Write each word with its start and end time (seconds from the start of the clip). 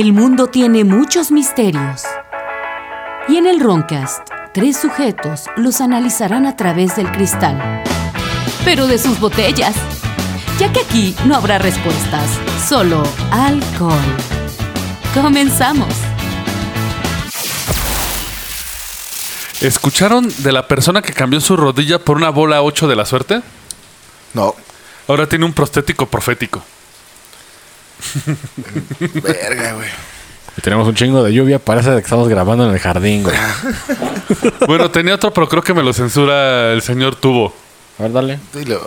El 0.00 0.12
mundo 0.12 0.46
tiene 0.46 0.84
muchos 0.84 1.32
misterios. 1.32 2.04
Y 3.28 3.36
en 3.36 3.48
el 3.48 3.58
Roncast, 3.58 4.20
tres 4.54 4.76
sujetos 4.76 5.46
los 5.56 5.80
analizarán 5.80 6.46
a 6.46 6.54
través 6.54 6.94
del 6.94 7.10
cristal. 7.10 7.82
Pero 8.64 8.86
de 8.86 8.96
sus 8.96 9.18
botellas. 9.18 9.74
Ya 10.60 10.72
que 10.72 10.82
aquí 10.82 11.16
no 11.26 11.34
habrá 11.34 11.58
respuestas, 11.58 12.30
solo 12.64 13.02
alcohol. 13.32 13.98
Comenzamos. 15.12 15.92
¿Escucharon 19.60 20.32
de 20.44 20.52
la 20.52 20.68
persona 20.68 21.02
que 21.02 21.12
cambió 21.12 21.40
su 21.40 21.56
rodilla 21.56 21.98
por 21.98 22.18
una 22.18 22.30
bola 22.30 22.62
8 22.62 22.86
de 22.86 22.94
la 22.94 23.04
suerte? 23.04 23.42
No. 24.32 24.54
Ahora 25.08 25.28
tiene 25.28 25.44
un 25.44 25.54
prostético 25.54 26.06
profético. 26.06 26.62
Verga, 29.22 29.72
güey. 29.74 29.88
Y 30.56 30.60
tenemos 30.60 30.88
un 30.88 30.94
chingo 30.94 31.22
de 31.22 31.32
lluvia, 31.32 31.58
parece 31.58 31.90
que 31.90 31.98
estamos 31.98 32.28
grabando 32.28 32.66
en 32.66 32.74
el 32.74 32.80
jardín, 32.80 33.22
güey. 33.22 33.36
Bueno, 34.66 34.90
tenía 34.90 35.14
otro, 35.14 35.32
pero 35.32 35.48
creo 35.48 35.62
que 35.62 35.72
me 35.72 35.82
lo 35.82 35.92
censura 35.92 36.72
el 36.72 36.82
señor 36.82 37.16
Tubo. 37.16 37.54
A 37.98 38.02
ver, 38.02 38.12
dale. 38.12 38.38
Dilo. 38.52 38.86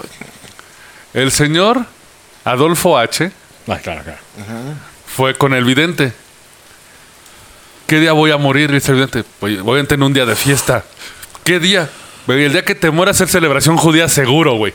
El 1.13 1.31
señor 1.31 1.85
Adolfo 2.43 2.97
H. 2.97 3.31
Ah, 3.67 3.79
claro, 3.79 4.03
claro. 4.03 4.19
fue 5.07 5.35
con 5.37 5.53
el 5.53 5.63
vidente. 5.63 6.13
¿Qué 7.87 7.99
día 7.99 8.11
voy 8.13 8.31
a 8.31 8.37
morir? 8.37 8.71
Dice 8.71 8.91
el 8.91 8.97
vidente. 8.97 9.23
Voy, 9.39 9.57
voy 9.57 9.79
a 9.79 9.83
tener 9.85 10.05
un 10.05 10.13
día 10.13 10.25
de 10.25 10.35
fiesta. 10.35 10.83
¿Qué 11.43 11.59
día? 11.59 11.89
El 12.27 12.51
día 12.53 12.63
que 12.63 12.75
te 12.75 12.91
mueras 12.91 13.19
es 13.21 13.31
celebración 13.31 13.77
judía 13.77 14.07
seguro, 14.07 14.53
güey. 14.55 14.73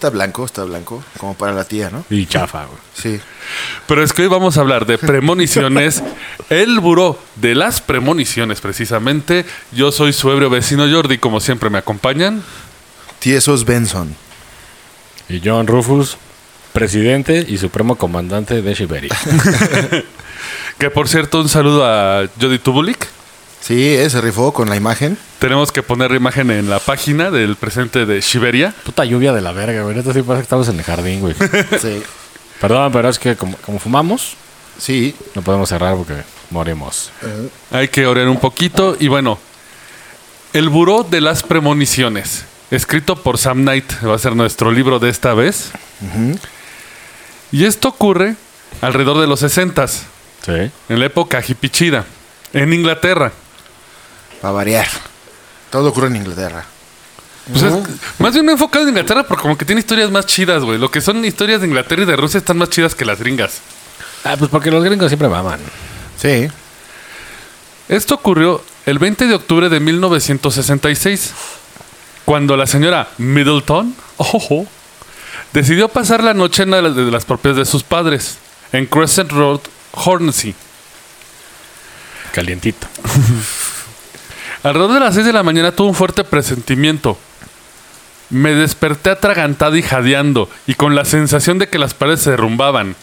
Está 0.00 0.08
blanco, 0.08 0.46
está 0.46 0.64
blanco. 0.64 1.04
Como 1.18 1.34
para 1.34 1.52
la 1.52 1.64
tía, 1.64 1.90
¿no? 1.90 2.06
Y 2.08 2.24
chafa, 2.24 2.64
güey. 2.64 2.78
Sí. 2.94 3.20
Pero 3.86 4.02
es 4.02 4.14
que 4.14 4.22
hoy 4.22 4.28
vamos 4.28 4.56
a 4.56 4.62
hablar 4.62 4.86
de 4.86 4.96
premoniciones. 4.96 6.02
el 6.48 6.80
buró 6.80 7.18
de 7.36 7.54
las 7.54 7.82
premoniciones, 7.82 8.62
precisamente. 8.62 9.44
Yo 9.72 9.92
soy 9.92 10.14
su 10.14 10.30
ebrio 10.30 10.48
vecino 10.48 10.90
Jordi, 10.90 11.18
como 11.18 11.38
siempre 11.38 11.68
me 11.68 11.76
acompañan. 11.76 12.42
Tiesos 13.18 13.66
Benson. 13.66 14.16
Y 15.28 15.42
John 15.44 15.66
Rufus, 15.66 16.16
presidente 16.72 17.44
y 17.46 17.58
supremo 17.58 17.96
comandante 17.96 18.62
de 18.62 18.74
Siberia. 18.74 19.14
Que 20.78 20.88
por 20.88 21.08
cierto, 21.10 21.42
un 21.42 21.50
saludo 21.50 21.84
a 21.84 22.26
Jody 22.40 22.58
Tubulik. 22.58 23.06
Sí, 23.60 23.94
eh, 23.94 24.08
se 24.08 24.20
rifó 24.20 24.52
con 24.52 24.68
la 24.68 24.76
imagen. 24.76 25.18
Tenemos 25.38 25.70
que 25.70 25.82
poner 25.82 26.10
la 26.10 26.16
imagen 26.16 26.50
en 26.50 26.70
la 26.70 26.78
página 26.78 27.30
del 27.30 27.56
presente 27.56 28.06
de 28.06 28.22
Siberia. 28.22 28.74
Puta 28.84 29.04
lluvia 29.04 29.32
de 29.32 29.40
la 29.42 29.52
verga, 29.52 29.82
güey. 29.82 29.98
Esto 29.98 30.12
sí 30.12 30.22
parece 30.22 30.40
que 30.42 30.44
estamos 30.44 30.68
en 30.68 30.78
el 30.78 30.84
jardín, 30.84 31.20
güey. 31.20 31.34
Sí. 31.80 32.02
Perdón, 32.60 32.92
pero 32.92 33.08
es 33.08 33.18
que 33.18 33.36
como, 33.36 33.56
como 33.58 33.78
fumamos, 33.78 34.34
Sí. 34.78 35.14
no 35.34 35.42
podemos 35.42 35.68
cerrar 35.68 35.94
porque 35.96 36.14
morimos. 36.50 37.10
Hay 37.70 37.88
que 37.88 38.06
orar 38.06 38.28
un 38.28 38.38
poquito. 38.40 38.96
Y 38.98 39.08
bueno, 39.08 39.38
el 40.54 40.68
buró 40.70 41.02
de 41.08 41.20
las 41.20 41.42
premoniciones, 41.42 42.44
escrito 42.70 43.16
por 43.16 43.36
Sam 43.38 43.60
Knight, 43.62 44.02
va 44.04 44.14
a 44.14 44.18
ser 44.18 44.34
nuestro 44.34 44.70
libro 44.72 44.98
de 44.98 45.10
esta 45.10 45.34
vez. 45.34 45.70
Y 47.52 47.64
esto 47.66 47.88
ocurre 47.88 48.36
alrededor 48.80 49.20
de 49.20 49.26
los 49.26 49.40
60 49.40 49.86
Sí. 49.86 50.02
en 50.88 50.98
la 50.98 51.04
época 51.06 51.42
hipichida, 51.46 52.04
en 52.54 52.72
Inglaterra. 52.72 53.32
Para 54.40 54.52
variar. 54.52 54.86
Todo 55.70 55.88
ocurre 55.90 56.08
en 56.08 56.16
Inglaterra. 56.16 56.64
Pues 57.50 57.62
es- 57.64 57.74
más 58.18 58.32
bien 58.34 58.48
enfocado 58.48 58.82
en 58.84 58.90
Inglaterra 58.90 59.24
porque 59.26 59.42
como 59.42 59.56
que 59.58 59.64
tiene 59.64 59.80
historias 59.80 60.10
más 60.10 60.26
chidas, 60.26 60.62
güey. 60.62 60.78
Lo 60.78 60.90
que 60.90 61.00
son 61.00 61.24
historias 61.24 61.60
de 61.60 61.66
Inglaterra 61.66 62.02
y 62.02 62.06
de 62.06 62.16
Rusia 62.16 62.38
están 62.38 62.58
más 62.58 62.70
chidas 62.70 62.94
que 62.94 63.04
las 63.04 63.18
gringas. 63.18 63.58
Ah, 64.24 64.36
pues 64.38 64.50
porque 64.50 64.70
los 64.70 64.84
gringos 64.84 65.08
siempre 65.08 65.28
maman. 65.28 65.60
Sí. 66.20 66.48
Esto 67.88 68.14
ocurrió 68.14 68.62
el 68.86 68.98
20 68.98 69.26
de 69.26 69.34
octubre 69.34 69.68
de 69.68 69.80
1966, 69.80 71.32
cuando 72.24 72.56
la 72.56 72.66
señora 72.66 73.08
Middleton 73.18 73.94
ojo, 74.18 74.66
decidió 75.52 75.88
pasar 75.88 76.22
la 76.22 76.34
noche 76.34 76.62
en 76.62 76.68
una 76.68 76.76
de 76.76 76.82
las- 76.84 76.96
de 76.96 77.10
las 77.10 77.24
propiedades 77.24 77.66
de 77.66 77.70
sus 77.70 77.82
padres, 77.82 78.38
en 78.72 78.86
Crescent 78.86 79.32
Road, 79.32 79.60
Hornsey. 79.92 80.54
Calientito. 82.32 82.86
Alrededor 84.62 84.94
de 84.94 85.00
las 85.00 85.14
6 85.14 85.26
de 85.26 85.32
la 85.32 85.42
mañana 85.42 85.72
tuvo 85.72 85.88
un 85.88 85.94
fuerte 85.94 86.22
presentimiento. 86.24 87.18
Me 88.28 88.54
desperté 88.54 89.10
atragantada 89.10 89.76
y 89.76 89.82
jadeando, 89.82 90.48
y 90.66 90.74
con 90.74 90.94
la 90.94 91.04
sensación 91.04 91.58
de 91.58 91.68
que 91.68 91.78
las 91.78 91.94
paredes 91.94 92.20
se 92.20 92.30
derrumbaban. 92.30 92.94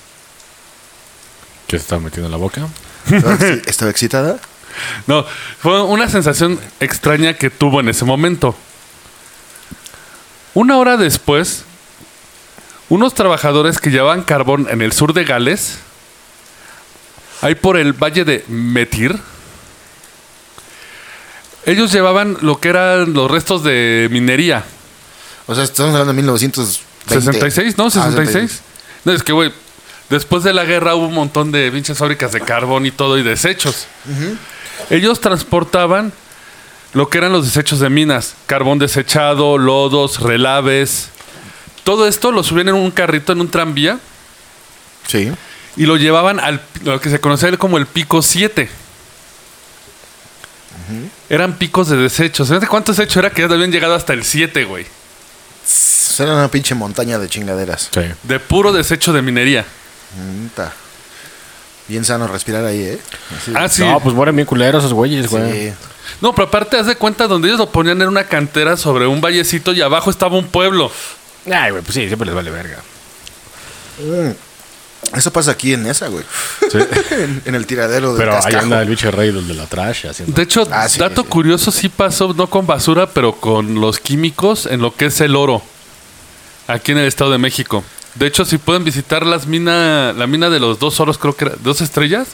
¿Qué 1.67 1.77
se 1.77 1.83
está 1.83 1.99
metiendo 1.99 2.27
en 2.27 2.31
la 2.31 2.37
boca? 2.37 2.67
¿Estaba 3.09 3.35
¿Estaba 3.65 3.91
excitada? 3.91 4.39
No, 5.07 5.25
fue 5.59 5.81
una 5.83 6.07
sensación 6.07 6.59
extraña 6.79 7.33
que 7.33 7.49
tuvo 7.49 7.79
en 7.79 7.89
ese 7.89 8.05
momento. 8.05 8.55
Una 10.53 10.77
hora 10.77 10.95
después, 10.97 11.65
unos 12.89 13.13
trabajadores 13.13 13.79
que 13.79 13.89
llevaban 13.89 14.23
carbón 14.23 14.67
en 14.69 14.81
el 14.81 14.93
sur 14.93 15.13
de 15.13 15.23
Gales, 15.23 15.79
ahí 17.41 17.55
por 17.55 17.77
el 17.77 17.93
valle 17.93 18.23
de 18.23 18.45
Metir, 18.47 19.19
ellos 21.67 21.91
llevaban 21.91 22.37
lo 22.41 22.59
que 22.59 22.69
eran 22.69 23.13
los 23.13 23.29
restos 23.29 23.63
de 23.63 24.07
minería. 24.11 24.63
O 25.45 25.53
sea, 25.53 25.63
estamos 25.63 25.91
hablando 25.91 26.13
de 26.13 26.17
1920. 26.17 26.87
66, 27.21 27.77
¿no? 27.77 27.85
Ah, 27.85 27.91
66. 27.91 28.61
No, 29.05 29.13
es 29.13 29.21
que, 29.23 29.31
güey, 29.33 29.53
después 30.09 30.43
de 30.43 30.53
la 30.53 30.65
guerra 30.65 30.95
hubo 30.95 31.07
un 31.07 31.13
montón 31.13 31.51
de 31.51 31.71
pinches 31.71 31.97
fábricas 31.97 32.31
de 32.31 32.41
carbón 32.41 32.85
y 32.85 32.91
todo 32.91 33.17
y 33.17 33.23
desechos. 33.23 33.87
Ellos 34.89 35.21
transportaban 35.21 36.11
lo 36.93 37.09
que 37.09 37.17
eran 37.17 37.31
los 37.31 37.45
desechos 37.45 37.79
de 37.79 37.89
minas, 37.89 38.35
carbón 38.45 38.79
desechado, 38.79 39.57
lodos, 39.57 40.19
relaves. 40.21 41.09
Todo 41.83 42.07
esto 42.07 42.31
lo 42.31 42.43
subían 42.43 42.69
en 42.69 42.75
un 42.75 42.91
carrito, 42.91 43.31
en 43.33 43.41
un 43.41 43.49
tranvía, 43.49 43.99
Sí. 45.05 45.31
y 45.77 45.85
lo 45.85 45.95
llevaban 45.95 46.39
al 46.39 46.61
lo 46.83 46.99
que 46.99 47.09
se 47.09 47.19
conocía 47.21 47.55
como 47.57 47.77
el 47.77 47.85
pico 47.85 48.21
7. 48.21 48.69
Eran 51.29 51.57
picos 51.57 51.89
de 51.89 51.97
desechos. 51.97 52.47
¿Sabes 52.47 52.69
cuántos 52.69 52.97
desechos 52.97 53.17
era 53.17 53.29
que 53.31 53.41
ya 53.41 53.53
habían 53.53 53.71
llegado 53.71 53.95
hasta 53.95 54.13
el 54.13 54.23
7, 54.23 54.63
güey? 54.65 54.83
O 54.83 54.87
sea, 55.65 56.25
era 56.25 56.35
una 56.35 56.47
pinche 56.49 56.73
montaña 56.73 57.19
de 57.19 57.27
chingaderas. 57.27 57.89
Sí. 57.93 58.01
De 58.23 58.39
puro 58.39 58.71
desecho 58.71 59.13
de 59.13 59.21
minería. 59.21 59.65
Mm, 60.15 60.47
ta. 60.55 60.71
Bien 61.87 62.03
sano 62.03 62.27
respirar 62.27 62.65
ahí, 62.65 62.81
¿eh? 62.81 62.99
Así. 63.37 63.53
Ah, 63.55 63.69
sí. 63.69 63.83
No, 63.83 63.99
pues 63.99 64.15
mueren 64.15 64.35
bien 64.35 64.45
culeros 64.45 64.83
esos 64.83 64.93
güeyes, 64.93 65.29
güey. 65.29 65.69
Sí. 65.69 65.73
No, 66.21 66.33
pero 66.33 66.47
aparte, 66.47 66.77
haz 66.77 66.87
de 66.87 66.95
cuenta 66.95 67.27
donde 67.27 67.49
ellos 67.49 67.59
lo 67.59 67.69
ponían 67.69 68.01
en 68.01 68.07
una 68.07 68.25
cantera 68.25 68.77
sobre 68.77 69.07
un 69.07 69.21
vallecito 69.21 69.73
y 69.73 69.81
abajo 69.81 70.09
estaba 70.09 70.37
un 70.37 70.47
pueblo. 70.47 70.91
Ay, 71.45 71.71
güey, 71.71 71.83
pues 71.83 71.93
sí, 71.93 72.07
siempre 72.07 72.25
les 72.25 72.35
vale 72.35 72.51
verga. 72.51 72.77
Eso 75.15 75.31
pasa 75.31 75.51
aquí 75.51 75.73
en 75.73 75.85
esa, 75.87 76.07
güey. 76.09 76.23
Sí. 76.71 76.77
en, 77.11 77.41
en 77.45 77.55
el 77.55 77.65
tiradero 77.65 78.13
del 78.13 78.17
Pero 78.17 78.39
ahí 78.43 78.53
anda 78.55 78.81
el 78.81 78.89
bicho 78.89 79.09
rey 79.09 79.31
del 79.31 79.47
de 79.47 79.53
la 79.53 79.65
trash 79.65 80.05
haciendo. 80.07 80.35
De 80.35 80.43
hecho, 80.43 80.67
Ah, 80.71 80.87
sí, 80.89 80.99
dato 80.99 81.21
sí. 81.23 81.27
curioso 81.29 81.71
sí 81.71 81.87
pasó, 81.89 82.33
no 82.33 82.47
con 82.47 82.67
basura, 82.67 83.09
pero 83.09 83.33
con 83.39 83.75
los 83.79 83.99
químicos 83.99 84.65
en 84.65 84.81
lo 84.81 84.93
que 84.95 85.05
es 85.05 85.21
el 85.21 85.35
oro. 85.35 85.61
Aquí 86.67 86.91
en 86.91 86.97
el 86.97 87.07
Estado 87.07 87.31
de 87.31 87.37
México. 87.37 87.83
De 88.15 88.27
hecho, 88.27 88.43
si 88.43 88.57
pueden 88.57 88.83
visitar 88.83 89.25
las 89.25 89.45
mina, 89.47 90.11
la 90.11 90.27
mina 90.27 90.49
de 90.49 90.59
los 90.59 90.79
dos 90.79 90.99
oros, 90.99 91.17
creo 91.17 91.35
que 91.35 91.45
era, 91.45 91.55
dos 91.63 91.79
estrellas. 91.81 92.27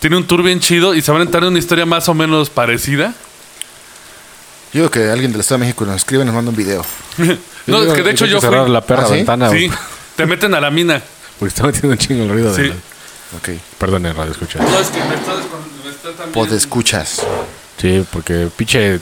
Tiene 0.00 0.16
un 0.16 0.26
tour 0.26 0.42
bien 0.42 0.60
chido 0.60 0.94
y 0.94 1.02
se 1.02 1.10
van 1.10 1.20
a 1.20 1.24
entrar 1.24 1.42
en 1.42 1.50
una 1.50 1.58
historia 1.58 1.84
más 1.84 2.08
o 2.08 2.14
menos 2.14 2.48
parecida. 2.48 3.12
Yo 4.72 4.80
digo 4.82 4.90
que 4.90 5.10
alguien 5.10 5.32
del 5.32 5.40
Estado 5.40 5.58
de 5.60 5.66
México 5.66 5.84
nos 5.84 5.96
escribe 5.96 6.22
y 6.22 6.26
nos 6.26 6.34
manda 6.34 6.50
un 6.50 6.56
video. 6.56 6.84
no, 7.66 7.82
es 7.82 7.92
que 7.92 8.02
de 8.02 8.10
hecho 8.10 8.26
yo 8.26 8.40
fui. 8.40 8.48
cerrar 8.48 8.68
la 8.68 8.80
perra 8.80 9.04
¿Ah, 9.06 9.10
ventana, 9.10 9.50
Sí, 9.50 9.70
te 10.16 10.26
meten 10.26 10.54
a 10.54 10.60
la 10.60 10.70
mina. 10.70 11.02
Porque 11.38 11.48
está 11.48 11.64
metiendo 11.64 11.90
un 11.90 11.98
chingo 11.98 12.22
el 12.24 12.28
ruido 12.30 12.52
de 12.54 12.68
Sí. 12.68 12.74
Ok. 13.36 13.48
Perdón, 13.78 14.06
en 14.06 14.16
radio 14.16 14.32
escucha. 14.32 14.58
No, 14.60 14.78
es 14.78 14.88
que 14.88 14.98
me 15.04 15.14
está, 15.14 15.34
me 15.34 15.90
está 15.90 16.08
también- 16.12 16.32
Pod 16.32 16.52
escuchas. 16.52 17.22
Sí, 17.80 18.06
porque 18.12 18.48
pinche, 18.56 19.00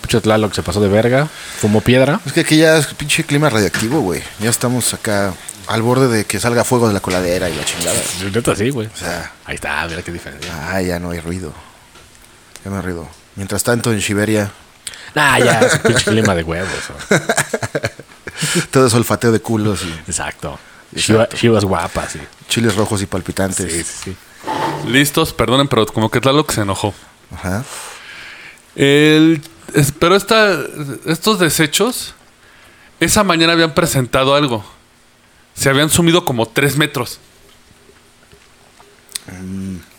pinche 0.00 0.20
Tlaloc 0.20 0.54
se 0.54 0.62
pasó 0.62 0.80
de 0.80 0.88
verga, 0.88 1.28
fumó 1.60 1.80
piedra. 1.80 2.20
Es 2.24 2.32
que 2.32 2.40
aquí 2.40 2.56
ya 2.58 2.76
es 2.78 2.86
pinche 2.94 3.24
clima 3.24 3.50
radiactivo, 3.50 4.00
güey. 4.00 4.22
Ya 4.40 4.48
estamos 4.50 4.94
acá 4.94 5.34
al 5.66 5.82
borde 5.82 6.06
de 6.08 6.24
que 6.24 6.38
salga 6.40 6.64
fuego 6.64 6.86
de 6.88 6.94
la 6.94 7.00
coladera 7.00 7.50
y 7.50 7.54
la 7.56 7.64
chingada. 7.64 8.00
Neta 8.32 8.54
sí, 8.56 8.70
güey. 8.70 8.86
O 8.86 8.96
sea, 8.96 9.32
Ahí 9.44 9.56
está, 9.56 9.86
mira 9.88 10.02
qué 10.02 10.12
diferencia. 10.12 10.50
ah, 10.70 10.80
ya 10.80 10.98
no 11.00 11.10
hay 11.10 11.20
ruido. 11.20 11.52
Ya 12.64 12.70
no 12.70 12.76
hay 12.76 12.82
ruido. 12.82 13.08
Mientras 13.34 13.62
tanto, 13.64 13.92
en 13.92 14.00
Siberia, 14.00 14.50
Nah, 15.14 15.38
ya, 15.38 15.60
es 15.60 15.74
un 15.74 15.80
pinche 15.80 16.04
clima 16.04 16.34
de 16.34 16.42
huevos. 16.42 16.68
todo 18.70 18.86
es 18.86 18.94
olfateo 18.94 19.32
de 19.32 19.40
culos 19.40 19.82
y 19.82 19.92
Exacto. 20.10 20.58
Shiva- 20.96 21.28
Shivas 21.34 21.64
guapas, 21.64 22.12
sí. 22.12 22.20
chiles 22.48 22.74
rojos 22.76 23.02
y 23.02 23.06
palpitantes. 23.06 23.72
Sí, 23.72 23.82
sí, 23.84 23.94
sí. 24.04 24.88
Listos, 24.88 25.32
perdonen, 25.32 25.68
pero 25.68 25.86
como 25.86 26.10
que 26.10 26.20
Tlaloc 26.20 26.50
se 26.52 26.60
enojó. 26.62 26.94
Ajá. 27.34 27.64
El, 28.74 29.40
es- 29.74 29.92
pero 29.92 30.16
esta, 30.16 30.56
estos 31.06 31.38
desechos, 31.38 32.14
esa 33.00 33.24
mañana 33.24 33.52
habían 33.54 33.74
presentado 33.74 34.34
algo. 34.34 34.64
Se 35.54 35.68
habían 35.70 35.90
sumido 35.90 36.24
como 36.24 36.46
tres 36.46 36.76
metros. 36.76 37.18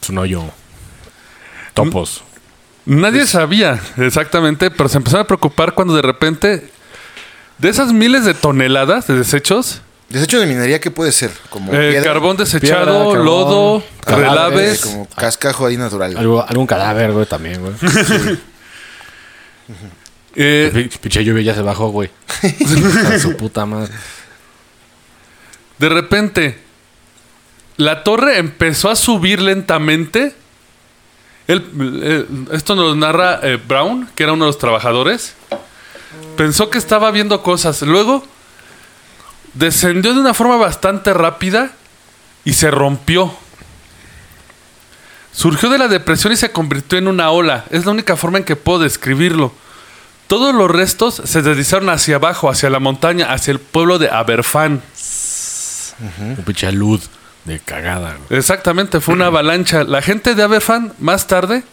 Es 0.01 0.09
un 0.09 0.17
hoyo. 0.17 0.43
Topos. 1.73 2.23
Nadie 2.85 3.27
sabía 3.27 3.79
exactamente, 3.97 4.71
pero 4.71 4.87
se 4.87 4.97
empezaron 4.97 5.25
a 5.25 5.27
preocupar 5.27 5.73
cuando 5.73 5.95
de 5.95 6.01
repente, 6.01 6.71
de 7.57 7.69
esas 7.69 7.91
miles 7.91 8.23
de 8.23 8.33
toneladas 8.33 9.07
de 9.07 9.15
desechos, 9.15 9.81
Desecho 10.09 10.39
de 10.39 10.45
minería, 10.45 10.79
¿qué 10.79 10.89
puede 10.89 11.11
ser? 11.11 11.31
Como 11.49 11.73
eh, 11.73 11.89
piedra, 11.91 12.13
carbón 12.13 12.37
desechado, 12.37 12.85
Piedra, 12.85 12.93
carbón, 12.93 13.25
lodo, 13.25 13.83
cadáveres, 14.05 14.29
relaves, 14.31 14.81
como 14.81 15.05
cascajo 15.09 15.65
ahí 15.65 15.75
natural. 15.75 16.15
Algo, 16.15 16.45
algún 16.47 16.65
cadáver, 16.65 17.11
güey, 17.11 17.25
también, 17.25 17.59
güey. 17.61 17.73
eh, 20.35 20.71
Pi- 20.73 20.97
Pinche 20.99 21.23
lluvia 21.23 21.43
ya 21.43 21.55
se 21.55 21.61
bajó, 21.61 21.89
güey. 21.89 22.09
A 23.13 23.19
su 23.19 23.35
puta 23.35 23.65
madre. 23.65 23.91
de 25.77 25.89
repente, 25.89 26.59
la 27.75 28.03
torre 28.03 28.37
empezó 28.37 28.89
a 28.89 28.95
subir 28.95 29.41
lentamente. 29.41 30.33
Él, 31.47 31.63
eh, 32.03 32.25
esto 32.53 32.75
nos 32.75 32.85
lo 32.85 32.95
narra 32.95 33.39
eh, 33.43 33.57
Brown, 33.65 34.09
que 34.15 34.23
era 34.23 34.33
uno 34.33 34.45
de 34.45 34.49
los 34.49 34.57
trabajadores. 34.57 35.35
Pensó 36.35 36.69
que 36.69 36.77
estaba 36.77 37.11
viendo 37.11 37.41
cosas. 37.43 37.81
Luego 37.81 38.25
descendió 39.57 40.13
de 40.13 40.19
una 40.19 40.33
forma 40.33 40.57
bastante 40.57 41.13
rápida 41.13 41.71
y 42.45 42.53
se 42.53 42.71
rompió. 42.71 43.33
Surgió 45.31 45.69
de 45.69 45.77
la 45.77 45.87
depresión 45.87 46.33
y 46.33 46.37
se 46.37 46.51
convirtió 46.51 46.97
en 46.97 47.07
una 47.07 47.29
ola. 47.29 47.65
Es 47.69 47.85
la 47.85 47.91
única 47.91 48.15
forma 48.15 48.39
en 48.39 48.43
que 48.43 48.55
puedo 48.55 48.79
describirlo. 48.79 49.53
Todos 50.27 50.53
los 50.53 50.69
restos 50.69 51.21
se 51.23 51.41
deslizaron 51.41 51.89
hacia 51.89 52.15
abajo, 52.15 52.49
hacia 52.49 52.69
la 52.69 52.79
montaña, 52.79 53.31
hacia 53.31 53.51
el 53.51 53.59
pueblo 53.59 53.97
de 53.97 54.09
Aberfan. 54.09 54.81
Un 56.19 56.43
pinche 56.45 56.71
luz 56.71 57.09
de 57.45 57.59
cagada, 57.59 58.17
güey. 58.17 58.39
Exactamente, 58.39 58.99
fue 58.99 59.15
una 59.15 59.27
avalancha. 59.27 59.83
La 59.83 60.01
gente 60.01 60.35
de 60.35 60.43
Aberfan, 60.43 60.93
más 60.99 61.27
tarde, 61.27 61.63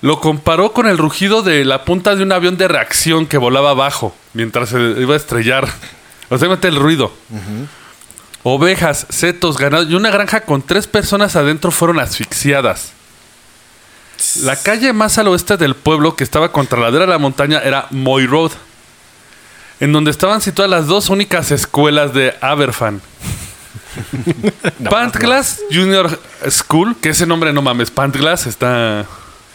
lo 0.00 0.20
comparó 0.20 0.72
con 0.72 0.86
el 0.86 0.96
rugido 0.96 1.42
de 1.42 1.64
la 1.64 1.84
punta 1.84 2.14
de 2.16 2.22
un 2.22 2.32
avión 2.32 2.56
de 2.56 2.68
reacción 2.68 3.26
que 3.26 3.36
volaba 3.36 3.70
abajo 3.70 4.14
mientras 4.32 4.70
se 4.70 4.78
iba 4.78 5.14
a 5.14 5.16
estrellar. 5.16 5.68
O 6.30 6.38
sea, 6.38 6.48
mete 6.48 6.68
el 6.68 6.76
ruido. 6.76 7.12
Ovejas, 8.42 9.06
setos, 9.10 9.58
ganado 9.58 9.82
y 9.82 9.94
una 9.94 10.10
granja 10.10 10.40
con 10.42 10.62
tres 10.62 10.86
personas 10.86 11.36
adentro 11.36 11.70
fueron 11.70 11.98
asfixiadas. 12.00 12.92
La 14.42 14.56
calle 14.56 14.92
más 14.92 15.18
al 15.18 15.28
oeste 15.28 15.56
del 15.56 15.74
pueblo, 15.74 16.14
que 16.16 16.24
estaba 16.24 16.50
contra 16.52 16.78
la 16.78 16.86
ladera 16.86 17.04
de 17.06 17.10
la 17.12 17.18
montaña, 17.18 17.58
era 17.58 17.86
Moy 17.90 18.26
Road, 18.26 18.52
en 19.80 19.92
donde 19.92 20.10
estaban 20.10 20.40
situadas 20.40 20.70
las 20.70 20.86
dos 20.86 21.08
únicas 21.10 21.50
escuelas 21.50 22.12
de 22.14 22.34
Aberfan. 22.40 23.00
Pantglass 24.90 25.60
Junior 25.70 26.18
School, 26.48 26.96
que 27.00 27.10
ese 27.10 27.26
nombre 27.26 27.52
no 27.52 27.62
mames, 27.62 27.90
Pantglass 27.90 28.46
está. 28.46 29.04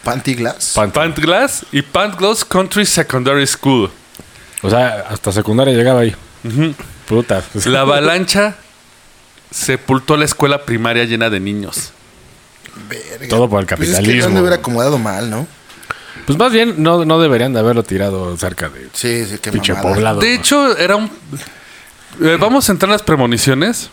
Panty 0.04 0.34
Glass. 0.34 0.72
Pan- 0.76 0.92
Pantglass 0.92 1.66
y 1.72 1.82
Pantglass 1.82 2.44
Country 2.44 2.86
Secondary 2.86 3.46
School. 3.46 3.90
O 4.62 4.70
sea, 4.70 5.06
hasta 5.10 5.32
secundaria 5.32 5.74
llegaba 5.74 6.00
ahí. 6.00 6.14
Puta. 7.08 7.42
La 7.66 7.80
avalancha 7.82 8.56
sepultó 9.50 10.16
la 10.16 10.24
escuela 10.24 10.64
primaria 10.64 11.04
llena 11.04 11.30
de 11.30 11.40
niños. 11.40 11.92
Verga. 12.88 13.28
Todo 13.28 13.48
por 13.48 13.60
el 13.60 13.66
Pues 13.66 13.80
es 13.80 13.86
que 13.86 13.90
lo 13.92 13.96
capitalismo. 14.02 14.30
de 14.34 14.38
haber 14.38 14.50
güey. 14.50 14.60
acomodado 14.60 14.98
mal, 14.98 15.30
¿no? 15.30 15.46
Pues 16.26 16.38
más 16.38 16.52
bien, 16.52 16.74
no, 16.78 17.04
no 17.04 17.20
deberían 17.20 17.52
de 17.52 17.60
haberlo 17.60 17.82
tirado 17.84 18.36
cerca 18.36 18.68
de 18.68 18.88
Sí, 18.92 19.24
sí, 19.26 19.38
qué 19.38 19.52
pinche 19.52 19.72
mamada. 19.74 19.94
poblado. 19.94 20.20
De 20.20 20.34
hecho, 20.34 20.76
era 20.76 20.96
un. 20.96 21.10
eh, 22.20 22.36
vamos 22.40 22.68
a 22.68 22.72
entrar 22.72 22.88
en 22.88 22.92
las 22.94 23.02
premoniciones. 23.02 23.90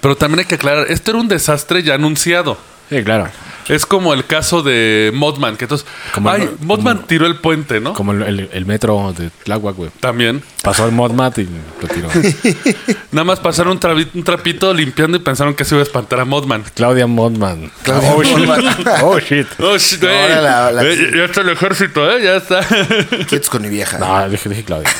Pero 0.00 0.14
también 0.16 0.40
hay 0.40 0.44
que 0.44 0.56
aclarar, 0.56 0.86
esto 0.90 1.10
era 1.12 1.20
un 1.20 1.26
desastre 1.28 1.82
ya 1.82 1.94
anunciado. 1.94 2.58
Sí, 2.90 3.02
claro. 3.02 3.28
Es 3.68 3.84
como 3.86 4.14
el 4.14 4.26
caso 4.26 4.62
de 4.62 5.10
Modman, 5.14 5.56
que 5.56 5.64
entonces. 5.64 5.86
Como 6.14 6.30
ay, 6.30 6.42
el- 6.42 6.50
Modman 6.60 6.96
como- 6.98 7.06
tiró 7.08 7.26
el 7.26 7.36
puente, 7.36 7.80
¿no? 7.80 7.94
Como 7.94 8.12
el, 8.12 8.22
el- 8.22 8.50
el 8.52 8.66
metro 8.66 9.12
de 9.16 9.30
Tláhuac, 9.44 9.76
güey. 9.76 9.90
También. 10.00 10.42
Pasó 10.62 10.86
el 10.86 10.92
Modmat 10.92 11.38
y 11.38 11.48
lo 11.80 11.88
tiró. 11.88 12.08
Nada 13.12 13.24
más 13.24 13.40
pasaron 13.40 13.72
un, 13.72 14.24
trapito 14.24 14.72
limpiando 14.74 15.16
y 15.16 15.20
pensaron 15.20 15.54
que 15.54 15.64
se 15.64 15.74
iba 15.74 15.80
a 15.80 15.84
espantar 15.84 16.20
a 16.20 16.24
Modman. 16.24 16.64
Claudia 16.74 17.06
Modman. 17.06 17.70
Claudia 17.82 18.12
oh, 18.14 18.22
shit. 18.22 18.36
Modman. 18.38 18.76
oh, 19.02 19.18
shit. 19.18 19.46
Oh, 19.60 19.76
shit, 19.78 20.00
güey. 20.00 20.14
Ahora 20.16 20.40
la- 20.40 20.72
la- 20.72 20.82
ya 20.84 21.24
está 21.24 21.40
el 21.40 21.48
ejército, 21.50 22.10
¿eh? 22.10 22.22
Ya 22.22 22.36
está. 22.36 22.60
Quietos 23.28 23.50
con 23.50 23.62
mi 23.62 23.68
vieja. 23.68 23.98
No, 23.98 24.28
dije, 24.28 24.48
dije 24.48 24.64
Claudia. 24.64 24.90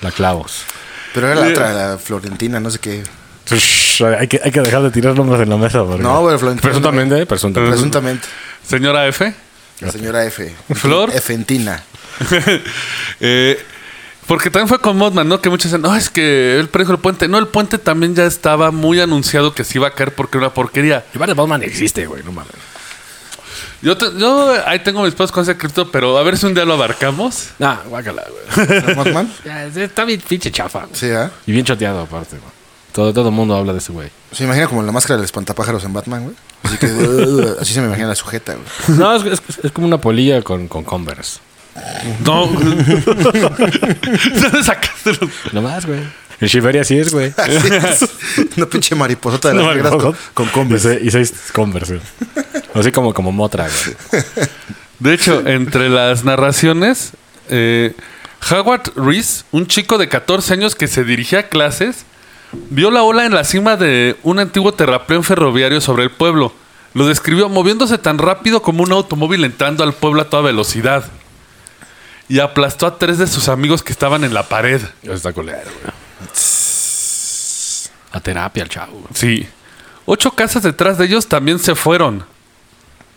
La 0.00 0.10
clavos. 0.10 0.64
Pero 1.14 1.30
era 1.30 1.40
la 1.40 1.48
otra, 1.48 1.72
la 1.72 1.98
Florentina, 1.98 2.58
no 2.58 2.70
sé 2.70 2.78
qué. 2.78 3.04
Shh, 3.98 4.02
Hay 4.18 4.28
que, 4.28 4.40
hay 4.42 4.50
que 4.50 4.60
dejar 4.60 4.82
de 4.82 4.90
tirar 4.90 5.14
nombres 5.14 5.40
en 5.42 5.50
la 5.50 5.56
mesa. 5.56 5.84
porque- 5.84 6.02
No, 6.02 6.24
pero 6.24 6.38
Florentina. 6.38 6.62
Presuntamente, 6.70 7.26
presuntamente. 7.26 7.72
Presuntamente. 7.72 8.28
Señora 8.66 9.06
F. 9.08 9.34
La 9.80 9.90
señora 9.90 10.24
F. 10.24 10.54
Flor. 10.74 11.10
Efentina. 11.14 11.82
Eh, 13.20 13.58
porque 14.26 14.50
también 14.50 14.68
fue 14.68 14.78
con 14.80 14.96
Modman, 14.96 15.28
¿no? 15.28 15.40
Que 15.40 15.50
muchos 15.50 15.70
dicen, 15.70 15.82
no, 15.82 15.94
es 15.96 16.08
que 16.10 16.58
él 16.58 16.68
predijo 16.68 16.92
el 16.92 16.98
puente. 16.98 17.28
No, 17.28 17.38
el 17.38 17.48
puente 17.48 17.78
también 17.78 18.14
ya 18.14 18.24
estaba 18.26 18.70
muy 18.70 19.00
anunciado 19.00 19.54
que 19.54 19.64
se 19.64 19.78
iba 19.78 19.88
a 19.88 19.94
caer 19.94 20.14
porque 20.14 20.38
era 20.38 20.46
una 20.46 20.54
porquería. 20.54 21.04
Igual 21.14 21.28
de 21.28 21.34
Modman 21.34 21.62
existe, 21.62 22.06
güey. 22.06 22.22
No 22.22 22.32
mames. 22.32 22.52
Yo, 23.82 23.96
te- 23.96 24.16
yo 24.18 24.54
ahí 24.66 24.78
tengo 24.78 25.02
mis 25.02 25.14
pedos 25.14 25.32
con 25.32 25.42
ese 25.42 25.56
cripto, 25.56 25.90
pero 25.90 26.16
a 26.16 26.22
ver 26.22 26.38
si 26.38 26.46
un 26.46 26.54
día 26.54 26.64
lo 26.64 26.74
abarcamos. 26.74 27.48
Nah, 27.58 27.78
guácala, 27.86 28.24
güey. 28.56 28.94
¿Mothman? 28.96 29.32
Ya, 29.44 29.64
Está 29.66 30.04
bien 30.04 30.20
pinche 30.20 30.50
chafa. 30.52 30.80
güey. 30.86 30.94
Sí, 30.94 31.10
¿ah? 31.10 31.30
Y 31.46 31.52
bien 31.52 31.64
choteado, 31.64 32.00
aparte, 32.02 32.36
güey. 32.38 32.52
Todo, 32.92 33.12
todo 33.14 33.28
el 33.28 33.34
mundo 33.34 33.56
habla 33.56 33.72
de 33.72 33.78
ese 33.78 33.90
güey. 33.92 34.10
Se 34.32 34.44
imagina 34.44 34.66
como 34.68 34.82
la 34.82 34.92
máscara 34.92 35.16
del 35.16 35.24
espantapájaros 35.24 35.82
en 35.84 35.92
Batman, 35.94 36.24
güey. 36.24 36.36
Así 36.62 36.76
que 36.76 36.86
uh, 36.92 37.56
así 37.60 37.72
se 37.72 37.80
me 37.80 37.86
imagina 37.86 38.08
la 38.08 38.14
sujeta, 38.14 38.54
güey. 38.54 38.98
No, 38.98 39.14
es, 39.16 39.24
es- 39.48 39.64
es 39.64 39.72
como 39.72 39.86
una 39.86 39.98
polilla 39.98 40.42
con, 40.42 40.68
con 40.68 40.84
Converse. 40.84 41.40
No. 42.24 42.46
¿Dónde 43.42 44.62
sacaste 44.62 45.12
los- 45.20 45.30
No 45.52 45.62
más, 45.62 45.86
güey. 45.86 46.00
En 46.40 46.48
Shiveria 46.48 46.82
sí 46.84 46.98
es, 46.98 47.12
güey. 47.12 47.32
Así 47.36 47.68
es. 47.72 48.08
Una 48.56 48.66
pinche 48.66 48.94
mariposota 48.94 49.48
de 49.48 49.54
las 49.54 49.64
No, 49.64 49.74
negras 49.74 49.92
con, 49.92 50.16
con 50.34 50.46
Y 50.46 50.50
Converse. 50.50 51.00
y 51.02 51.10
seis 51.10 51.32
Converse, 51.52 51.94
güey. 51.98 52.06
Así 52.74 52.90
como, 52.92 53.14
como 53.14 53.30
Motra, 53.32 53.68
güey. 53.68 54.24
De 54.98 55.14
hecho, 55.14 55.46
entre 55.46 55.88
las 55.88 56.24
narraciones, 56.24 57.12
eh, 57.48 57.94
Howard 58.50 58.92
Reese, 58.96 59.44
un 59.52 59.66
chico 59.66 59.98
de 59.98 60.08
14 60.08 60.52
años 60.54 60.74
que 60.74 60.88
se 60.88 61.04
dirigía 61.04 61.40
a 61.40 61.42
clases, 61.44 62.04
vio 62.52 62.90
la 62.90 63.02
ola 63.02 63.26
en 63.26 63.34
la 63.34 63.44
cima 63.44 63.76
de 63.76 64.16
un 64.22 64.38
antiguo 64.38 64.72
terraplén 64.72 65.24
ferroviario 65.24 65.80
sobre 65.80 66.04
el 66.04 66.10
pueblo. 66.10 66.52
Lo 66.94 67.06
describió 67.06 67.48
moviéndose 67.48 67.98
tan 67.98 68.18
rápido 68.18 68.62
como 68.62 68.82
un 68.82 68.92
automóvil 68.92 69.44
entrando 69.44 69.82
al 69.82 69.94
pueblo 69.94 70.22
a 70.22 70.30
toda 70.30 70.42
velocidad. 70.42 71.04
Y 72.28 72.40
aplastó 72.40 72.86
a 72.86 72.98
tres 72.98 73.18
de 73.18 73.26
sus 73.26 73.48
amigos 73.48 73.82
que 73.82 73.92
estaban 73.92 74.24
en 74.24 74.34
la 74.34 74.48
pared. 74.48 74.80
Está 75.02 75.32
culero, 75.32 75.70
güey. 75.82 75.92
A 78.12 78.20
terapia, 78.20 78.62
el 78.62 78.68
chavo. 78.68 79.02
Sí. 79.14 79.46
Ocho 80.04 80.32
casas 80.32 80.62
detrás 80.62 80.98
de 80.98 81.06
ellos 81.06 81.28
también 81.28 81.58
se 81.58 81.74
fueron. 81.74 82.24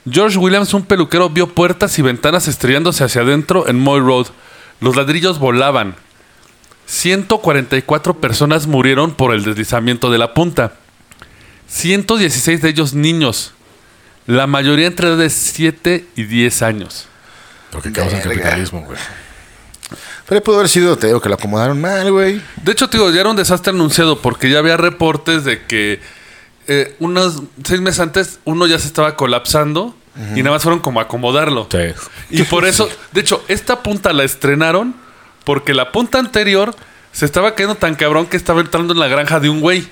George 0.09 0.37
Williams, 0.37 0.73
un 0.73 0.85
peluquero, 0.85 1.29
vio 1.29 1.47
puertas 1.47 1.97
y 1.99 2.01
ventanas 2.01 2.47
estrellándose 2.47 3.03
hacia 3.03 3.21
adentro 3.21 3.67
en 3.67 3.79
Moy 3.79 3.99
Road. 3.99 4.27
Los 4.79 4.95
ladrillos 4.95 5.39
volaban. 5.39 5.95
144 6.85 8.19
personas 8.19 8.67
murieron 8.67 9.13
por 9.13 9.33
el 9.33 9.43
deslizamiento 9.43 10.11
de 10.11 10.17
la 10.17 10.33
punta. 10.33 10.73
116 11.67 12.61
de 12.61 12.69
ellos 12.69 12.93
niños. 12.93 13.53
La 14.27 14.47
mayoría 14.47 14.87
entre 14.87 15.07
edad 15.07 15.17
de 15.17 15.29
7 15.29 16.05
y 16.15 16.23
10 16.23 16.61
años. 16.61 17.07
Lo 17.73 17.81
que 17.81 17.91
causa 17.91 18.17
el 18.17 18.23
capitalismo, 18.23 18.81
güey. 18.81 18.97
Pero 20.27 20.41
pudo 20.41 20.55
haber 20.57 20.69
sido, 20.69 20.97
te 20.97 21.07
digo, 21.07 21.21
que 21.21 21.29
lo 21.29 21.35
acomodaron 21.35 21.79
mal, 21.79 22.11
güey. 22.11 22.41
De 22.63 22.71
hecho, 22.71 22.89
te 22.89 22.97
digo, 22.97 23.11
ya 23.11 23.21
era 23.21 23.29
un 23.29 23.35
desastre 23.35 23.71
anunciado 23.71 24.21
porque 24.21 24.49
ya 24.49 24.59
había 24.59 24.77
reportes 24.77 25.43
de 25.43 25.65
que 25.65 25.99
eh, 26.67 26.95
unos 26.99 27.43
seis 27.63 27.79
meses 27.81 27.99
antes 27.99 28.39
uno 28.43 28.65
ya 28.65 28.79
se 28.79 28.87
estaba 28.87 29.15
colapsando 29.15 29.95
y 30.33 30.41
nada 30.41 30.51
más 30.51 30.63
fueron 30.63 30.79
como 30.79 31.01
a 31.01 31.03
acomodarlo. 31.03 31.67
Sí. 31.69 31.93
Y 32.29 32.43
por 32.43 32.65
eso, 32.65 32.89
de 33.11 33.21
hecho, 33.21 33.43
esta 33.49 33.83
punta 33.83 34.13
la 34.13 34.23
estrenaron 34.23 34.95
porque 35.45 35.73
la 35.73 35.93
punta 35.93 36.19
anterior 36.19 36.75
se 37.13 37.23
estaba 37.23 37.55
cayendo 37.55 37.75
tan 37.75 37.95
cabrón 37.95 38.25
que 38.25 38.35
estaba 38.35 38.59
entrando 38.59 38.93
en 38.93 38.99
la 38.99 39.07
granja 39.07 39.39
de 39.39 39.49
un 39.49 39.61
güey. 39.61 39.87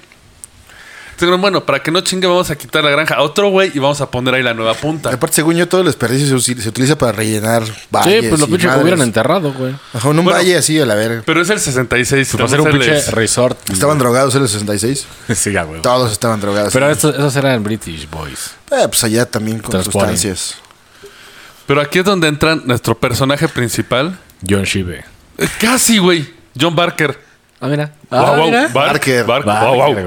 Entonces, 1.13 1.27
dijeron, 1.27 1.41
bueno, 1.41 1.63
para 1.63 1.83
que 1.83 1.91
no 1.91 2.01
chingue, 2.01 2.25
vamos 2.25 2.49
a 2.49 2.55
quitar 2.55 2.83
la 2.83 2.89
granja 2.89 3.13
a 3.15 3.21
otro 3.21 3.49
güey 3.49 3.71
y 3.75 3.77
vamos 3.77 4.01
a 4.01 4.09
poner 4.09 4.33
ahí 4.33 4.41
la 4.41 4.55
nueva 4.55 4.73
punta. 4.73 5.13
Aparte, 5.13 5.35
según 5.35 5.55
yo, 5.55 5.67
todo 5.67 5.81
el 5.81 5.87
desperdicio 5.87 6.39
se, 6.39 6.69
utiliza 6.69 6.97
para 6.97 7.11
rellenar 7.11 7.61
valles. 7.91 8.23
Sí, 8.23 8.29
pues 8.29 8.41
lo 8.41 8.47
y 8.47 8.49
pinche 8.49 8.65
madres. 8.65 8.81
hubieran 8.81 9.01
enterrado, 9.03 9.53
güey. 9.53 9.75
Ajá, 9.93 10.09
en 10.09 10.17
un 10.17 10.25
Bueno. 10.25 10.39
valle 10.39 10.57
así, 10.57 10.79
a 10.79 10.87
la 10.87 10.95
verga. 10.95 11.21
Pero 11.23 11.39
es 11.39 11.51
el 11.51 11.59
66. 11.59 12.29
Pues 12.31 12.43
hacer 12.43 12.61
un 12.61 12.71
pinche 12.71 13.11
resort. 13.11 13.69
Estaban 13.69 13.99
drogados 13.99 14.33
en 14.33 14.41
el 14.41 14.49
66. 14.49 15.05
Sí, 15.35 15.51
ya, 15.51 15.63
güey. 15.63 15.83
Todos 15.83 16.11
estaban 16.11 16.41
drogados. 16.41 16.73
Pero 16.73 16.89
estos, 16.89 17.13
esos 17.13 17.35
eran 17.35 17.63
British 17.63 18.09
Boys. 18.09 18.55
Eh, 18.71 18.87
pues 18.87 19.03
allá 19.03 19.27
también 19.27 19.59
con 19.59 19.83
sustancias. 19.83 20.55
Pero 21.67 21.79
aquí 21.79 21.99
es 21.99 22.05
donde 22.05 22.27
entra 22.27 22.55
nuestro 22.55 22.97
personaje 22.97 23.47
principal. 23.47 24.17
John 24.47 24.63
Shive. 24.63 25.12
Eh, 25.37 25.47
Casi, 25.59 25.97
güey. 25.97 26.27
John 26.59 26.75
Barker. 26.75 27.17
Ah, 27.59 27.67
mira. 27.67 27.93
Wow, 28.09 28.35
wow. 28.35 28.45
mira. 28.45 28.61
Bar- 28.67 28.87
Barker. 28.91 29.25
Bar- 29.25 29.43
Barker, 29.45 29.69
wow, 29.69 29.93
wow. 29.93 30.03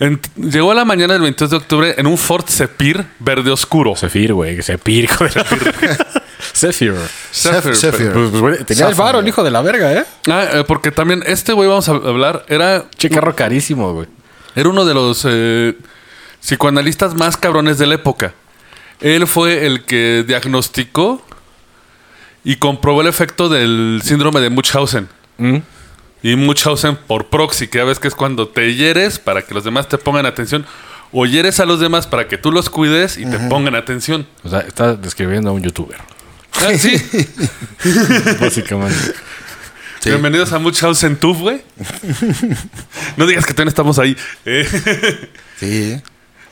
En- 0.00 0.20
llegó 0.36 0.70
a 0.70 0.74
la 0.74 0.84
mañana 0.84 1.14
del 1.14 1.22
22 1.22 1.50
de 1.50 1.56
octubre 1.56 1.94
en 1.98 2.06
un 2.06 2.16
Ford 2.16 2.44
Sepir 2.46 3.04
verde 3.18 3.50
oscuro. 3.50 3.96
Zephyr, 3.96 4.32
güey. 4.32 4.62
Zephyr, 4.62 5.04
hijo 5.04 5.24
de 5.24 5.30
la 5.34 5.44
Zephyr. 6.54 6.94
Zephyr, 7.32 7.74
Zephyr. 7.76 8.12
Pues, 8.12 8.30
pues, 8.30 8.40
güey, 8.40 8.64
tenía 8.64 8.86
el 8.88 8.94
faro, 8.94 9.18
el 9.18 9.26
hijo 9.28 9.42
de 9.42 9.50
la 9.50 9.60
verga, 9.60 9.92
¿eh? 9.92 10.04
Ah, 10.30 10.44
eh, 10.52 10.64
porque 10.66 10.92
también 10.92 11.22
este 11.26 11.52
güey, 11.52 11.68
vamos 11.68 11.88
a 11.88 11.92
hablar, 11.92 12.44
era, 12.48 12.84
Che, 12.96 13.10
carro 13.10 13.34
carísimo, 13.34 13.92
güey. 13.92 14.06
era 14.54 14.68
uno 14.68 14.84
de 14.84 14.94
los 14.94 15.24
eh, 15.28 15.76
psicoanalistas 16.40 17.14
más 17.14 17.36
cabrones 17.36 17.78
de 17.78 17.86
la 17.86 17.94
época. 17.96 18.34
Él 19.00 19.26
fue 19.26 19.66
el 19.66 19.84
que 19.84 20.24
diagnosticó 20.26 21.22
y 22.44 22.56
comprobó 22.56 23.00
el 23.00 23.06
efecto 23.06 23.48
del 23.48 24.00
síndrome 24.04 24.40
de 24.40 24.50
Munchausen. 24.50 25.08
Mm. 25.38 25.56
Y 26.22 26.36
Munchausen 26.36 26.96
por 26.96 27.26
proxy, 27.26 27.68
que 27.68 27.78
ya 27.78 27.84
ves 27.84 27.98
que 27.98 28.08
es 28.08 28.14
cuando 28.14 28.48
te 28.48 28.74
hieres 28.74 29.18
para 29.18 29.42
que 29.42 29.54
los 29.54 29.64
demás 29.64 29.88
te 29.88 29.98
pongan 29.98 30.26
atención, 30.26 30.66
o 31.12 31.26
hieres 31.26 31.60
a 31.60 31.64
los 31.64 31.80
demás 31.80 32.06
para 32.06 32.28
que 32.28 32.36
tú 32.38 32.50
los 32.52 32.70
cuides 32.70 33.16
y 33.18 33.24
te 33.24 33.38
pongan 33.48 33.74
atención. 33.74 34.26
O 34.44 34.48
sea, 34.48 34.60
está 34.60 34.94
describiendo 34.94 35.50
a 35.50 35.52
un 35.52 35.62
youtuber. 35.62 35.98
Ah, 36.54 36.72
sí. 36.76 36.94
Básicamente. 38.40 38.98
Sí. 40.00 40.10
Bienvenidos 40.10 40.52
a 40.52 40.58
Munchausen 40.58 41.16
Tuf, 41.16 41.38
güey. 41.38 41.62
no 43.16 43.26
digas 43.26 43.46
que 43.46 43.52
todavía 43.52 43.70
estamos 43.70 43.98
ahí. 43.98 44.16
Eh, 44.44 44.66
Sí. 45.58 46.00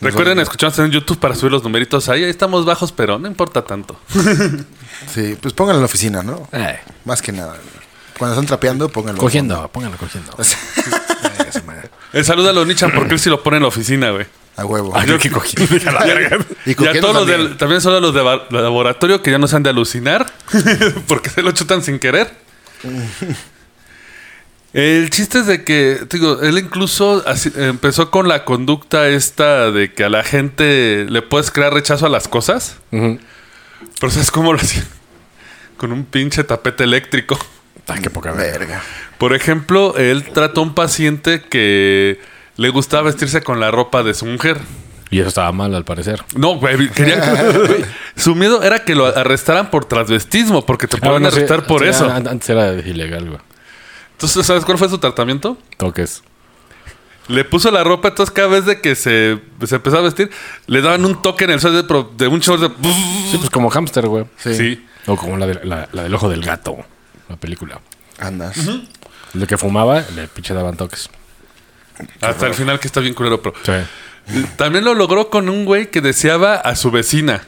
Recuerden 0.00 0.38
escucharnos 0.38 0.78
en 0.78 0.90
YouTube 0.90 1.18
para 1.18 1.34
subir 1.34 1.52
los 1.52 1.62
numeritos 1.62 2.08
ahí. 2.08 2.22
Ahí 2.24 2.30
estamos 2.30 2.64
bajos, 2.64 2.92
pero 2.92 3.18
no 3.18 3.26
importa 3.28 3.64
tanto. 3.64 3.98
Sí, 5.12 5.36
pues 5.40 5.52
pónganlo 5.52 5.78
en 5.78 5.82
la 5.82 5.86
oficina, 5.86 6.22
¿no? 6.22 6.48
Eh, 6.52 6.80
Más 7.04 7.20
que 7.20 7.30
nada. 7.30 7.56
Cuando 8.18 8.34
están 8.34 8.46
trapeando, 8.46 8.88
pónganlo. 8.88 9.20
cogiendo, 9.20 9.68
póngalo 9.68 9.96
cogiendo. 9.98 10.34
El 12.14 12.24
saludo 12.24 12.48
a 12.50 12.52
los 12.54 12.66
Nichan 12.66 12.92
porque 12.94 13.12
él 13.14 13.20
sí 13.20 13.28
lo 13.28 13.42
pone 13.42 13.58
en 13.58 13.62
la 13.64 13.68
oficina, 13.68 14.10
güey. 14.10 14.26
A 14.56 14.64
huevo. 14.64 14.92
Ay, 14.94 15.06
yo 15.06 15.18
que. 15.18 15.28
Y 16.64 16.70
Y 16.82 16.86
a 16.86 17.00
todos 17.00 17.14
los 17.14 17.26
también. 17.26 17.48
del, 17.48 17.56
también 17.58 17.80
solo 17.82 17.98
a 17.98 18.00
los 18.00 18.14
de 18.14 18.22
laboratorio 18.62 19.20
que 19.22 19.30
ya 19.30 19.38
no 19.38 19.46
se 19.48 19.56
han 19.56 19.62
de 19.62 19.70
alucinar 19.70 20.26
porque 21.08 21.28
se 21.28 21.42
lo 21.42 21.52
chutan 21.52 21.82
sin 21.82 21.98
querer. 21.98 22.32
El 24.76 25.08
chiste 25.08 25.38
es 25.38 25.46
de 25.46 25.64
que, 25.64 26.00
te 26.06 26.18
digo, 26.18 26.42
él 26.42 26.58
incluso 26.58 27.22
así- 27.26 27.50
empezó 27.56 28.10
con 28.10 28.28
la 28.28 28.44
conducta 28.44 29.08
esta 29.08 29.70
de 29.70 29.94
que 29.94 30.04
a 30.04 30.10
la 30.10 30.22
gente 30.22 31.06
le 31.08 31.22
puedes 31.22 31.50
crear 31.50 31.72
rechazo 31.72 32.04
a 32.04 32.08
las 32.10 32.28
cosas. 32.28 32.76
Ujú. 32.92 33.18
Pero 33.98 34.12
¿sabes 34.12 34.30
cómo 34.30 34.52
lo 34.52 34.58
hacía? 34.58 34.84
Con 35.78 35.92
un 35.92 36.04
pinche 36.04 36.44
tapete 36.44 36.84
eléctrico. 36.84 37.38
Ay, 37.86 38.02
qué 38.02 38.10
poca 38.10 38.32
verga. 38.32 38.82
Por 39.16 39.34
ejemplo, 39.34 39.96
él 39.96 40.24
trató 40.34 40.60
a 40.60 40.64
un 40.64 40.74
paciente 40.74 41.40
que 41.42 42.20
le 42.56 42.68
gustaba 42.68 43.04
vestirse 43.04 43.40
con 43.42 43.60
la 43.60 43.70
ropa 43.70 44.02
de 44.02 44.12
su 44.12 44.26
mujer. 44.26 44.58
Y 45.08 45.20
eso 45.20 45.28
estaba 45.28 45.52
mal, 45.52 45.74
al 45.74 45.84
parecer. 45.86 46.22
No, 46.36 46.56
güey, 46.56 46.90
quería 46.90 47.22
su 48.16 48.34
miedo 48.34 48.62
era 48.62 48.80
que 48.84 48.94
lo 48.94 49.06
arrestaran 49.06 49.70
por 49.70 49.86
transvestismo, 49.86 50.66
porque 50.66 50.86
te 50.86 50.98
pueden 50.98 51.16
Ah, 51.16 51.20
no 51.20 51.30
sé, 51.30 51.36
arrestar 51.38 51.64
por 51.64 51.80
sí, 51.82 51.88
eso. 51.88 52.10
an- 52.10 52.28
Antes 52.28 52.50
era 52.50 52.74
ilegal, 52.74 53.26
güey. 53.28 53.40
Entonces, 54.16 54.46
¿sabes 54.46 54.64
cuál 54.64 54.78
fue 54.78 54.88
su 54.88 54.98
tratamiento? 54.98 55.58
Toques. 55.76 56.22
Le 57.28 57.44
puso 57.44 57.70
la 57.70 57.82
ropa, 57.84 58.08
entonces 58.08 58.32
cada 58.32 58.48
vez 58.48 58.64
de 58.66 58.80
que 58.80 58.94
se, 58.94 59.38
se 59.66 59.74
empezó 59.76 59.98
a 59.98 60.00
vestir, 60.00 60.30
le 60.66 60.80
daban 60.80 61.04
un 61.04 61.20
toque 61.22 61.44
en 61.44 61.50
el 61.50 61.60
suelo 61.60 61.82
de, 62.16 62.28
un 62.28 62.38
short 62.40 62.62
de... 62.62 62.92
Sí, 63.30 63.36
pues 63.38 63.50
como 63.50 63.68
hámster, 63.68 64.06
güey. 64.06 64.24
Sí. 64.36 64.54
Sí. 64.54 64.86
O 65.06 65.16
como 65.16 65.36
la, 65.36 65.46
de- 65.46 65.64
la, 65.64 65.88
la 65.92 66.04
del 66.04 66.14
ojo 66.14 66.28
del 66.28 66.40
gato, 66.42 66.76
la 67.28 67.36
película. 67.36 67.80
Andas. 68.18 68.56
El 68.58 69.40
de 69.40 69.46
que 69.46 69.58
fumaba, 69.58 70.04
le 70.14 70.28
pinche 70.28 70.54
daban 70.54 70.76
toques. 70.76 71.10
Hasta 72.20 72.46
el 72.46 72.54
final 72.54 72.78
que 72.78 72.86
está 72.86 73.00
bien 73.00 73.12
culero, 73.14 73.42
pero... 73.42 73.54
Sí. 73.64 74.42
También 74.56 74.84
lo 74.84 74.94
logró 74.94 75.28
con 75.28 75.48
un 75.48 75.64
güey 75.64 75.90
que 75.90 76.00
deseaba 76.00 76.54
a 76.56 76.74
su 76.76 76.90
vecina. 76.90 77.42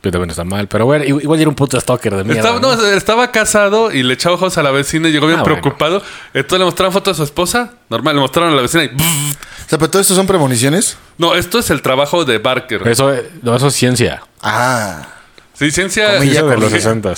Pero 0.00 0.12
también 0.12 0.30
está 0.30 0.44
mal. 0.44 0.68
Pero, 0.68 0.84
güey, 0.84 1.08
igual 1.08 1.40
era 1.40 1.48
un 1.48 1.56
puto 1.56 1.80
stalker 1.80 2.14
de 2.14 2.22
mierda. 2.24 2.40
Estaba, 2.40 2.60
¿no? 2.60 2.76
no, 2.76 2.86
estaba 2.86 3.32
casado 3.32 3.90
y 3.92 4.04
le 4.04 4.14
echaba 4.14 4.36
ojos 4.36 4.56
a 4.56 4.62
la 4.62 4.70
vecina 4.70 5.08
y 5.08 5.12
llegó 5.12 5.26
bien 5.26 5.40
Ah, 5.40 5.42
bueno. 5.42 5.60
preocupado. 5.60 6.02
Entonces 6.32 6.58
le 6.60 6.64
mostraron 6.64 6.92
fotos 6.92 7.16
de 7.16 7.18
su 7.18 7.24
esposa. 7.24 7.72
Normal, 7.90 8.14
le 8.14 8.20
mostraron 8.20 8.52
a 8.52 8.56
la 8.56 8.62
vecina 8.62 8.84
y... 8.84 8.88
O 8.88 9.68
sea, 9.68 9.76
pero 9.78 9.90
todo 9.90 10.00
esto 10.00 10.14
son 10.14 10.26
premoniciones. 10.28 10.96
No, 11.18 11.34
esto 11.34 11.58
es 11.58 11.70
el 11.70 11.82
trabajo 11.82 12.24
de 12.24 12.38
Barker. 12.38 12.86
Eso, 12.86 13.12
no, 13.42 13.56
eso 13.56 13.66
es 13.66 13.74
ciencia. 13.74 14.22
Ah. 14.40 15.08
Sí, 15.54 15.72
ciencia... 15.72 16.18
Comilla 16.18 16.42
de 16.44 16.48
los 16.50 16.54
corrige. 16.70 16.76
60 16.80 17.10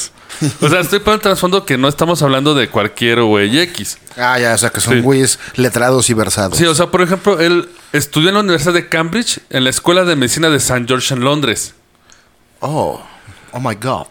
O 0.62 0.68
sea, 0.70 0.80
estoy 0.80 1.00
poniendo 1.00 1.12
el 1.16 1.20
trasfondo 1.20 1.66
que 1.66 1.76
no 1.76 1.86
estamos 1.88 2.22
hablando 2.22 2.54
de 2.54 2.70
cualquier 2.70 3.20
güey 3.22 3.58
X. 3.60 3.98
Ah, 4.16 4.38
ya, 4.38 4.54
o 4.54 4.58
sea, 4.58 4.70
que 4.70 4.80
son 4.80 4.94
Sí. 4.94 5.00
güeyes 5.00 5.38
letrados 5.56 6.08
y 6.08 6.14
versados. 6.14 6.56
Sí, 6.56 6.64
o 6.64 6.74
sea, 6.74 6.86
por 6.86 7.02
ejemplo, 7.02 7.38
él 7.38 7.68
estudió 7.92 8.30
en 8.30 8.36
la 8.36 8.40
Universidad 8.40 8.72
de 8.72 8.88
Cambridge, 8.88 9.40
en 9.50 9.64
la 9.64 9.70
Escuela 9.70 10.04
de 10.04 10.16
Medicina 10.16 10.48
de 10.48 10.56
St. 10.56 10.84
George 10.88 11.12
en 11.12 11.20
Londres. 11.20 11.74
Oh. 12.60 13.00
Oh 13.52 13.60
my 13.60 13.74
God. 13.74 14.06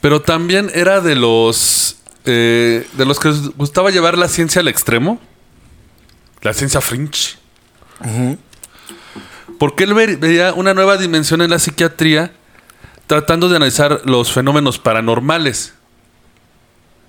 Pero 0.00 0.22
también 0.22 0.70
era 0.74 1.00
de 1.00 1.14
los... 1.14 1.96
eh, 2.24 2.86
de 2.94 3.04
los 3.04 3.18
que 3.20 3.28
les 3.28 3.48
gustaba 3.56 3.90
llevar 3.90 4.16
la 4.18 4.28
ciencia 4.28 4.60
al 4.60 4.68
extremo. 4.68 5.20
La 6.40 6.52
ciencia 6.52 6.80
fringe. 6.80 7.36
Porque 9.58 9.84
él 9.84 9.94
ve- 9.94 10.16
veía 10.16 10.52
una 10.54 10.74
nueva 10.74 10.96
dimensión 10.96 11.40
en 11.42 11.50
la 11.50 11.58
psiquiatría 11.58 12.32
tratando 13.06 13.48
de 13.48 13.56
analizar 13.56 14.00
los 14.04 14.32
fenómenos 14.32 14.78
paranormales. 14.78 15.74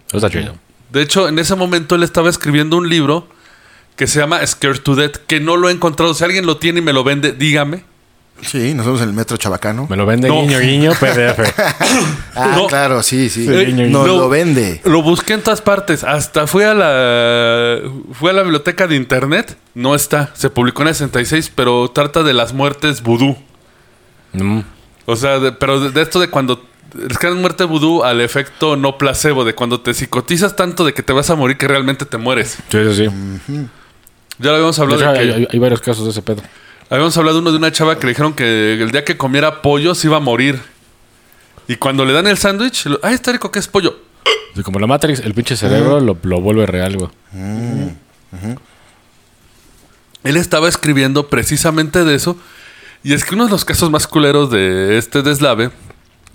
Eso 0.08 0.18
está 0.18 0.30
chido. 0.30 0.56
De 0.92 1.02
hecho, 1.02 1.28
en 1.28 1.40
ese 1.40 1.56
momento 1.56 1.96
él 1.96 2.04
estaba 2.04 2.30
escribiendo 2.30 2.78
un 2.78 2.90
libro 2.90 3.28
que 3.96 4.06
se 4.06 4.20
llama 4.20 4.46
Scared 4.46 4.82
to 4.82 4.96
Death, 4.96 5.18
que 5.26 5.40
no 5.40 5.58
lo 5.58 5.70
he 5.70 5.72
encontrado. 5.72 6.14
Si 6.14 6.24
alguien 6.24 6.46
lo 6.46 6.58
tiene 6.58 6.80
y 6.80 6.84
me 6.84 6.94
lo 6.94 7.04
vende, 7.04 7.32
dígame. 7.32 7.86
Sí, 8.42 8.74
nos 8.74 8.86
vemos 8.86 9.02
en 9.02 9.10
el 9.10 9.14
metro 9.14 9.38
chabacano. 9.38 9.88
Me 9.90 9.96
lo 9.96 10.06
vende 10.06 10.28
No. 10.28 10.42
guiño, 10.42 10.60
guiño, 10.60 10.92
PDF. 11.00 11.54
Ah, 12.36 12.56
No. 12.58 12.68
claro, 12.68 13.02
sí, 13.02 13.30
sí. 13.30 13.48
Eh, 13.50 13.66
guiño, 13.66 13.86
Nos 13.88 14.08
no. 14.08 14.18
lo 14.18 14.30
vende. 14.30 14.82
Lo 14.84 15.02
busqué 15.02 15.34
en 15.34 15.42
todas 15.42 15.62
partes. 15.62 16.04
Hasta 16.04 16.46
fui 16.48 16.64
a 16.64 16.74
la 16.74 17.80
fui 18.14 18.30
a 18.30 18.34
la 18.34 18.42
biblioteca 18.44 18.88
de 18.88 18.96
internet. 18.96 19.58
No 19.76 19.96
está. 19.96 20.32
Se 20.34 20.50
publicó 20.50 20.82
en 20.82 20.90
el 20.90 20.96
66, 20.96 21.52
pero 21.56 21.90
trata 21.92 22.24
de 22.24 22.34
las 22.34 22.54
muertes 22.54 23.02
vudú. 23.02 23.38
Mm. 24.34 24.60
O 25.06 25.16
sea, 25.16 25.40
de- 25.40 25.52
pero 25.54 25.80
de, 25.80 25.92
de 25.92 26.02
esto 26.02 26.20
de 26.20 26.30
cuando 26.30 26.66
es 27.10 27.18
que 27.18 27.28
es 27.28 27.34
muerte 27.36 27.64
vudú 27.64 28.04
al 28.04 28.20
efecto 28.22 28.76
no 28.76 28.98
placebo, 28.98 29.46
de 29.46 29.56
cuando 29.56 29.80
te 29.82 29.94
psicotizas 29.94 30.56
tanto 30.56 30.86
de 30.86 30.94
que 30.94 31.02
te 31.02 31.14
vas 31.14 31.30
a 31.30 31.36
morir 31.36 31.58
que 31.58 31.68
realmente 31.68 32.06
te 32.06 32.18
mueres. 32.18 32.58
Sí, 32.70 32.78
sí, 32.94 33.08
sí. 33.48 33.68
Ya 34.40 34.50
lo 34.50 34.56
habíamos 34.56 34.76
De 34.76 34.82
hablado 34.84 35.02
hecho, 35.02 35.12
de 35.14 35.34
hay- 35.34 35.48
hay 35.50 35.60
varios 35.60 35.80
casos 35.82 36.04
de 36.06 36.12
ese 36.12 36.22
pedo. 36.22 36.42
Habíamos 36.90 37.18
hablado 37.18 37.40
uno 37.40 37.52
de 37.52 37.58
una 37.58 37.72
chava 37.72 37.98
que 37.98 38.06
le 38.06 38.12
dijeron 38.12 38.34
que 38.34 38.74
el 38.74 38.92
día 38.92 39.04
que 39.04 39.18
comiera 39.18 39.62
pollo 39.62 39.96
se 39.96 40.08
iba 40.08 40.18
a 40.18 40.20
morir. 40.20 40.62
Y 41.68 41.78
cuando 41.78 42.06
le 42.06 42.14
dan 42.14 42.28
el 42.28 42.38
sándwich, 42.38 42.86
lo- 42.88 43.00
¡ay, 43.04 43.16
está 43.16 43.32
rico 43.32 43.52
que 43.52 43.60
es 43.60 43.68
pollo! 43.68 43.98
Sí, 44.56 44.62
como 44.64 44.80
la 44.80 44.86
Matrix, 44.88 45.20
el 45.22 45.34
pinche 45.34 45.56
cerebro 45.56 46.00
lo, 46.00 46.18
lo 46.22 46.42
vuelve 46.42 46.66
real, 46.66 46.96
güey. 46.98 47.10
Él 50.24 50.38
estaba 50.38 50.70
escribiendo 50.70 51.28
precisamente 51.28 52.04
de 52.04 52.16
eso. 52.16 52.38
Y 53.04 53.14
es 53.14 53.26
que 53.26 53.36
uno 53.36 53.46
de 53.46 53.52
los 53.52 53.66
casos 53.66 53.90
más 53.90 54.08
culeros 54.08 54.50
de 54.52 54.98
este 54.98 55.22
deslave, 55.24 55.72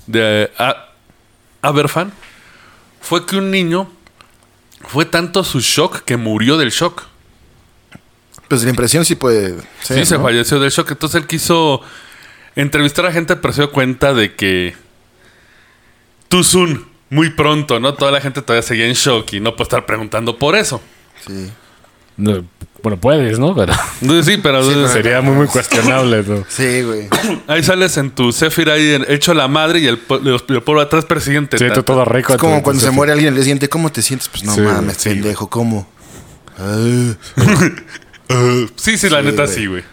de 0.07 0.51
A- 0.59 0.89
Aberfan, 1.63 2.13
fue 3.01 3.25
que 3.25 3.37
un 3.37 3.51
niño 3.51 3.91
fue 4.87 5.05
tanto 5.07 5.45
su 5.45 5.61
shock 5.61 6.01
que 6.01 6.17
murió 6.17 6.57
del 6.59 6.71
shock. 6.71 7.05
Pues 8.49 8.63
la 8.65 8.71
impresión 8.71 9.05
sí 9.05 9.15
puede 9.15 9.55
Sí, 9.83 9.95
ser. 9.95 10.07
se 10.07 10.17
¿no? 10.17 10.23
falleció 10.25 10.59
del 10.59 10.71
shock. 10.71 10.91
Entonces 10.91 11.21
él 11.21 11.27
quiso 11.27 11.81
entrevistar 12.57 13.05
a 13.07 13.13
gente, 13.13 13.37
pero 13.37 13.53
se 13.53 13.61
dio 13.63 13.71
cuenta 13.71 14.15
de 14.15 14.35
que 14.35 14.75
too 16.29 16.43
soon, 16.43 16.87
muy 17.11 17.31
pronto, 17.31 17.79
¿no? 17.81 17.95
Toda 17.95 18.11
la 18.11 18.21
gente 18.21 18.43
todavía 18.43 18.63
seguía 18.67 18.87
en 18.87 18.95
shock 18.95 19.33
y 19.35 19.41
no 19.41 19.53
puede 19.55 19.65
estar 19.65 19.87
preguntando 19.87 20.39
por 20.39 20.57
eso. 20.57 20.81
Sí. 21.27 21.51
No, 22.17 22.45
bueno, 22.83 22.99
puedes, 22.99 23.39
¿no? 23.39 23.55
Pero 23.55 23.73
Entonces, 24.03 24.35
sí, 24.35 24.41
pero, 24.43 24.61
pero- 24.67 24.89
sería 24.89 25.21
muy, 25.21 25.35
muy 25.37 25.47
cuestionable, 25.47 26.25
¿no? 26.27 26.45
Sí, 26.49 26.83
güey. 26.83 27.09
ahí 27.47 27.63
sales 27.63 27.97
en 27.97 28.11
tu 28.11 28.33
Zephyr 28.33 28.71
ahí 28.71 29.01
hecho 29.09 29.35
la 29.35 29.47
madre 29.47 29.79
y 29.81 29.87
el, 29.87 30.01
y 30.25 30.29
el 30.55 30.63
pueblo 30.63 30.81
atrás 30.81 31.05
persiguiente. 31.05 31.59
Sí, 31.59 31.65
tú 31.73 31.83
todo 31.83 32.05
rico. 32.05 32.33
Es 32.33 32.39
como 32.39 32.63
cuando 32.63 32.83
se 32.83 32.91
muere 32.91 33.13
alguien 33.13 33.29
el 33.29 33.35
día 33.35 33.45
siguiente, 33.45 33.69
¿cómo 33.69 33.93
te 33.93 34.03
sientes? 34.03 34.29
Pues 34.29 34.43
no 34.45 34.55
Sí, 34.55 34.61
mames, 34.63 34.97
sí, 34.97 35.11
pendejo, 35.11 35.49
¿cómo? 35.49 35.89
Ah. 38.29 38.67
Sí, 38.77 38.97
sí, 38.99 39.09
la 39.09 39.21
Sí, 39.21 39.27
neta 39.27 39.45
güey. 39.45 39.55
sí, 39.55 39.67
güey. 39.67 39.85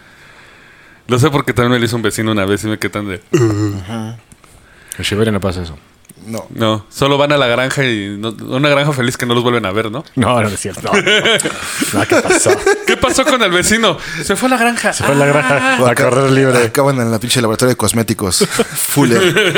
Lo 1.08 1.18
sé 1.18 1.30
porque 1.30 1.52
también 1.52 1.72
me 1.72 1.78
lo 1.78 1.84
hizo 1.84 1.96
un 1.96 2.02
vecino 2.02 2.32
una 2.32 2.44
vez 2.44 2.64
y 2.64 2.66
me 2.66 2.78
quedé 2.78 2.90
tan 2.90 3.08
de... 3.08 3.22
En 4.98 5.04
Siberia 5.04 5.30
no 5.32 5.40
pasa 5.40 5.62
eso. 5.62 5.78
no. 6.26 6.46
No, 6.50 6.84
solo 6.90 7.16
van 7.18 7.30
a 7.32 7.36
la 7.36 7.46
granja 7.46 7.84
y... 7.84 8.16
no- 8.18 8.30
una 8.56 8.68
granja 8.68 8.92
feliz 8.92 9.16
que 9.16 9.24
no 9.26 9.34
los 9.34 9.44
vuelven 9.44 9.64
a 9.66 9.70
ver, 9.70 9.90
¿no? 9.92 10.04
No, 10.16 10.40
no 10.42 10.48
es 10.48 10.58
cierto. 10.58 10.80
No, 10.82 10.92
no, 11.92 12.06
¿qué 12.08 12.16
pasó? 12.16 12.50
¿Qué 12.86 12.96
pasó 12.96 13.24
con 13.24 13.40
el 13.42 13.52
vecino? 13.52 13.98
Se 14.24 14.34
fue 14.34 14.48
a 14.48 14.50
la 14.52 14.56
granja. 14.58 14.92
Se 14.92 15.04
fue 15.04 15.14
a 15.14 15.18
la 15.18 15.26
granja 15.26 15.78
O 15.80 15.86
a 15.86 15.94
correr 15.94 16.30
libre. 16.32 16.64
Acaban 16.64 17.00
en 17.00 17.10
la 17.12 17.20
pinche 17.20 17.40
laboratorio 17.40 17.70
de 17.70 17.76
cosméticos. 17.76 18.38
Fuller. 18.74 19.54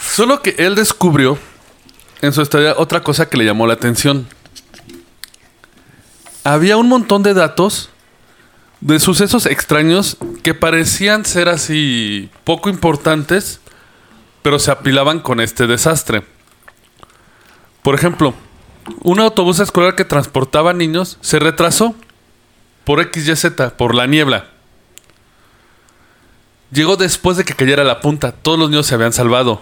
Solo 0.00 0.42
que 0.42 0.54
él 0.58 0.74
descubrió 0.74 1.38
en 2.22 2.32
su 2.32 2.42
estadía 2.42 2.74
otra 2.76 3.02
cosa 3.02 3.28
que 3.28 3.36
le 3.36 3.44
llamó 3.44 3.66
la 3.66 3.74
atención. 3.74 4.26
Había 6.44 6.76
un 6.76 6.88
montón 6.88 7.22
de 7.22 7.34
datos 7.34 7.90
de 8.80 8.98
sucesos 8.98 9.46
extraños 9.46 10.16
que 10.42 10.54
parecían 10.54 11.24
ser 11.24 11.48
así 11.48 12.30
poco 12.44 12.70
importantes, 12.70 13.60
pero 14.42 14.58
se 14.58 14.70
apilaban 14.70 15.20
con 15.20 15.40
este 15.40 15.66
desastre. 15.66 16.24
Por 17.82 17.94
ejemplo, 17.94 18.34
un 19.02 19.20
autobús 19.20 19.60
escolar 19.60 19.94
que 19.94 20.04
transportaba 20.04 20.72
niños 20.72 21.18
se 21.20 21.38
retrasó 21.38 21.94
por 22.84 23.02
XYZ, 23.02 23.72
por 23.76 23.94
la 23.94 24.06
niebla. 24.06 24.48
Llegó 26.72 26.96
después 26.96 27.36
de 27.36 27.44
que 27.44 27.54
cayera 27.54 27.84
la 27.84 28.00
punta. 28.00 28.32
Todos 28.32 28.58
los 28.58 28.70
niños 28.70 28.86
se 28.86 28.94
habían 28.94 29.12
salvado. 29.12 29.60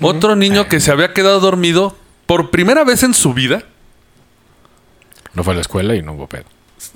Otro 0.00 0.36
niño 0.36 0.68
que 0.68 0.80
se 0.80 0.90
había 0.90 1.12
quedado 1.12 1.40
dormido 1.40 1.96
por 2.26 2.50
primera 2.50 2.84
vez 2.84 3.02
en 3.02 3.14
su 3.14 3.34
vida 3.34 3.64
No 5.38 5.44
fue 5.44 5.52
a 5.52 5.54
la 5.54 5.60
escuela 5.60 5.94
y 5.94 6.02
no 6.02 6.14
hubo 6.14 6.26
pedo. 6.26 6.42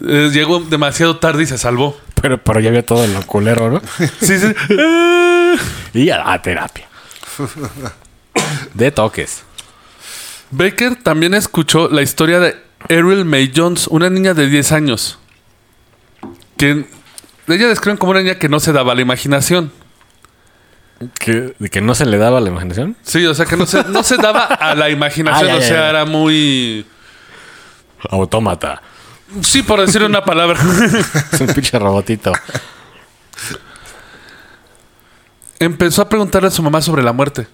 eh, 0.04 0.28
llegó 0.32 0.58
demasiado 0.58 1.18
tarde 1.18 1.44
y 1.44 1.46
se 1.46 1.58
salvó. 1.58 1.96
Pero, 2.20 2.42
pero 2.42 2.58
ya 2.58 2.70
había 2.70 2.84
todo 2.84 3.06
lo 3.06 3.22
culero, 3.24 3.70
¿no? 3.70 3.80
Sí, 4.20 4.36
sí. 4.36 4.52
Y 5.94 6.10
a, 6.10 6.32
a 6.32 6.42
terapia. 6.42 6.88
De 8.74 8.90
toques. 8.90 9.44
Baker 10.50 10.96
también 10.96 11.34
escuchó 11.34 11.88
la 11.88 12.02
historia 12.02 12.40
de 12.40 12.56
Ariel 12.88 13.24
May 13.24 13.52
Jones, 13.54 13.86
una 13.86 14.10
niña 14.10 14.34
de 14.34 14.48
10 14.48 14.72
años. 14.72 15.18
Que 16.56 16.84
ella 17.46 17.68
describen 17.68 17.96
como 17.96 18.10
una 18.10 18.22
niña 18.22 18.38
que 18.40 18.48
no 18.48 18.58
se 18.58 18.72
daba 18.72 18.94
la 18.96 19.02
imaginación. 19.02 19.70
¿Que, 21.20 21.54
¿De 21.58 21.68
que 21.68 21.80
no 21.80 21.94
se 21.94 22.06
le 22.06 22.16
daba 22.18 22.40
la 22.40 22.48
imaginación? 22.48 22.96
Sí, 23.02 23.24
o 23.26 23.34
sea 23.34 23.44
que 23.46 23.56
no 23.56 23.66
se, 23.66 23.84
no 23.84 24.02
se 24.02 24.16
daba 24.16 24.44
a 24.44 24.74
la 24.74 24.88
imaginación, 24.90 25.46
Ah, 25.50 25.54
ya, 25.54 25.58
o 25.58 25.62
sea, 25.62 25.90
era 25.90 26.04
muy... 26.04 26.86
Autómata. 28.10 28.82
Sí, 29.42 29.62
por 29.62 29.80
decir 29.80 30.02
una 30.02 30.24
palabra. 30.24 30.58
Es 31.32 31.40
un 31.40 31.46
pinche 31.48 31.78
robotito. 31.78 32.32
Empezó 35.58 36.02
a 36.02 36.08
preguntarle 36.08 36.48
a 36.48 36.50
su 36.50 36.62
mamá 36.62 36.82
sobre 36.82 37.02
la 37.02 37.12
muerte. 37.12 37.46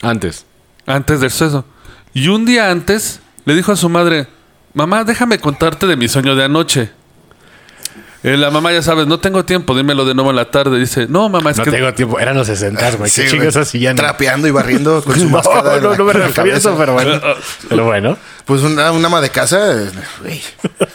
Antes. 0.00 0.46
Antes 0.86 1.20
del 1.20 1.30
suceso. 1.30 1.64
Y 2.14 2.28
un 2.28 2.46
día 2.46 2.70
antes 2.70 3.20
le 3.44 3.54
dijo 3.54 3.72
a 3.72 3.76
su 3.76 3.88
madre, 3.88 4.28
mamá, 4.72 5.04
déjame 5.04 5.38
contarte 5.38 5.86
de 5.86 5.96
mi 5.96 6.08
sueño 6.08 6.34
de 6.36 6.44
anoche. 6.44 6.92
Eh, 8.24 8.36
la 8.36 8.50
mamá, 8.50 8.72
ya 8.72 8.82
sabes, 8.82 9.06
no 9.06 9.20
tengo 9.20 9.44
tiempo, 9.44 9.76
dímelo 9.76 10.04
de 10.04 10.12
nuevo 10.12 10.30
en 10.30 10.36
la 10.36 10.50
tarde. 10.50 10.78
Dice, 10.78 11.06
no, 11.08 11.28
mamá, 11.28 11.52
es 11.52 11.58
No 11.58 11.64
que... 11.64 11.70
tengo 11.70 11.94
tiempo. 11.94 12.18
Eran 12.18 12.36
los 12.36 12.48
60, 12.48 12.90
güey. 12.96 13.08
Sí, 13.10 13.22
¿Qué 13.22 13.28
chingas 13.28 13.56
así 13.56 13.78
ya 13.78 13.92
no? 13.92 13.96
Trapeando 13.96 14.48
y 14.48 14.50
barriendo 14.50 15.02
con 15.04 15.14
su 15.14 15.24
No, 15.26 15.30
máscara. 15.30 15.76
en 15.76 15.82
no, 15.84 15.90
la- 15.90 15.96
no 15.98 16.04
me 16.04 16.12
refería 16.14 16.54
a 16.54 16.56
eso, 16.56 16.70
cabeza. 16.76 16.78
pero 16.78 16.92
bueno. 16.94 17.20
Pero 17.68 17.84
bueno. 17.84 18.18
Pues 18.44 18.62
una, 18.62 18.90
un 18.92 19.04
ama 19.04 19.20
de 19.20 19.28
casa, 19.30 19.72
eh, 19.82 19.90
güey. 20.22 20.42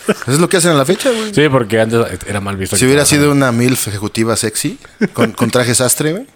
Eso 0.08 0.32
es 0.34 0.40
lo 0.40 0.50
que 0.50 0.58
hacen 0.58 0.72
en 0.72 0.78
la 0.78 0.86
fecha, 0.86 1.12
güey. 1.12 1.34
Sí, 1.34 1.48
porque 1.50 1.80
antes 1.80 2.00
era 2.28 2.42
mal 2.42 2.58
visto. 2.58 2.76
Si 2.76 2.86
hubiera 2.86 3.06
sido 3.06 3.32
una 3.32 3.52
MILF 3.52 3.88
ejecutiva 3.90 4.36
sexy, 4.36 4.80
con, 5.14 5.32
con 5.34 5.50
traje 5.52 5.76
sastre, 5.76 6.12
güey, 6.14 6.28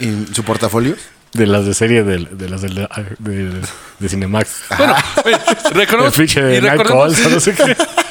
y 0.00 0.34
su 0.34 0.42
portafolio. 0.44 0.96
De 1.34 1.46
las 1.46 1.66
de 1.66 1.74
serie 1.74 2.02
de, 2.04 2.26
de 2.30 2.48
las 2.48 2.62
de, 2.62 2.68
de, 2.70 2.88
de- 3.18 3.60
de 3.98 4.08
Cinemax. 4.08 4.48
Bueno, 4.78 4.94
oye, 5.26 5.36
El 5.66 5.74
recordemos, 5.74 6.18
y, 6.18 6.26
de 6.40 6.60
Night 6.62 6.62
recordemos, 6.78 7.14
Calls, 7.14 7.26
o 7.26 7.30
no 7.30 7.40
sé 7.40 7.52
qué. 7.54 7.76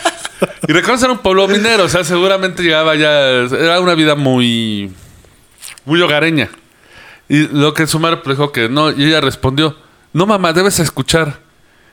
y 0.67 0.71
recordemos 0.71 1.03
era 1.03 1.11
un 1.13 1.19
pueblo 1.19 1.47
minero, 1.47 1.83
o 1.85 1.89
sea, 1.89 2.03
seguramente 2.03 2.63
llegaba 2.63 2.95
ya... 2.95 3.11
Era 3.29 3.79
una 3.79 3.95
vida 3.95 4.15
muy... 4.15 4.91
Muy 5.85 6.01
hogareña. 6.01 6.49
Y 7.29 7.47
lo 7.47 7.73
que 7.73 7.87
su 7.87 7.99
madre 7.99 8.19
le 8.25 8.31
dijo 8.31 8.51
que 8.51 8.69
no, 8.69 8.91
y 8.91 9.05
ella 9.05 9.21
respondió, 9.21 9.77
no 10.13 10.25
mamá, 10.25 10.53
debes 10.53 10.79
escuchar. 10.79 11.39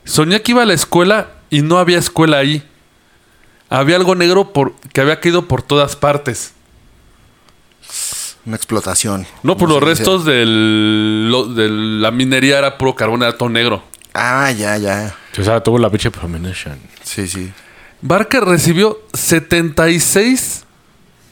Soñé 0.05 0.43
que 0.43 0.53
iba 0.53 0.63
a 0.63 0.67
la 0.67 0.75
escuela 0.75 1.29
y 1.51 1.63
no 1.63 1.79
había 1.79 1.99
escuela 1.99 2.39
ahí. 2.39 2.63
Había 3.71 3.97
algo 3.97 4.15
negro 4.15 4.53
por, 4.53 4.75
que 4.93 5.01
había 5.01 5.19
caído 5.21 5.47
por 5.49 5.63
todas 5.63 5.97
partes. 5.97 6.53
Una 8.47 8.57
explotación. 8.57 9.27
No, 9.43 9.57
por 9.57 9.69
Como 9.69 9.81
los 9.81 9.89
restos 9.89 10.25
del, 10.25 11.31
lo- 11.31 11.47
de 11.47 11.69
la 11.69 12.11
minería 12.11 12.59
era 12.59 12.77
puro 12.77 12.95
carbonato 12.95 13.49
negro. 13.49 13.83
Ah, 14.13 14.51
ya, 14.53 14.77
ya. 14.77 15.17
O 15.39 15.43
sea, 15.43 15.61
tuvo 15.63 15.79
la 15.79 15.89
pinche 15.91 16.11
premonition. 16.11 16.79
Sí, 17.03 17.27
sí. 17.27 17.53
Barker 18.07 18.45
recibió 18.45 18.99
76 19.15 20.65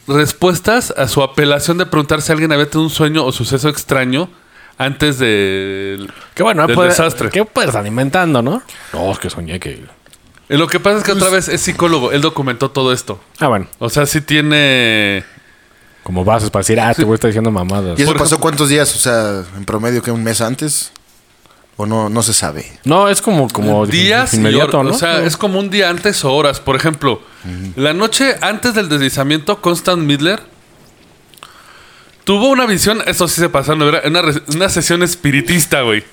respuestas 0.08 0.92
a 0.96 1.06
su 1.06 1.22
apelación 1.22 1.76
de 1.76 1.84
preguntar 1.84 2.22
si 2.22 2.32
alguien 2.32 2.50
había 2.50 2.64
tenido 2.68 2.84
un 2.84 2.90
sueño 2.90 3.24
o 3.26 3.30
suceso 3.32 3.68
extraño 3.68 4.30
antes 4.78 5.18
de, 5.18 6.08
Que 6.34 6.42
bueno, 6.42 6.66
del 6.66 6.74
puede- 6.74 6.88
desastre. 6.88 7.28
¿Qué 7.28 7.44
puedes 7.44 7.68
estar 7.68 7.86
inventando, 7.86 8.40
no? 8.40 8.62
No, 8.94 9.12
es 9.12 9.18
que 9.18 9.28
soñé 9.28 9.60
que. 9.60 9.84
Y 10.48 10.56
lo 10.56 10.66
que 10.66 10.80
pasa 10.80 10.96
es 10.98 11.04
que 11.04 11.12
otra 11.12 11.28
vez 11.28 11.48
es 11.48 11.60
psicólogo. 11.60 12.10
Él 12.10 12.22
documentó 12.22 12.70
todo 12.70 12.92
esto. 12.92 13.20
Ah, 13.38 13.48
bueno. 13.48 13.66
O 13.78 13.88
sea, 13.90 14.06
sí 14.06 14.22
tiene... 14.22 15.24
Como 16.02 16.24
bases 16.24 16.48
para 16.50 16.60
decir, 16.62 16.80
ah, 16.80 16.92
te 16.94 17.04
voy 17.04 17.12
a 17.12 17.14
estar 17.16 17.28
diciendo 17.28 17.50
mamadas. 17.50 17.98
¿Y 17.98 18.02
eso 18.02 18.10
Por 18.12 18.18
pasó 18.18 18.34
ejemplo- 18.36 18.40
cuántos 18.42 18.68
días? 18.70 18.94
O 18.96 18.98
sea, 18.98 19.44
en 19.56 19.64
promedio, 19.66 20.02
que 20.02 20.10
un 20.10 20.24
mes 20.24 20.40
antes. 20.40 20.90
¿O 21.76 21.86
no, 21.86 22.08
no 22.10 22.22
se 22.22 22.32
sabe? 22.34 22.70
No, 22.84 23.08
es 23.08 23.22
como, 23.22 23.48
como 23.48 23.86
días 23.86 24.34
y 24.34 24.36
inmediato, 24.36 24.80
hor- 24.80 24.84
¿no? 24.84 24.90
O 24.90 24.98
sea, 24.98 25.24
es 25.24 25.36
como 25.36 25.58
un 25.58 25.70
día 25.70 25.88
antes 25.88 26.22
o 26.24 26.32
horas. 26.32 26.60
Por 26.60 26.76
ejemplo, 26.76 27.22
la 27.76 27.92
noche 27.94 28.36
antes 28.42 28.74
del 28.74 28.88
deslizamiento, 28.88 29.60
Constant 29.60 30.02
Midler 30.02 30.40
tuvo 32.24 32.50
una 32.50 32.66
visión, 32.66 33.02
eso 33.06 33.26
sí 33.26 33.40
se 33.40 33.48
pasó, 33.48 33.74
¿no? 33.74 33.88
Era 33.88 34.02
una, 34.06 34.22
una 34.54 34.68
sesión 34.68 35.02
espiritista, 35.02 35.80
güey. 35.82 36.04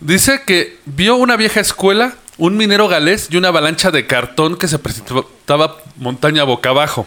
Dice 0.00 0.42
que 0.44 0.78
vio 0.86 1.16
una 1.16 1.36
vieja 1.36 1.60
escuela, 1.60 2.14
un 2.38 2.56
minero 2.56 2.88
galés 2.88 3.28
y 3.30 3.36
una 3.36 3.48
avalancha 3.48 3.90
de 3.90 4.06
cartón 4.06 4.56
que 4.56 4.66
se 4.66 4.78
precipitaba 4.78 5.76
montaña 5.96 6.42
boca 6.44 6.70
abajo. 6.70 7.06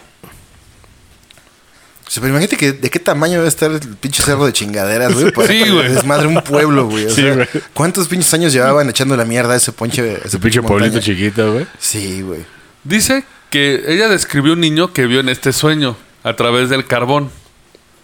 O 2.06 2.10
sea, 2.10 2.20
pero 2.20 2.28
imagínate 2.34 2.56
que 2.56 2.72
de 2.72 2.88
qué 2.88 3.00
tamaño 3.00 3.34
debe 3.34 3.48
estar 3.48 3.70
el 3.70 3.80
pinche 3.80 4.22
cerro 4.22 4.46
de 4.46 4.52
chingaderas, 4.52 5.12
güey. 5.14 5.32
Para 5.32 5.48
Sí, 5.52 5.68
güey. 5.68 5.88
Desmadre 5.92 6.28
un 6.28 6.40
pueblo, 6.42 6.86
güey. 6.86 7.06
O 7.06 7.10
Sí, 7.10 7.22
sea, 7.22 7.34
güey. 7.34 7.48
¿Cuántos 7.74 8.06
pinches 8.06 8.32
años 8.34 8.52
llevaban 8.52 8.88
echando 8.88 9.16
la 9.16 9.24
mierda 9.24 9.54
a 9.54 9.56
ese 9.56 9.72
ponche? 9.72 10.14
Ese 10.18 10.28
Ese 10.28 10.38
pinche 10.38 10.60
montaña? 10.60 10.78
pueblito 10.90 11.00
chiquito, 11.04 11.52
güey. 11.52 11.66
Sí, 11.78 12.22
güey. 12.22 12.44
Dice 12.84 13.24
que 13.50 13.82
ella 13.88 14.08
describió 14.08 14.52
un 14.52 14.60
niño 14.60 14.92
que 14.92 15.06
vio 15.06 15.18
en 15.20 15.28
este 15.28 15.52
sueño 15.52 15.96
a 16.22 16.36
través 16.36 16.68
del 16.70 16.86
carbón. 16.86 17.30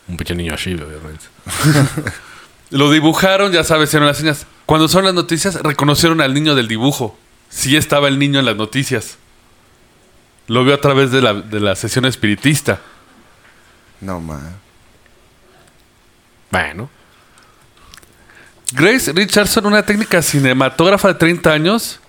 Un 0.08 0.16
pinche 0.16 0.34
niño 0.34 0.54
así, 0.54 0.74
obviamente. 0.74 1.24
Lo 2.70 2.90
dibujaron, 2.90 3.52
ya 3.52 3.62
sabes, 3.64 3.90
hicieron 3.90 4.08
las 4.08 4.16
señas. 4.16 4.46
Cuando 4.66 4.88
son 4.88 5.04
las 5.04 5.14
noticias, 5.14 5.56
reconocieron 5.62 6.20
al 6.20 6.34
niño 6.34 6.54
del 6.54 6.66
dibujo. 6.68 7.16
Sí 7.50 7.76
estaba 7.76 8.08
el 8.08 8.18
niño 8.18 8.40
en 8.40 8.46
las 8.46 8.56
noticias. 8.56 9.18
Lo 10.48 10.64
vio 10.64 10.74
a 10.74 10.80
través 10.80 11.10
de 11.12 11.20
la, 11.22 11.34
de 11.34 11.60
la 11.60 11.76
sesión 11.76 12.04
espiritista. 12.04 12.80
No, 14.02 14.20
ma. 14.20 14.40
Bueno. 16.50 16.90
Grace 18.72 19.12
Richardson, 19.12 19.66
una 19.66 19.84
técnica 19.84 20.20
cinematógrafa 20.22 21.08
de 21.08 21.14
30 21.14 21.52
años, 21.52 22.00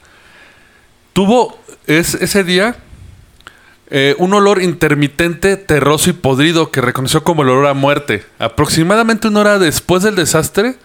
tuvo 1.13 1.57
es- 1.87 2.15
ese 2.15 2.43
día 2.43 2.75
eh, 3.95 4.15
un 4.17 4.33
olor 4.33 4.61
intermitente, 4.61 5.55
terroso 5.55 6.09
y 6.09 6.13
podrido 6.13 6.71
que 6.71 6.81
reconoció 6.81 7.23
como 7.23 7.43
el 7.43 7.49
olor 7.49 7.67
a 7.67 7.73
muerte. 7.75 8.25
Aproximadamente 8.39 9.27
una 9.27 9.41
hora 9.41 9.59
después 9.59 10.01
del 10.01 10.15
desastre, 10.15 10.77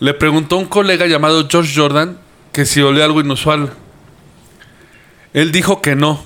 le 0.00 0.14
preguntó 0.14 0.56
a 0.56 0.58
un 0.58 0.64
colega 0.66 1.06
llamado 1.06 1.46
Josh 1.50 1.76
Jordan 1.78 2.18
que 2.52 2.64
si 2.66 2.80
olía 2.80 3.04
algo 3.04 3.20
inusual. 3.20 3.72
Él 5.32 5.52
dijo 5.52 5.80
que 5.80 5.94
no. 5.94 6.24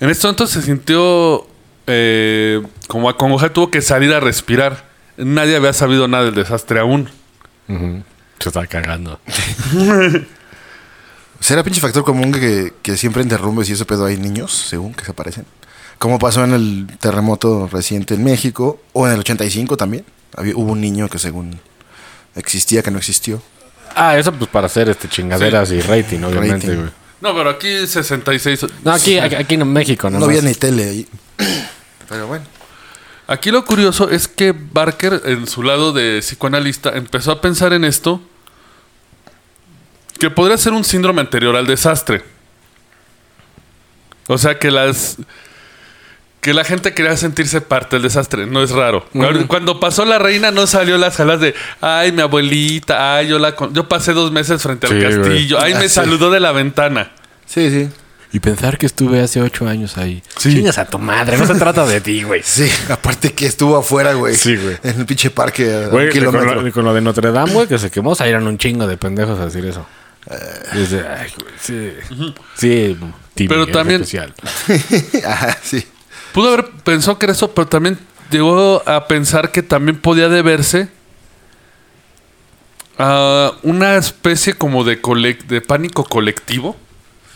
En 0.00 0.10
este 0.10 0.26
momento 0.26 0.46
se 0.48 0.62
sintió 0.62 1.46
eh, 1.90 2.62
como 2.88 3.08
acongojado, 3.08 3.52
tuvo 3.52 3.70
que 3.70 3.82
salir 3.82 4.12
a 4.12 4.20
respirar. 4.20 4.88
Nadie 5.16 5.56
había 5.56 5.72
sabido 5.72 6.08
nada 6.08 6.24
del 6.24 6.34
desastre 6.34 6.80
aún. 6.80 7.08
Se 7.68 8.48
está 8.48 8.66
cagando. 8.66 9.20
¿Será 11.40 11.62
pinche 11.64 11.80
factor 11.80 12.04
común 12.04 12.32
que, 12.32 12.72
que 12.82 12.96
siempre 12.96 13.22
en 13.22 13.28
derrumbes 13.28 13.68
y 13.70 13.72
ese 13.72 13.84
pedo 13.86 14.04
hay 14.06 14.16
niños, 14.18 14.52
según 14.52 14.92
que 14.92 15.04
se 15.04 15.10
aparecen? 15.12 15.46
Como 15.98 16.18
pasó 16.18 16.44
en 16.44 16.52
el 16.52 16.86
terremoto 16.98 17.68
reciente 17.70 18.14
en 18.14 18.24
México, 18.24 18.80
o 18.92 19.06
en 19.06 19.14
el 19.14 19.20
85 19.20 19.76
también. 19.76 20.04
Había, 20.36 20.54
hubo 20.56 20.72
un 20.72 20.80
niño 20.80 21.08
que 21.08 21.18
según 21.18 21.58
existía, 22.36 22.82
que 22.82 22.90
no 22.90 22.98
existió. 22.98 23.42
Ah, 23.94 24.16
eso 24.18 24.32
pues 24.32 24.48
para 24.50 24.66
hacer 24.66 24.88
este 24.88 25.08
chingaderas 25.08 25.70
y 25.72 25.80
rating, 25.80 26.20
obviamente, 26.22 26.66
Rating. 26.68 26.80
güey. 26.82 26.90
No, 27.20 27.34
pero 27.34 27.50
aquí 27.50 27.86
66. 27.86 28.66
No, 28.84 28.92
aquí, 28.92 29.18
aquí, 29.18 29.34
aquí 29.34 29.54
en 29.54 29.70
México, 29.72 30.08
No, 30.08 30.20
¿no? 30.20 30.24
había 30.26 30.40
ni 30.42 30.54
tele 30.54 30.84
ahí. 30.88 31.08
Pero 32.10 32.26
bueno. 32.26 32.44
Aquí 33.26 33.50
lo 33.50 33.64
curioso 33.64 34.10
es 34.10 34.28
que 34.28 34.52
Barker, 34.52 35.22
en 35.24 35.46
su 35.46 35.62
lado 35.62 35.92
de 35.94 36.18
psicoanalista, 36.20 36.90
empezó 36.96 37.30
a 37.32 37.40
pensar 37.40 37.72
en 37.72 37.84
esto 37.84 38.20
que 40.18 40.28
podría 40.30 40.58
ser 40.58 40.72
un 40.74 40.84
síndrome 40.84 41.20
anterior 41.22 41.56
al 41.56 41.66
desastre. 41.66 42.22
O 44.26 44.36
sea 44.36 44.58
que 44.58 44.70
las 44.70 45.16
que 46.40 46.54
la 46.54 46.64
gente 46.64 46.94
quería 46.94 47.16
sentirse 47.18 47.60
parte 47.60 47.96
del 47.96 48.02
desastre, 48.02 48.46
no 48.46 48.62
es 48.62 48.70
raro. 48.70 49.06
Cuando 49.46 49.78
pasó 49.78 50.04
la 50.06 50.18
reina 50.18 50.50
no 50.50 50.66
salió 50.66 50.96
las 50.96 51.14
salas 51.16 51.38
de, 51.40 51.54
ay, 51.82 52.12
mi 52.12 52.22
abuelita, 52.22 53.16
ay, 53.16 53.28
yo 53.28 53.38
la 53.38 53.54
con- 53.54 53.74
yo 53.74 53.88
pasé 53.88 54.14
dos 54.14 54.32
meses 54.32 54.62
frente 54.62 54.86
al 54.86 54.92
Sí, 54.94 54.98
güey. 54.98 55.16
castillo, 55.20 55.60
ay, 55.60 55.74
Ah, 55.74 55.78
me 55.78 55.88
sí. 55.88 55.94
saludó 55.96 56.30
de 56.30 56.40
la 56.40 56.52
ventana. 56.52 57.12
Sí, 57.44 57.68
sí. 57.70 57.90
Y 58.32 58.38
pensar 58.40 58.78
que 58.78 58.86
estuve 58.86 59.20
hace 59.20 59.40
ocho 59.40 59.66
años 59.66 59.96
ahí. 59.98 60.22
Sí. 60.38 60.52
Chingas 60.54 60.78
a 60.78 60.86
tu 60.86 60.98
madre, 61.00 61.36
no 61.36 61.46
se 61.46 61.54
trata 61.56 61.84
de 61.84 62.00
ti, 62.00 62.22
güey. 62.22 62.42
Sí, 62.44 62.70
aparte 62.88 63.32
que 63.32 63.46
estuvo 63.46 63.76
afuera, 63.76 64.12
güey. 64.14 64.36
Sí, 64.36 64.56
güey. 64.56 64.76
En 64.84 65.00
el 65.00 65.06
pinche 65.06 65.30
parque 65.30 65.64
a 65.74 65.88
Güey, 65.88 66.06
un 66.06 66.10
con 66.12 66.18
kilómetro. 66.20 66.62
lo, 66.62 66.72
con 66.72 66.84
lo 66.84 66.94
de 66.94 67.00
Notre 67.00 67.32
Dame, 67.32 67.52
güey, 67.52 67.66
que 67.66 67.78
se 67.78 67.90
quemó, 67.90 68.14
salieron 68.14 68.46
un 68.46 68.56
chingo 68.56 68.86
de 68.86 68.96
pendejos 68.96 69.38
a 69.40 69.46
decir 69.46 69.64
eso. 69.64 69.84
De, 70.26 71.08
ay, 71.08 71.32
güey, 71.40 71.52
sí. 71.60 71.92
Sí, 72.56 72.98
Pero 73.48 73.66
también- 73.66 74.02
especial. 74.02 74.32
Ajá, 75.26 75.58
sí. 75.62 75.84
Pudo 76.32 76.52
haber 76.52 76.66
pensado 76.84 77.18
que 77.18 77.26
era 77.26 77.32
eso, 77.32 77.50
pero 77.52 77.66
también 77.66 77.98
llegó 78.30 78.82
a 78.88 79.08
pensar 79.08 79.50
que 79.50 79.62
también 79.64 79.98
podía 80.00 80.28
deberse 80.28 80.88
a 82.98 83.52
una 83.62 83.96
especie 83.96 84.54
como 84.54 84.84
de 84.84 85.00
pánico 85.66 86.04
colectivo, 86.04 86.76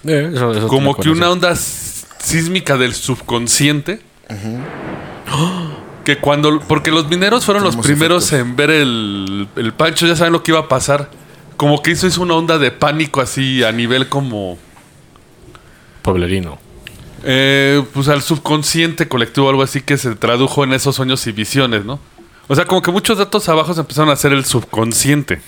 Eh, 0.06 0.30
eso- 0.34 0.52
eso 0.52 0.68
como 0.68 0.94
que 0.96 1.08
una 1.10 1.30
onda 1.30 1.54
sísmica 1.56 2.76
del 2.76 2.94
subconsciente. 2.94 4.00
Que 6.04 6.18
cuando. 6.18 6.60
Porque 6.60 6.90
los 6.90 7.08
mineros 7.08 7.44
fueron 7.44 7.62
los 7.64 7.76
primeros 7.76 8.24
efectos. 8.32 8.46
en 8.50 8.56
ver 8.56 8.70
el, 8.70 9.48
el 9.56 9.72
pancho, 9.72 10.06
ya 10.06 10.16
saben 10.16 10.32
lo 10.32 10.42
que 10.42 10.50
iba 10.52 10.60
a 10.60 10.68
pasar. 10.68 11.10
Como 11.56 11.80
que 11.82 11.92
eso 11.92 12.06
hizo 12.06 12.20
una 12.20 12.34
onda 12.34 12.58
de 12.58 12.70
pánico 12.70 13.20
así 13.20 13.62
a 13.64 13.72
nivel 13.72 14.08
como. 14.08 14.58
Pueblerino. 16.02 16.58
eh, 17.22 17.82
pues 17.94 18.08
al 18.08 18.20
subconsciente 18.20 19.08
colectivo, 19.08 19.48
algo 19.48 19.62
así 19.62 19.80
que 19.80 19.96
se 19.96 20.14
tradujo 20.14 20.62
en 20.64 20.74
esos 20.74 20.96
sueños 20.96 21.26
y 21.26 21.32
visiones, 21.32 21.84
¿no? 21.86 21.98
O 22.48 22.54
sea, 22.54 22.66
como 22.66 22.82
que 22.82 22.90
muchos 22.90 23.16
datos 23.16 23.48
abajo 23.48 23.72
se 23.72 23.80
empezaron 23.80 24.10
a 24.10 24.12
hacer 24.12 24.32
el 24.34 24.44
subconsciente. 24.44 25.40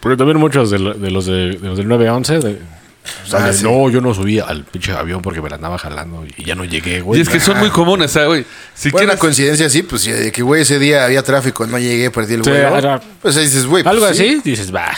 Porque 0.00 0.18
también 0.18 0.36
muchos 0.38 0.68
de 0.68 0.78
los, 0.78 1.00
de, 1.00 1.00
de 1.00 1.10
los 1.10 1.24
del 1.24 1.88
911 1.88 2.38
de, 2.40 2.58
Ah, 3.32 3.52
sí. 3.52 3.62
no, 3.64 3.90
yo 3.90 4.00
no 4.00 4.14
subí 4.14 4.38
al 4.38 4.64
pinche 4.64 4.92
avión 4.92 5.20
porque 5.20 5.42
me 5.42 5.48
la 5.50 5.56
andaba 5.56 5.76
jalando 5.78 6.24
y 6.36 6.44
ya 6.44 6.54
no 6.54 6.64
llegué, 6.64 7.00
güey. 7.02 7.18
y 7.18 7.22
es 7.22 7.28
que 7.28 7.38
son 7.38 7.58
muy 7.58 7.68
comunes, 7.70 8.10
¿sabes, 8.12 8.28
güey? 8.28 8.46
Si 8.74 8.90
Bueno, 8.90 9.04
una 9.04 9.10
quieres. 9.12 9.20
coincidencia 9.20 9.66
así, 9.66 9.82
pues 9.82 10.02
sí, 10.02 10.10
de 10.10 10.32
que, 10.32 10.42
güey, 10.42 10.62
ese 10.62 10.78
día 10.78 11.04
había 11.04 11.22
tráfico, 11.22 11.66
no 11.66 11.78
llegué, 11.78 12.10
perdí 12.10 12.34
el 12.34 12.44
Sí, 12.44 12.50
vuelo. 12.50 12.76
era- 12.78 13.00
Pues 13.20 13.36
ahí 13.36 13.44
dices, 13.44 13.66
güey. 13.66 13.82
pues 13.82 13.92
Algo 13.94 14.06
sí. 14.06 14.12
así, 14.12 14.40
dices, 14.42 14.74
va. 14.74 14.90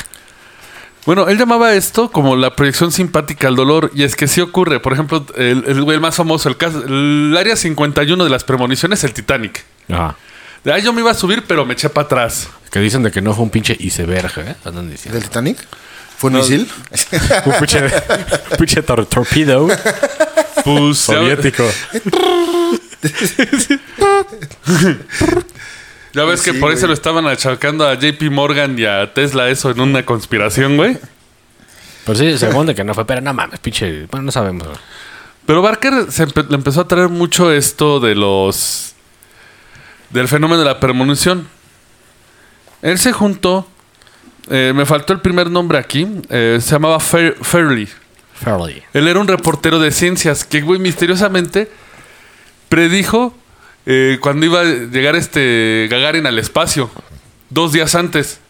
Bueno, 1.04 1.28
él 1.28 1.38
llamaba 1.38 1.72
esto 1.74 2.10
como 2.10 2.34
la 2.34 2.56
proyección 2.56 2.90
simpática 2.90 3.46
al 3.48 3.54
dolor, 3.54 3.92
y 3.94 4.02
es 4.02 4.16
que 4.16 4.26
sí 4.26 4.40
ocurre. 4.40 4.80
Por 4.80 4.92
ejemplo, 4.92 5.24
el, 5.36 5.62
el 5.66 5.82
güey 5.82 6.00
más 6.00 6.16
famoso, 6.16 6.48
el 6.48 6.56
caso, 6.56 6.82
el 6.84 7.34
área 7.38 7.54
51 7.54 8.24
de 8.24 8.30
las 8.30 8.42
premoniciones, 8.42 9.04
el 9.04 9.12
Titanic. 9.12 9.64
Ajá. 9.88 10.16
De 10.64 10.72
ahí 10.72 10.82
yo 10.82 10.92
me 10.92 11.00
iba 11.02 11.12
a 11.12 11.14
subir, 11.14 11.44
pero 11.46 11.64
me 11.64 11.74
eché 11.74 11.88
para 11.90 12.06
atrás. 12.06 12.48
Que 12.72 12.80
dicen 12.80 13.04
de 13.04 13.12
que 13.12 13.20
no 13.22 13.34
fue 13.34 13.44
un 13.44 13.50
pinche 13.50 13.76
iceberg, 13.78 14.32
¿eh? 14.38 14.56
Andan 14.64 14.90
diciendo. 14.90 15.16
¿Del 15.18 15.28
Titanic? 15.28 15.58
¿Fue 16.18 16.30
un 16.30 16.36
misil? 16.36 16.70
un 17.44 17.52
pinche, 17.58 17.84
un 17.84 18.56
pinche 18.58 18.82
tor- 18.82 19.06
torpedo 19.06 19.68
Pues, 20.64 20.98
soviético. 20.98 21.64
Ya 26.12 26.24
ves 26.24 26.40
que 26.42 26.52
Sí, 26.52 26.58
por 26.58 26.70
eso 26.72 26.80
güey. 26.82 26.88
lo 26.88 26.94
estaban 26.94 27.26
achacando 27.26 27.86
a 27.86 27.94
JP 27.94 28.30
Morgan 28.30 28.78
y 28.78 28.84
a 28.86 29.12
Tesla 29.12 29.48
eso 29.50 29.70
en 29.70 29.80
una 29.80 30.04
conspiración, 30.06 30.76
güey. 30.76 30.96
Pero 32.06 32.18
sí, 32.18 32.38
según 32.38 32.66
de 32.66 32.74
que 32.74 32.84
no 32.84 32.94
fue, 32.94 33.04
pero 33.06 33.20
no 33.20 33.34
mames, 33.34 33.58
pinche. 33.60 34.06
Bueno, 34.06 34.24
no 34.26 34.32
sabemos. 34.32 34.66
güey. 34.66 34.78
Pero 35.44 35.60
Barker 35.60 36.10
se 36.10 36.26
empe- 36.26 36.48
le 36.48 36.54
empezó 36.54 36.80
a 36.82 36.88
traer 36.88 37.08
mucho 37.08 37.52
esto 37.52 38.00
de 38.00 38.14
los. 38.14 38.94
del 40.10 40.28
fenómeno 40.28 40.60
de 40.60 40.64
la 40.64 40.80
premonición. 40.80 41.48
Él 42.82 42.98
se 42.98 43.12
juntó. 43.12 43.68
Eh, 44.50 44.72
me 44.74 44.86
faltó 44.86 45.12
el 45.12 45.20
primer 45.20 45.50
nombre 45.50 45.78
aquí. 45.78 46.06
eh, 46.30 46.58
se 46.60 46.70
llamaba 46.72 46.98
Fair- 46.98 47.36
Fairley. 47.42 47.88
Fairly. 48.34 48.82
Él 48.92 49.08
era 49.08 49.18
un 49.18 49.28
reportero 49.28 49.78
de 49.78 49.90
ciencias 49.90 50.44
que, 50.44 50.60
güey, 50.60 50.78
misteriosamente 50.78 51.70
predijo 52.68 53.34
eh, 53.86 54.18
cuando 54.20 54.46
iba 54.46 54.60
a 54.60 54.64
llegar 54.64 55.16
este 55.16 55.86
Gagarin 55.90 56.26
al 56.26 56.38
espacio. 56.38 56.90
Dos 57.50 57.72
días 57.72 57.94
antes. 57.94 58.40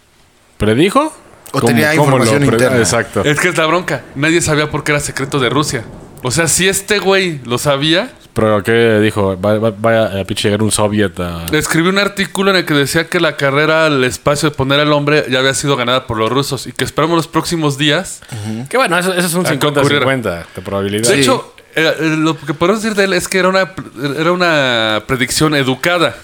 ¿Predijo? 0.57 1.15
O 1.53 1.61
tenía 1.61 1.91
¿Cómo 1.95 2.05
información 2.17 2.45
interna. 2.45 2.79
Exacto. 2.79 3.23
Es 3.25 3.39
que 3.39 3.49
es 3.49 3.57
la 3.57 3.67
bronca. 3.67 4.03
Nadie 4.15 4.41
sabía 4.41 4.71
por 4.71 4.83
qué 4.85 4.93
era 4.93 5.01
secreto 5.01 5.39
de 5.39 5.49
Rusia. 5.51 5.85
O 6.23 6.31
sea, 6.31 6.49
si 6.49 6.67
este 6.69 6.99
güey 6.99 7.41
lo 7.45 7.59
sabía, 7.59 8.11
Pero 8.37 8.63
¿qué 8.63 9.01
dijo? 9.01 9.41
Va, 9.41 9.59
va- 9.59 9.73
vaya 9.77 10.21
a 10.21 10.25
pinche 10.25 10.49
llegar 10.49 10.63
un 10.63 10.71
soviet 10.71 11.19
a... 11.21 11.47
escribió 11.53 11.91
un 11.91 11.97
artículo 11.99 12.51
en 12.51 12.59
el 12.59 12.65
que 12.67 12.75
decía 12.75 13.09
que 13.09 13.19
la 13.19 13.35
carrera 13.37 13.87
al 13.87 14.05
espacio 14.05 14.51
de 14.51 14.55
poner 14.55 14.79
al 14.79 14.93
hombre 14.93 15.25
ya 15.31 15.39
había 15.39 15.55
sido 15.55 15.75
ganada 15.75 16.07
por 16.07 16.19
los 16.19 16.29
rusos 16.31 16.67
y 16.67 16.73
que 16.73 16.85
esperamos 16.85 17.17
los 17.17 17.29
próximos 17.29 17.79
días. 17.79 18.21
Que 18.69 18.77
bueno, 18.77 18.99
eso, 18.99 19.15
eso 19.15 19.27
es 19.27 19.33
un 19.35 19.47
A 19.47 19.59
que 19.59 19.67
ocurriera. 19.67 20.05
50-50 20.07 20.45
de 20.55 20.61
probabilidad. 20.63 21.09
De 21.09 21.19
hecho, 21.19 21.55
eh, 21.75 21.95
eh, 21.99 22.15
lo 22.19 22.39
que 22.39 22.53
podemos 22.53 22.83
decir 22.83 22.95
de 22.95 23.05
él 23.05 23.15
es 23.15 23.27
que 23.27 23.39
era 23.39 23.49
una, 23.49 23.73
era 24.19 24.33
una 24.33 25.03
predicción 25.07 25.55
educada. 25.55 26.15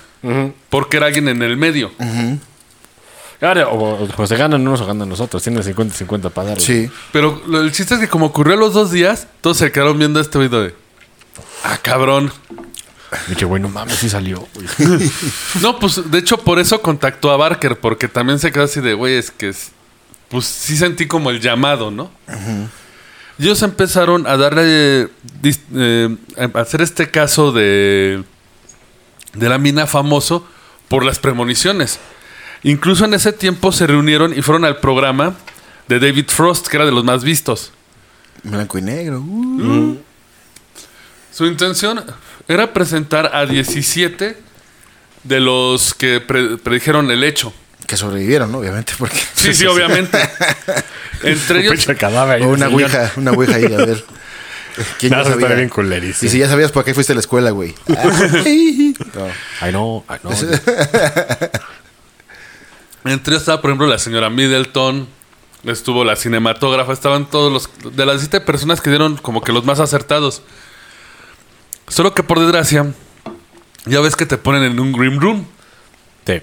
Porque 0.70 0.98
era 0.98 1.06
alguien 1.06 1.28
en 1.28 1.42
el 1.42 1.56
medio. 1.56 1.90
Claro, 3.40 3.70
o, 3.72 4.08
o 4.16 4.26
se 4.26 4.36
ganan 4.36 4.60
unos 4.60 4.80
o 4.82 4.86
ganan 4.86 5.08
nosotros. 5.08 5.42
Tienen 5.42 5.62
50-50 5.64 6.30
para 6.30 6.50
dar. 6.50 6.60
Sí. 6.60 6.88
Pero 7.10 7.42
lo- 7.48 7.60
el 7.60 7.72
chiste 7.72 7.94
es 7.94 8.00
que 8.00 8.08
como 8.08 8.26
ocurrió 8.26 8.54
los 8.56 8.72
dos 8.72 8.92
días, 8.92 9.26
todos 9.40 9.56
se 9.56 9.72
quedaron 9.72 9.98
viendo 9.98 10.20
este 10.20 10.38
video 10.38 10.62
de... 10.62 10.74
Ah, 11.64 11.78
cabrón. 11.80 12.32
Pinche 13.26 13.44
güey, 13.44 13.60
no 13.60 13.68
mames, 13.68 13.96
sí 13.96 14.08
salió. 14.08 14.46
güey. 14.54 14.66
No, 15.60 15.78
pues 15.78 16.10
de 16.10 16.18
hecho 16.18 16.38
por 16.38 16.58
eso 16.58 16.80
contactó 16.80 17.30
a 17.30 17.36
Barker, 17.36 17.78
porque 17.78 18.08
también 18.08 18.38
se 18.38 18.50
quedó 18.50 18.64
así 18.64 18.80
de, 18.80 18.94
güey, 18.94 19.14
es 19.16 19.30
que 19.30 19.50
es- 19.50 19.70
pues 20.28 20.46
sí 20.46 20.76
sentí 20.78 21.06
como 21.06 21.30
el 21.30 21.40
llamado, 21.40 21.90
¿no? 21.90 22.10
Y 23.38 23.44
Ellos 23.44 23.62
empezaron 23.62 24.26
a 24.26 24.36
darle, 24.38 25.02
eh, 25.02 25.08
eh, 25.74 26.16
a 26.54 26.58
hacer 26.60 26.80
este 26.80 27.10
caso 27.10 27.52
de, 27.52 28.22
de 29.34 29.48
la 29.50 29.58
mina 29.58 29.86
famoso 29.86 30.46
por 30.88 31.04
las 31.04 31.18
premoniciones. 31.18 31.98
Incluso 32.62 33.04
en 33.04 33.12
ese 33.14 33.32
tiempo 33.32 33.72
se 33.72 33.86
reunieron 33.86 34.32
y 34.36 34.40
fueron 34.40 34.64
al 34.64 34.78
programa 34.78 35.34
de 35.88 35.98
David 36.00 36.26
Frost, 36.28 36.68
que 36.68 36.76
era 36.78 36.86
de 36.86 36.92
los 36.92 37.04
más 37.04 37.24
vistos. 37.24 37.72
Blanco 38.42 38.78
y 38.78 38.82
negro. 38.82 39.18
uh. 39.20 39.98
Su 41.32 41.46
intención 41.46 42.04
era 42.48 42.72
presentar 42.72 43.30
a 43.34 43.46
17 43.46 44.36
de 45.24 45.40
los 45.40 45.94
que 45.94 46.20
pre- 46.20 46.58
predijeron 46.58 47.10
el 47.10 47.24
hecho. 47.24 47.52
Que 47.86 47.96
sobrevivieron, 47.96 48.52
¿no? 48.52 48.58
Obviamente, 48.58 48.92
porque... 48.98 49.18
Sí, 49.34 49.54
sí, 49.54 49.64
obviamente. 49.66 50.18
Entre 51.22 51.60
ellos, 51.60 51.86
cadáver. 51.98 52.42
O 52.42 52.48
una 52.48 52.66
señor. 52.66 52.82
ouija, 52.82 53.12
una 53.16 53.30
ouija 53.32 53.54
ahí, 53.56 53.64
a 53.64 53.76
ver. 53.78 54.04
Bien 55.00 55.68
culerísimo. 55.68 56.28
Y 56.28 56.32
si 56.32 56.38
ya 56.38 56.48
sabías 56.48 56.72
por 56.72 56.84
qué 56.84 56.94
fuiste 56.94 57.12
a 57.12 57.16
la 57.16 57.20
escuela, 57.20 57.50
güey. 57.50 57.74
No. 57.86 57.96
Ay, 59.60 59.72
no, 59.72 60.04
ay, 60.08 60.18
no. 60.22 60.30
entre 63.04 63.32
ellos 63.32 63.42
estaba, 63.42 63.60
por 63.60 63.70
ejemplo, 63.70 63.86
la 63.86 63.98
señora 63.98 64.30
Middleton, 64.30 65.08
estuvo 65.64 66.04
la 66.04 66.16
cinematógrafa, 66.16 66.92
estaban 66.92 67.28
todos 67.28 67.52
los... 67.52 67.68
De 67.94 68.06
las 68.06 68.16
17 68.16 68.40
personas 68.44 68.80
que 68.80 68.90
dieron 68.90 69.16
como 69.16 69.42
que 69.42 69.52
los 69.52 69.64
más 69.64 69.80
acertados. 69.80 70.42
Solo 71.88 72.14
que 72.14 72.22
por 72.22 72.38
desgracia, 72.40 72.86
ya 73.86 74.00
ves 74.00 74.16
que 74.16 74.26
te 74.26 74.38
ponen 74.38 74.62
en 74.62 74.80
un 74.80 74.92
green 74.92 75.20
room, 75.20 75.46
Sí. 76.26 76.40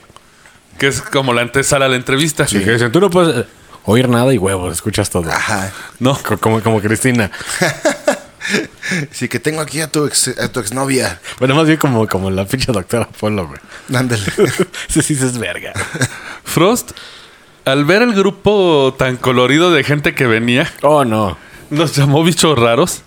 que 0.77 0.87
es 0.87 1.01
como 1.01 1.33
la 1.33 1.41
antesala 1.41 1.85
a 1.85 1.89
la 1.89 1.95
entrevista. 1.95 2.45
Y 2.49 2.63
que 2.63 2.71
dicen, 2.73 2.91
tú 2.91 2.99
no 2.99 3.09
puedes 3.09 3.45
eh, 3.45 3.47
oír 3.85 4.07
nada 4.09 4.33
y 4.33 4.37
huevos, 4.37 4.73
escuchas 4.73 5.09
todo. 5.09 5.31
Ajá. 5.31 5.71
No, 5.99 6.17
Co- 6.17 6.37
Como, 6.37 6.61
como 6.61 6.81
Cristina. 6.81 7.31
Sí, 9.11 9.27
que 9.27 9.39
tengo 9.39 9.61
aquí 9.61 9.79
a 9.81 9.91
tu, 9.91 10.05
ex, 10.07 10.29
a 10.39 10.51
tu 10.51 10.59
exnovia. 10.59 11.19
Bueno, 11.37 11.53
más 11.53 11.67
bien 11.67 11.77
como, 11.77 12.07
como 12.07 12.31
la 12.31 12.45
pinche 12.45 12.71
doctora 12.71 13.07
Polo, 13.07 13.45
güey. 13.47 13.59
Ándale. 13.93 14.23
Sí, 14.87 15.01
sí, 15.03 15.13
es 15.13 15.37
verga. 15.37 15.73
Frost, 16.45 16.91
al 17.65 17.85
ver 17.85 18.01
el 18.01 18.13
grupo 18.15 18.95
tan 18.97 19.17
colorido 19.17 19.71
de 19.71 19.83
gente 19.83 20.15
que 20.15 20.25
venía, 20.25 20.71
Oh, 20.81 21.05
no. 21.05 21.37
los 21.69 21.95
llamó 21.95 22.23
bichos 22.23 22.57
raros. 22.57 23.03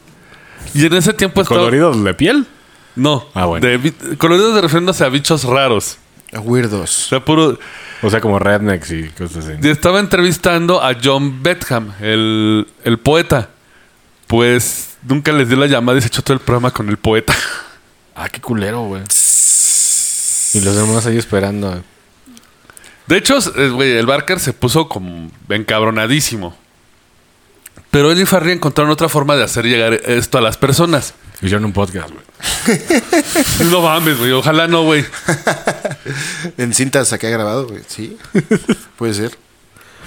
Y 0.75 0.87
en 0.87 0.94
ese 0.94 1.12
tiempo 1.12 1.42
estaba... 1.42 1.61
¿Colorido 1.61 1.92
de 1.92 2.14
piel? 2.14 2.46
No, 2.94 3.27
Ah, 3.35 3.46
bueno. 3.46 3.66
de 3.66 3.92
coloridos 4.18 4.55
de 4.55 4.61
refiriéndose 4.61 5.05
a 5.05 5.09
bichos 5.09 5.44
raros. 5.44 5.98
O 6.35 6.40
Weirdos. 6.40 6.90
sea, 6.90 7.25
puro... 7.25 7.59
O 8.03 8.11
sea, 8.11 8.20
como 8.20 8.38
rednecks 8.38 8.90
y 8.90 9.09
cosas 9.11 9.46
así. 9.46 9.59
Y 9.62 9.68
estaba 9.68 10.01
entrevistando 10.01 10.83
a 10.83 10.96
John 11.03 11.42
Betham, 11.42 11.92
el, 12.01 12.66
el 12.85 12.98
poeta. 12.98 13.51
Pues 14.27 14.96
nunca 15.07 15.31
les 15.33 15.48
dio 15.48 15.57
la 15.59 15.66
llamada 15.66 15.98
y 15.98 16.01
se 16.01 16.09
echó 16.09 16.22
todo 16.22 16.35
el 16.35 16.40
programa 16.40 16.70
con 16.70 16.88
el 16.88 16.96
poeta. 16.96 17.35
Ah, 18.14 18.29
qué 18.29 18.42
culero, 18.42 18.83
güey. 18.83 19.01
Y 20.53 20.61
los 20.61 20.77
demás 20.77 21.07
ahí 21.07 21.16
esperando. 21.16 21.83
De 23.07 23.16
hecho, 23.16 23.38
güey, 23.72 23.92
el 23.96 24.05
Barker 24.05 24.38
se 24.38 24.53
puso 24.53 24.87
como 24.87 25.31
encabronadísimo. 25.48 26.55
Pero 27.92 28.11
él 28.11 28.18
y 28.18 28.24
Farri 28.24 28.52
encontraron 28.52 28.90
otra 28.90 29.11
forma 29.11 29.37
de 29.37 29.44
hacer 29.44 29.66
llegar 29.66 29.92
esto 29.92 30.38
a 30.38 30.40
las 30.40 30.57
personas. 30.57 31.12
Hicieron 31.42 31.66
un 31.66 31.74
podcast, 31.74 32.09
güey. 32.11 32.81
No 33.70 33.83
mames, 33.83 34.18
güey. 34.18 34.33
Ojalá 34.33 34.66
no, 34.66 34.85
güey. 34.85 35.05
En 36.57 36.72
cintas 36.72 37.12
acá 37.12 37.28
grabado, 37.28 37.68
güey. 37.68 37.83
Sí. 37.87 38.16
Puede 38.96 39.12
ser. 39.12 39.33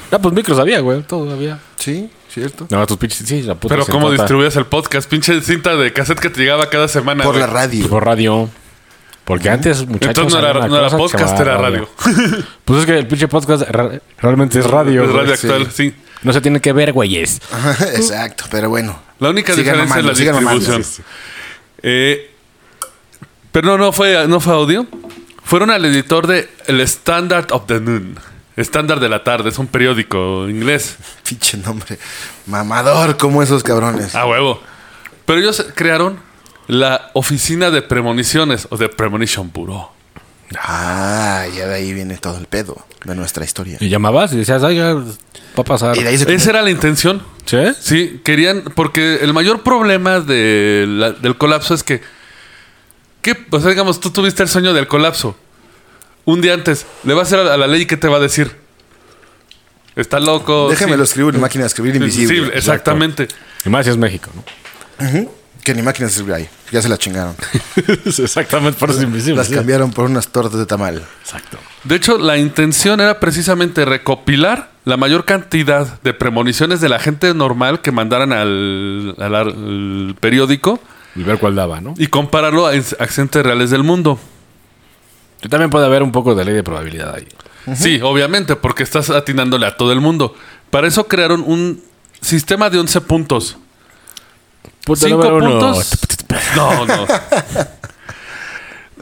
Ah, 0.09 0.17
pues 0.17 0.33
micros 0.33 0.57
había, 0.57 0.79
güey. 0.79 1.03
Todo 1.03 1.31
había. 1.31 1.59
Sí, 1.77 2.09
cierto. 2.27 2.65
No, 2.71 2.87
tus 2.87 2.97
pinches, 2.97 3.27
sí, 3.27 3.43
la 3.43 3.53
puta. 3.53 3.75
Pero 3.75 3.85
¿cómo 3.85 4.09
distribuías 4.09 4.55
el 4.55 4.65
podcast? 4.65 5.07
Pinche 5.07 5.39
cinta 5.41 5.75
de 5.75 5.93
cassette 5.93 6.19
que 6.19 6.31
te 6.31 6.41
llegaba 6.41 6.67
cada 6.71 6.87
semana. 6.87 7.23
Por 7.23 7.35
güey. 7.35 7.45
la 7.45 7.53
radio. 7.53 7.87
Por 7.87 8.03
radio. 8.03 8.49
Porque 9.25 9.51
antes, 9.51 9.85
muchachos. 9.85 10.25
Entonces 10.25 10.41
no 10.41 10.47
era, 10.47 10.67
no 10.67 10.97
podcast, 10.97 11.39
era 11.39 11.57
radio. 11.57 11.87
Pues 12.65 12.79
es 12.79 12.85
que 12.87 12.97
el 12.97 13.07
pinche 13.07 13.27
podcast 13.27 13.69
realmente 14.17 14.57
es 14.57 14.65
radio. 14.65 15.03
Es 15.03 15.11
güey. 15.11 15.21
radio 15.21 15.35
sí. 15.35 15.47
actual, 15.47 15.71
sí. 15.71 15.93
No 16.23 16.33
se 16.33 16.41
tiene 16.41 16.59
que 16.59 16.73
ver, 16.73 16.91
güeyes. 16.93 17.41
Exacto, 17.95 18.45
pero 18.49 18.69
bueno. 18.69 18.99
La 19.19 19.29
única 19.29 19.53
Sigan 19.53 19.81
diferencia 19.81 20.33
mamando, 20.33 20.61
es 20.61 20.67
la 20.67 20.77
distribución. 20.77 21.05
Eh, 21.83 22.31
pero 23.51 23.67
no, 23.67 23.77
no 23.77 23.91
fue, 23.91 24.27
no 24.27 24.39
fue 24.39 24.53
audio. 24.53 24.85
Fueron 25.43 25.69
al 25.69 25.85
editor 25.85 26.27
de 26.27 26.49
El 26.67 26.81
Standard 26.81 27.51
of 27.51 27.67
the 27.67 27.79
Noon. 27.79 28.19
Estándar 28.55 28.99
de 28.99 29.09
la 29.09 29.23
tarde, 29.23 29.49
es 29.49 29.59
un 29.59 29.67
periódico 29.67 30.49
inglés. 30.49 30.95
Pinche 31.27 31.57
nombre. 31.57 31.99
Mamador 32.47 33.17
como 33.17 33.43
esos 33.43 33.63
cabrones. 33.63 34.15
A 34.15 34.25
huevo. 34.25 34.61
Pero 35.25 35.39
ellos 35.39 35.65
crearon 35.75 36.19
la 36.67 37.11
Oficina 37.13 37.69
de 37.69 37.81
Premoniciones 37.81 38.67
o 38.71 38.77
de 38.77 38.89
Premonition 38.89 39.51
Bureau. 39.51 39.89
Ah, 40.59 41.45
ya 41.55 41.67
de 41.67 41.75
ahí 41.75 41.93
viene 41.93 42.17
todo 42.17 42.37
el 42.37 42.45
pedo 42.45 42.85
de 43.03 43.15
nuestra 43.15 43.43
historia. 43.43 43.77
Y 43.79 43.89
llamabas 43.89 44.31
y 44.33 44.37
decías, 44.37 44.61
oiga, 44.63 44.93
va 44.93 45.03
a 45.57 45.63
pasar. 45.63 45.97
Y 45.97 46.03
de 46.03 46.09
ahí 46.09 46.17
se 46.17 46.33
Esa 46.33 46.49
era 46.51 46.61
la 46.61 46.69
intención. 46.69 47.23
¿Sí? 47.45 47.57
Sí, 47.79 48.21
querían, 48.23 48.63
porque 48.75 49.17
el 49.21 49.33
mayor 49.33 49.63
problema 49.63 50.19
de 50.19 50.85
la- 50.87 51.11
del 51.11 51.37
colapso 51.37 51.73
es 51.73 51.83
que, 51.83 52.01
¿qué? 53.21 53.45
O 53.51 53.59
sea, 53.59 53.69
digamos, 53.69 53.99
tú 53.99 54.11
tuviste 54.11 54.43
el 54.43 54.49
sueño 54.49 54.73
del 54.73 54.87
colapso. 54.87 55.35
Un 56.25 56.41
día 56.41 56.53
antes, 56.55 56.85
le 57.03 57.13
vas 57.13 57.31
a 57.31 57.35
hacer 57.35 57.51
a 57.51 57.57
la 57.57 57.67
ley 57.67 57.81
y 57.83 57.85
¿qué 57.85 57.97
te 57.97 58.07
va 58.07 58.17
a 58.17 58.19
decir? 58.19 58.51
Está 59.95 60.19
loco. 60.19 60.69
Déjamelo 60.69 61.05
sí. 61.05 61.11
escribir 61.11 61.35
en 61.35 61.41
máquina 61.41 61.63
de 61.63 61.67
escribir 61.67 61.95
invisible. 61.95 62.33
Invisible, 62.35 62.57
exactamente. 62.57 63.27
Y 63.65 63.69
más 63.69 63.85
si 63.85 63.91
es 63.91 63.97
México, 63.97 64.29
¿no? 64.35 65.07
Ujú. 65.07 65.31
Que 65.63 65.73
ni 65.73 65.81
máquina 65.81 66.07
de 66.07 66.11
escribir 66.11 66.33
hay. 66.33 66.49
Ya 66.71 66.81
se 66.81 66.89
la 66.89 66.97
chingaron. 66.97 67.35
Exactamente, 68.05 68.79
por 68.79 68.89
eso 68.89 68.99
es 68.99 69.05
invisible. 69.05 69.37
Las 69.37 69.47
sí. 69.47 69.53
cambiaron 69.53 69.91
por 69.91 70.05
unas 70.05 70.27
tortas 70.29 70.57
de 70.59 70.65
tamal. 70.65 71.03
Exacto. 71.21 71.57
De 71.83 71.95
hecho, 71.95 72.17
la 72.17 72.37
intención 72.37 72.99
era 73.01 73.19
precisamente 73.19 73.85
recopilar 73.85 74.71
la 74.83 74.97
mayor 74.97 75.25
cantidad 75.25 76.01
de 76.01 76.13
premoniciones 76.13 76.81
de 76.81 76.89
la 76.89 76.99
gente 76.99 77.33
normal 77.33 77.81
que 77.81 77.91
mandaran 77.91 78.33
al, 78.33 79.15
al- 79.19 79.35
al 79.35 80.15
periódico 80.19 80.79
Y 81.15 81.23
ver 81.23 81.37
cuál 81.39 81.55
daba, 81.55 81.81
¿no? 81.81 81.93
y 81.97 82.07
compararlo 82.07 82.65
a 82.67 82.71
accidentes 82.71 83.43
reales 83.43 83.69
del 83.69 83.83
mundo. 83.83 84.19
Y 85.43 85.49
también 85.49 85.69
puede 85.69 85.85
haber 85.85 86.01
un 86.01 86.11
poco 86.11 86.33
de 86.33 86.45
ley 86.45 86.55
de 86.55 86.63
probabilidad 86.63 87.13
ahí. 87.15 87.27
Sí, 87.75 87.99
obviamente, 88.03 88.55
porque 88.55 88.83
estás 88.83 89.09
atinándole 89.09 89.65
a 89.65 89.75
todo 89.77 89.91
el 89.91 89.99
mundo. 90.01 90.35
Para 90.71 90.87
eso 90.87 91.07
crearon 91.07 91.43
un 91.45 91.81
sistema 92.21 92.69
de 92.69 92.79
11 92.79 93.01
puntos. 93.01 93.57
Punto 94.83 95.05
Cinco 95.07 95.17
número 95.17 95.37
uno. 95.37 95.49
puntos. 95.59 95.89
No, 96.55 96.85
no. 96.85 97.05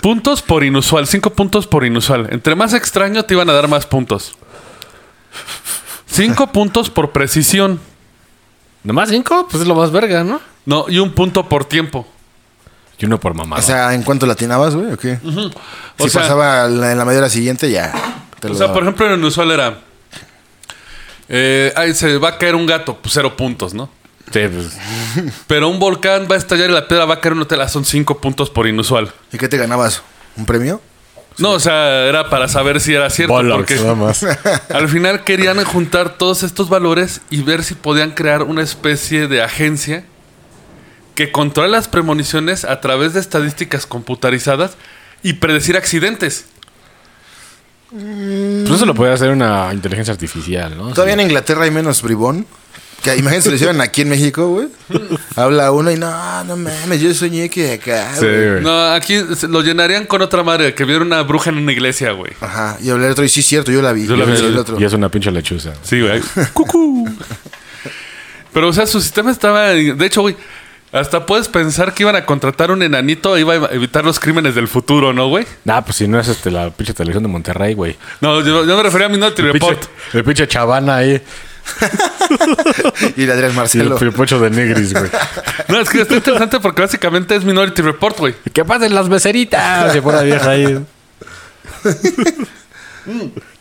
puntos 0.02 0.42
por 0.42 0.64
inusual. 0.64 1.08
Cinco 1.08 1.32
puntos 1.32 1.68
por 1.68 1.86
inusual. 1.86 2.28
Entre 2.32 2.56
más 2.56 2.74
extraño 2.74 3.24
te 3.24 3.34
iban 3.34 3.50
a 3.50 3.54
dar 3.54 3.68
más 3.68 3.86
puntos. 3.86 4.36
Cinco 6.08 6.48
puntos 6.48 6.90
por 6.90 7.12
precisión. 7.12 7.80
¿Nomás 8.84 9.10
cinco? 9.10 9.48
Pues 9.50 9.62
es 9.62 9.68
lo 9.68 9.76
más 9.76 9.92
verga, 9.92 10.24
¿no? 10.24 10.42
No, 10.66 10.86
y 10.88 11.00
un 11.00 11.14
punto 11.14 11.48
por 11.48 11.66
tiempo. 11.66 12.08
Y 12.98 13.06
uno 13.06 13.20
por 13.20 13.34
mamá. 13.34 13.58
O 13.58 13.62
sea, 13.62 13.94
¿en 13.94 14.04
cuánto 14.04 14.26
latinabas, 14.26 14.76
güey? 14.76 14.92
¿O 14.94 14.98
qué? 14.98 15.20
O 15.98 16.04
si 16.04 16.10
sea- 16.10 16.22
pasaba 16.22 16.68
la- 16.68 16.92
en 16.92 16.98
la 16.98 17.06
media 17.06 17.20
hora 17.20 17.30
siguiente, 17.30 17.70
ya. 17.72 17.92
te 18.40 18.48
O 18.48 18.52
lo 18.52 18.56
sea, 18.56 18.66
daba. 18.68 18.74
por 18.74 18.84
ejemplo, 18.84 19.06
en 19.08 19.14
el 19.14 19.20
inusual 19.20 19.52
era. 19.52 19.80
eh, 21.30 21.74
ay, 21.76 21.94
se 21.94 22.18
va 22.18 22.30
a 22.30 22.38
caer 22.38 22.56
un 22.56 22.66
gato, 22.66 22.98
pues 23.02 23.14
cero 23.14 23.36
puntos, 23.36 23.74
¿no? 23.74 23.90
Sí, 24.32 24.40
pues. 24.48 24.78
Pero 25.48 25.70
un 25.70 25.80
volcán 25.80 26.28
va 26.30 26.36
a 26.36 26.38
estallar 26.38 26.70
y 26.70 26.74
la 26.74 26.88
piedra 26.88 27.06
va 27.06 27.16
a 27.16 27.20
caer 27.20 27.34
en 27.34 27.40
un 27.40 27.44
hotel. 27.44 27.68
Son 27.70 27.86
cinco 27.86 28.20
puntos 28.20 28.50
por 28.50 28.68
inusual. 28.68 29.14
¿Y 29.32 29.38
qué 29.38 29.48
te 29.48 29.58
ganabas? 29.58 30.02
¿Un 30.36 30.46
premio? 30.46 30.82
No, 31.38 31.52
o 31.52 31.60
sea, 31.60 32.06
era 32.06 32.30
para 32.30 32.48
saber 32.48 32.80
si 32.80 32.94
era 32.94 33.10
cierto. 33.10 33.34
porque 33.34 33.76
nada 33.76 33.96
más. 33.96 34.24
al 34.70 34.88
final 34.88 35.24
querían 35.24 35.64
juntar 35.64 36.18
todos 36.18 36.44
estos 36.44 36.70
valores 36.70 37.22
y 37.30 37.42
ver 37.42 37.64
si 37.64 37.76
podían 37.76 38.12
crear 38.12 38.44
una 38.44 38.62
especie 38.62 39.28
de 39.28 39.42
agencia 39.42 40.06
que 41.16 41.32
controle 41.32 41.70
las 41.70 41.88
premoniciones 41.88 42.66
a 42.66 42.82
través 42.82 43.14
de 43.14 43.20
estadísticas 43.20 43.86
computarizadas 43.86 44.78
y 45.22 45.34
predecir 45.34 45.78
accidentes. 45.78 46.46
Pues 47.92 48.72
eso 48.72 48.86
lo 48.88 48.96
puede 48.96 49.14
hacer 49.14 49.30
una 49.30 49.72
inteligencia 49.72 50.12
artificial, 50.12 50.76
¿no? 50.76 50.94
Todavía 50.94 51.14
en 51.14 51.22
Inglaterra 51.22 51.66
hay 51.66 51.72
menos 51.72 52.02
bribón. 52.02 52.48
Que 53.04 53.18
imagínense 53.18 53.50
lo 53.50 53.56
hicieran 53.56 53.82
aquí 53.82 54.02
en 54.04 54.10
México, 54.10 54.48
güey. 54.48 54.68
Habla 55.36 55.72
uno 55.72 55.92
y 55.92 55.98
no, 55.98 56.44
no 56.46 56.56
mames, 56.56 57.02
yo 57.02 57.14
soñé 57.14 57.50
que 57.50 57.74
acá, 57.74 58.14
Sí, 58.16 58.26
güey. 58.26 58.62
No, 58.62 58.94
aquí 58.94 59.20
lo 59.50 59.62
llenarían 59.62 60.06
con 60.06 60.22
otra 60.22 60.42
madre, 60.42 60.74
que 60.74 60.86
viera 60.86 61.02
una 61.02 61.22
bruja 61.24 61.50
en 61.50 61.58
una 61.58 61.74
iglesia, 61.74 62.12
güey. 62.14 62.32
Ajá. 62.40 62.78
Y 62.82 62.90
hablar 62.90 63.12
otro 63.12 63.26
y 63.26 63.30
sí 63.30 63.42
cierto, 63.42 63.72
yo 63.74 63.82
la 63.82 63.92
vi. 63.92 64.08
Yo 64.08 64.16
la 64.16 64.24
vi, 64.24 64.32
Y 64.32 64.46
el 64.46 64.58
otro. 64.58 64.80
Y 64.80 64.86
es 64.86 64.94
una 64.94 65.10
pinche 65.10 65.32
lechuza. 65.32 65.74
Sí, 65.84 66.00
güey. 66.00 66.22
Cucú. 66.54 67.10
Pero, 68.54 68.70
o 68.70 68.74
sea, 68.74 68.86
su 68.86 69.02
sistema 69.02 69.32
estaba. 69.32 69.70
De 69.70 70.06
hecho, 70.06 70.22
güey, 70.22 70.38
hasta 70.94 71.26
puedes 71.26 71.50
pensar 71.50 71.94
que 71.94 72.04
iban 72.04 72.16
a 72.16 72.26
contratar 72.26 72.72
un 72.72 72.84
enanito 72.84 73.36
e 73.36 73.42
iba 73.42 73.54
a 73.54 73.74
evitar 73.74 74.06
los 74.06 74.20
crímenes 74.20 74.56
del 74.56 74.68
futuro, 74.70 75.12
¿no, 75.12 75.28
güey? 75.28 75.46
Nah, 75.66 75.82
pues 75.82 75.98
si 75.98 76.08
no 76.08 76.20
es 76.20 76.28
este, 76.30 76.52
la 76.52 76.70
pinche 76.70 76.94
televisión 76.94 77.24
de 77.24 77.30
Monterrey, 77.30 77.74
güey. 77.74 77.98
No, 78.22 78.42
yo, 78.42 78.66
yo 78.66 78.78
me 78.78 78.84
refería 78.84 79.08
a 79.08 79.10
Minority 79.10 79.42
El 79.42 79.52
pinche, 79.52 79.70
Report. 79.72 79.90
el 80.14 80.24
pinche 80.24 80.48
chavana 80.48 80.98
ahí. 80.98 81.22
Y 83.18 83.24
el 83.24 83.32
Adrián 83.32 83.50
Y 83.50 83.52
el, 83.52 83.56
Marcelo. 83.56 83.98
el 84.00 84.12
pocho 84.14 84.40
de 84.40 84.50
negris, 84.50 84.94
güey. 84.94 85.10
No, 85.68 85.80
es 85.80 85.90
que 85.90 86.02
está 86.02 86.16
interesante 86.16 86.60
porque 86.60 86.82
básicamente 86.82 87.36
es 87.36 87.44
Minority 87.44 87.82
Report, 87.82 88.18
güey. 88.20 88.36
¿Qué 88.54 88.64
pasen 88.66 88.94
las 88.94 89.10
beceritas? 89.10 89.92
Se 89.94 90.02
pone 90.02 90.18
la 90.18 90.24
vieja 90.24 90.50
ahí. 90.50 90.84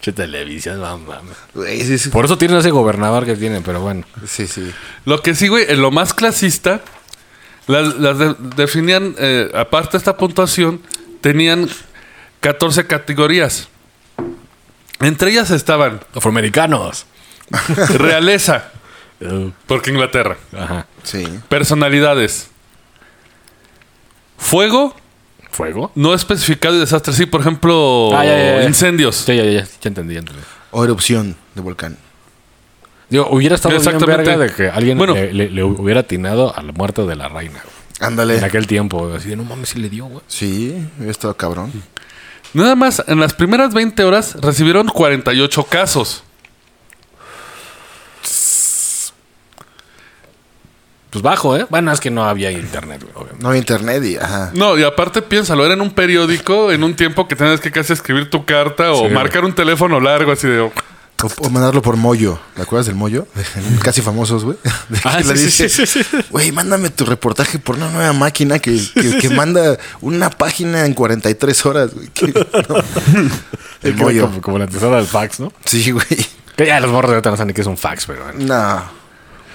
Che 0.01 0.13
televisión, 0.13 0.81
mamá. 0.81 1.21
Güey, 1.55 1.83
sí, 1.85 1.99
sí. 1.99 2.09
Por 2.11 2.25
eso 2.25 2.39
tienen 2.39 2.59
ese 2.59 2.71
gobernador 2.71 3.25
que 3.25 3.35
tienen, 3.37 3.63
pero 3.63 3.81
bueno. 3.81 4.05
Sí, 4.27 4.47
sí. 4.47 4.73
Lo 5.05 5.21
que 5.23 5.35
sí, 5.35 5.49
güey, 5.49 5.67
en 5.69 5.81
lo 5.83 5.91
más 5.91 6.15
clasista, 6.15 6.81
las, 7.67 7.95
las 7.99 8.19
de- 8.19 8.37
definían, 8.57 9.15
eh, 9.19 9.51
aparte 9.55 9.93
de 9.93 9.99
esta 9.99 10.17
puntuación, 10.17 10.81
tenían 11.21 11.69
14 12.41 12.87
categorías. 12.87 13.69
Entre 15.01 15.31
ellas 15.33 15.51
estaban 15.51 16.01
Afroamericanos. 16.15 17.07
realeza, 17.97 18.71
porque 19.67 19.91
Inglaterra, 19.91 20.37
Ajá. 20.57 20.87
Sí. 21.03 21.25
personalidades, 21.49 22.49
fuego, 24.39 24.95
¿Fuego? 25.51 25.93
no 25.95 26.15
especificado 26.15 26.75
y 26.77 26.81
desastres. 26.81 27.17
Sí, 27.17 27.27
por 27.27 27.41
ejemplo, 27.41 28.11
Ah, 28.17 28.25
ya, 28.25 28.37
ya, 28.37 28.61
ya. 28.61 28.65
incendios. 28.65 29.27
Ya, 29.27 29.35
ya, 29.35 29.45
ya. 29.45 29.65
Ya 29.65 29.89
entendí, 29.89 30.15
ya 30.15 30.21
entendí. 30.21 30.43
O 30.71 30.85
erupción 30.85 31.37
de 31.55 31.61
volcán. 31.61 31.99
Digo, 33.11 33.29
hubiera 33.31 33.55
estado 33.57 33.75
bien 33.75 33.83
Exactamente. 33.87 34.31
verga 34.31 34.39
de 34.45 34.53
que 34.55 34.71
alguien 34.71 34.97
Bueno. 34.97 35.13
le, 35.15 35.33
le- 35.35 35.51
le 35.51 35.63
hubiera 35.63 36.01
atinado 36.01 36.57
al 36.57 36.73
muerto 36.73 37.07
de 37.07 37.15
la 37.17 37.29
reina. 37.29 37.61
güey. 37.63 37.75
En 38.01 38.07
Ándale. 38.07 38.43
aquel 38.45 38.67
tiempo. 38.67 39.13
Así 39.15 39.29
de, 39.29 39.37
no 39.37 39.45
mames, 39.45 39.69
si 39.69 39.79
le 39.79 39.91
dio, 39.91 40.07
güey. 40.07 40.23
Sí, 40.27 40.75
he 41.01 41.11
estado 41.11 41.37
cabrón. 41.37 41.71
Nada 42.55 42.75
más, 42.75 43.03
en 43.07 43.21
las 43.21 43.35
primeras 43.35 43.73
20 43.75 44.03
horas 44.05 44.35
recibieron 44.41 44.89
48 44.89 45.65
casos. 45.65 46.25
Pues 51.13 51.23
bajo, 51.23 51.55
¿eh? 51.57 51.67
Bueno, 51.69 51.93
es 51.93 52.01
que 52.01 52.11
no 52.11 52.25
había 52.25 52.51
internet, 52.51 53.03
güey, 53.03 53.13
obviamente. 53.15 53.43
No 53.43 53.49
había 53.51 53.59
internet 53.61 54.03
y, 54.03 54.17
ajá. 54.17 54.51
No, 54.55 54.79
y 54.79 54.83
aparte 54.83 55.21
piénsalo, 55.21 55.63
era 55.65 55.75
en 55.75 55.83
un 55.83 55.91
periódico, 55.91 56.73
en 56.73 56.83
un 56.83 56.97
tiempo 56.97 57.29
que 57.29 57.37
tenías 57.37 57.61
que 57.61 57.71
casi 57.71 57.93
escribir 57.93 58.31
tu 58.31 58.47
carta 58.47 58.93
o 58.93 59.07
Sí, 59.09 59.13
marcar 59.15 59.45
un 59.45 59.55
teléfono 59.55 60.01
largo 60.01 60.33
así 60.33 60.49
de... 60.49 60.61
O, 60.61 60.73
o 61.39 61.51
mandarlo 61.51 61.83
por 61.83 61.97
Moyo. 61.97 62.41
¿Te 62.57 62.63
acuerdas 62.63 62.87
del 62.87 62.97
Moyo? 62.97 63.29
Casi 63.85 64.01
famosos, 64.03 64.43
güey. 64.45 64.57
Ah, 65.05 65.19
sí, 65.23 65.29
le 65.29 65.37
sí, 65.37 65.45
dice, 65.45 65.69
sí, 65.69 65.87
sí, 65.87 66.03
sí. 66.03 66.17
Güey, 66.31 66.51
mándame 66.51 66.91
tu 66.91 67.05
reportaje 67.05 67.61
por 67.61 67.77
una 67.77 67.91
nueva 67.91 68.13
máquina 68.13 68.59
que, 68.59 68.77
que, 68.95 69.19
que 69.19 69.31
manda 69.31 69.79
una 70.01 70.31
página 70.31 70.85
en 70.85 70.95
43 70.95 71.67
horas, 71.67 71.95
güey. 71.95 72.09
Que- 72.15 72.27
no. 72.69 72.77
El 73.83 73.95
Moyo. 73.97 74.23
como, 74.27 74.41
como 74.41 74.59
la 74.59 74.65
antesala 74.65 74.97
del 74.97 75.07
fax, 75.07 75.39
¿no? 75.41 75.53
Sí, 75.65 75.91
güey. 75.93 76.07
Que 76.57 76.67
ya 76.67 76.81
los 76.81 76.91
morros 76.91 77.11
de 77.11 77.17
ahorita 77.17 77.31
no 77.31 77.37
saben 77.37 77.49
ni 77.49 77.55
qué 77.55 77.61
es 77.61 77.67
un 77.69 77.77
fax, 77.77 78.07
pero 78.07 78.25
bueno. 78.25 78.39
No. 78.45 78.83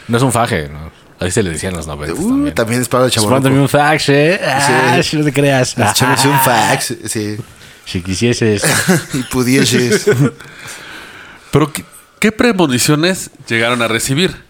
No 0.08 0.18
es 0.18 0.24
un 0.24 0.32
faje, 0.32 0.70
¿no? 0.70 0.90
Así 1.20 1.32
se 1.32 1.44
le 1.44 1.52
decían 1.52 1.72
en 1.74 1.78
los 1.78 1.88
90 1.88 2.14
Uh, 2.14 2.28
también. 2.28 2.56
también 2.56 2.82
es 2.82 2.90
para 2.90 3.06
el 3.06 3.10
Pues 3.10 3.16
chavo. 3.16 3.30
mándame 3.32 3.60
un 3.60 3.70
fax, 3.70 4.10
¿eh? 4.10 4.40
Ah, 4.44 5.00
Sí. 5.02 5.10
si 5.10 5.18
no 5.18 5.24
te 5.24 5.34
creas. 5.34 5.76
Échame 5.78 6.16
un 6.30 6.40
fax. 6.40 6.94
Sí. 7.06 7.38
Si 7.86 8.02
quisieses. 8.02 8.64
y 9.14 9.24
pudieses. 9.24 10.06
Pero, 11.52 11.72
¿qué, 11.74 11.84
qué 12.20 12.32
premoniciones 12.32 13.32
llegaron 13.48 13.82
a 13.82 13.88
recibir? 13.88 14.46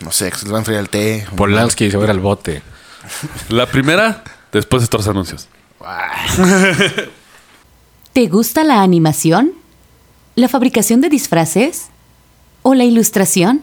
No 0.00 0.10
sé, 0.10 0.30
que 0.30 0.36
se 0.38 0.44
les 0.44 0.52
va 0.52 0.58
a 0.58 0.60
enfriar 0.60 0.80
el 0.80 0.88
té. 0.88 1.26
Polanski 1.36 1.90
se 1.90 1.96
va 1.96 2.04
a 2.04 2.06
ir 2.06 2.10
al 2.10 2.20
bote. 2.20 2.62
La 3.48 3.66
primera, 3.66 4.22
después 4.52 4.82
de 4.82 4.84
estos 4.84 5.06
anuncios. 5.08 5.48
¿Te 8.12 8.26
gusta 8.26 8.64
la 8.64 8.82
animación? 8.82 9.52
¿La 10.34 10.48
fabricación 10.48 11.00
de 11.00 11.08
disfraces? 11.08 11.86
¿O 12.62 12.74
la 12.74 12.84
ilustración? 12.84 13.62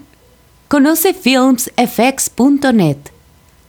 Conoce 0.69 1.13
filmsfx.net, 1.15 2.97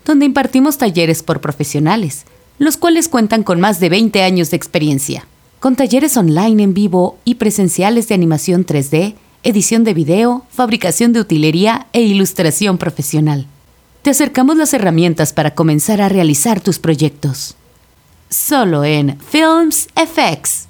donde 0.05 0.27
impartimos 0.27 0.77
talleres 0.77 1.23
por 1.23 1.41
profesionales, 1.41 2.27
los 2.59 2.77
cuales 2.77 3.09
cuentan 3.09 3.43
con 3.43 3.59
más 3.59 3.81
de 3.81 3.89
20 3.89 4.23
años 4.23 4.51
de 4.51 4.59
experiencia, 4.59 5.27
con 5.61 5.77
talleres 5.77 6.19
online 6.19 6.63
en 6.63 6.75
vivo 6.75 7.17
y 7.25 7.37
presenciales 7.37 8.07
de 8.07 8.17
animación 8.17 8.67
3D, 8.67 9.15
edición 9.45 9.83
de 9.83 9.95
video, 9.95 10.45
fabricación 10.51 11.15
de 11.15 11.21
utilería 11.21 11.87
e 11.95 12.03
ilustración 12.03 12.77
profesional. 12.77 13.47
Te 14.03 14.11
acercamos 14.11 14.59
las 14.59 14.75
herramientas 14.75 15.33
para 15.33 15.55
comenzar 15.55 16.03
a 16.03 16.11
realizar 16.11 16.61
tus 16.61 16.79
proyectos. 16.79 17.57
Solo 18.29 18.85
en 18.85 19.19
Films 19.21 19.89
FX. 19.97 20.70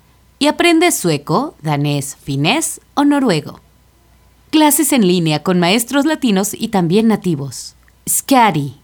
y 0.41 0.47
aprende 0.47 0.91
sueco, 0.91 1.55
danés, 1.61 2.17
finés 2.23 2.81
o 2.95 3.05
noruego. 3.05 3.61
Clases 4.49 4.91
en 4.91 5.05
línea 5.05 5.43
con 5.43 5.59
maestros 5.59 6.05
latinos 6.05 6.55
y 6.57 6.69
también 6.69 7.07
nativos. 7.07 7.75
SCADI, 8.09 8.75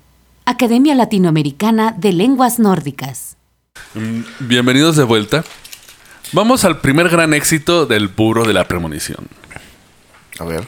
Academia 0.45 0.93
Latinoamericana 0.93 1.95
de 1.97 2.13
Lenguas 2.13 2.59
Nórdicas. 2.59 3.37
Mm, 3.95 4.21
Bienvenidos 4.41 4.97
de 4.97 5.03
vuelta. 5.03 5.43
Vamos 6.31 6.63
al 6.63 6.79
primer 6.79 7.09
gran 7.09 7.33
éxito 7.33 7.87
del 7.87 8.07
burro 8.09 8.45
de 8.45 8.53
la 8.53 8.67
premonición. 8.67 9.27
A 10.37 10.43
ver. 10.43 10.67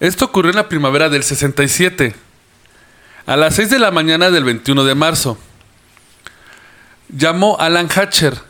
Esto 0.00 0.26
ocurrió 0.26 0.50
en 0.50 0.56
la 0.56 0.68
primavera 0.68 1.08
del 1.08 1.22
67, 1.22 2.14
a 3.24 3.36
las 3.38 3.54
6 3.54 3.70
de 3.70 3.78
la 3.78 3.90
mañana 3.90 4.30
del 4.30 4.44
21 4.44 4.84
de 4.84 4.94
marzo. 4.94 5.38
Llamó 7.08 7.56
Alan 7.58 7.88
Hatcher, 7.88 8.49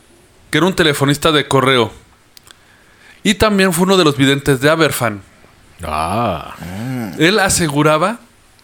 que 0.50 0.58
era 0.58 0.66
un 0.66 0.74
telefonista 0.74 1.32
de 1.32 1.46
correo, 1.46 1.92
y 3.22 3.34
también 3.34 3.72
fue 3.72 3.84
uno 3.84 3.96
de 3.96 4.04
los 4.04 4.16
videntes 4.16 4.60
de 4.60 4.70
Aberfan. 4.70 5.22
Ah, 5.82 6.54
Él 7.18 7.38
aseguraba 7.38 8.18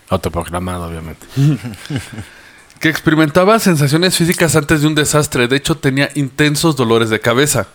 autoprogramado, 0.08 0.86
obviamente. 0.86 1.26
que 2.80 2.88
experimentaba 2.88 3.58
sensaciones 3.58 4.16
físicas 4.16 4.56
antes 4.56 4.82
de 4.82 4.86
un 4.86 4.94
desastre. 4.94 5.48
De 5.48 5.56
hecho, 5.56 5.76
tenía 5.76 6.10
intensos 6.14 6.76
dolores 6.76 7.10
de 7.10 7.20
cabeza. 7.20 7.66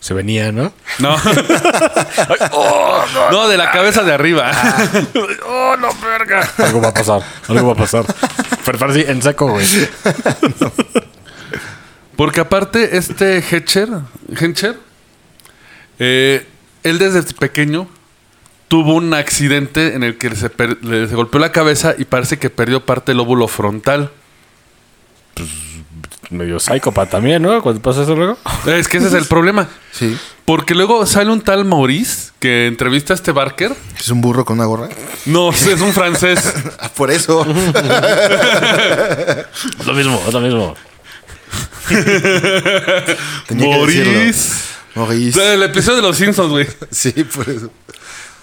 Se 0.00 0.14
venía, 0.14 0.50
¿no? 0.50 0.72
No. 0.98 1.16
no, 3.30 3.48
de 3.48 3.56
la 3.56 3.70
cabeza 3.70 4.02
de 4.02 4.12
arriba. 4.12 4.50
oh, 5.46 5.76
no, 5.76 5.88
verga. 6.02 6.48
Algo 6.58 6.80
va 6.80 6.88
a 6.88 6.94
pasar, 6.94 7.22
algo 7.48 7.68
va 7.68 7.74
a 7.74 7.76
pasar. 7.76 8.04
Pero 8.64 8.94
en 8.94 9.22
seco, 9.22 9.48
güey. 9.48 9.66
Porque 12.16 12.40
aparte, 12.40 12.96
este 12.96 13.38
Hetcher, 13.38 13.88
Hencher, 14.38 14.76
eh, 15.98 16.46
él 16.82 16.98
desde 16.98 17.22
pequeño 17.34 17.88
tuvo 18.68 18.94
un 18.94 19.12
accidente 19.14 19.94
en 19.94 20.02
el 20.02 20.18
que 20.18 20.34
se, 20.36 20.50
per- 20.50 20.82
le 20.84 21.06
se 21.08 21.14
golpeó 21.14 21.38
la 21.40 21.52
cabeza 21.52 21.94
y 21.98 22.04
parece 22.04 22.38
que 22.38 22.50
perdió 22.50 22.84
parte 22.84 23.12
del 23.12 23.18
lóbulo 23.18 23.48
frontal. 23.48 24.10
Medio 26.30 26.58
psicópata 26.58 27.10
también, 27.12 27.42
¿no? 27.42 27.60
Cuando 27.62 27.82
pasa 27.82 28.02
eso 28.04 28.14
luego. 28.16 28.38
Es 28.66 28.88
que 28.88 28.96
ese 28.98 29.08
es 29.08 29.14
el 29.14 29.26
problema. 29.26 29.68
Sí. 29.92 30.16
Porque 30.46 30.74
luego 30.74 31.04
sale 31.04 31.30
un 31.30 31.42
tal 31.42 31.66
Maurice 31.66 32.30
que 32.40 32.66
entrevista 32.66 33.12
a 33.12 33.16
este 33.16 33.30
Barker. 33.30 33.74
¿Es 34.00 34.08
un 34.08 34.22
burro 34.22 34.46
con 34.46 34.56
una 34.58 34.64
gorra? 34.64 34.88
No, 35.26 35.50
es 35.50 35.80
un 35.82 35.92
francés. 35.92 36.54
Ah, 36.80 36.88
por 36.96 37.10
eso. 37.10 37.44
Es 39.78 39.86
lo 39.86 39.92
mismo, 39.92 40.20
es 40.26 40.32
lo 40.32 40.40
mismo. 40.40 40.74
Tenía 43.46 43.64
que 43.66 43.76
Maurice. 43.76 44.04
decirlo. 44.04 44.52
Maurice. 44.94 45.54
El 45.54 45.62
episodio 45.62 45.96
de 45.96 46.02
los 46.02 46.16
Simpsons, 46.16 46.50
güey. 46.50 46.66
Sí, 46.90 47.12
por 47.24 47.48
eso. 47.48 47.70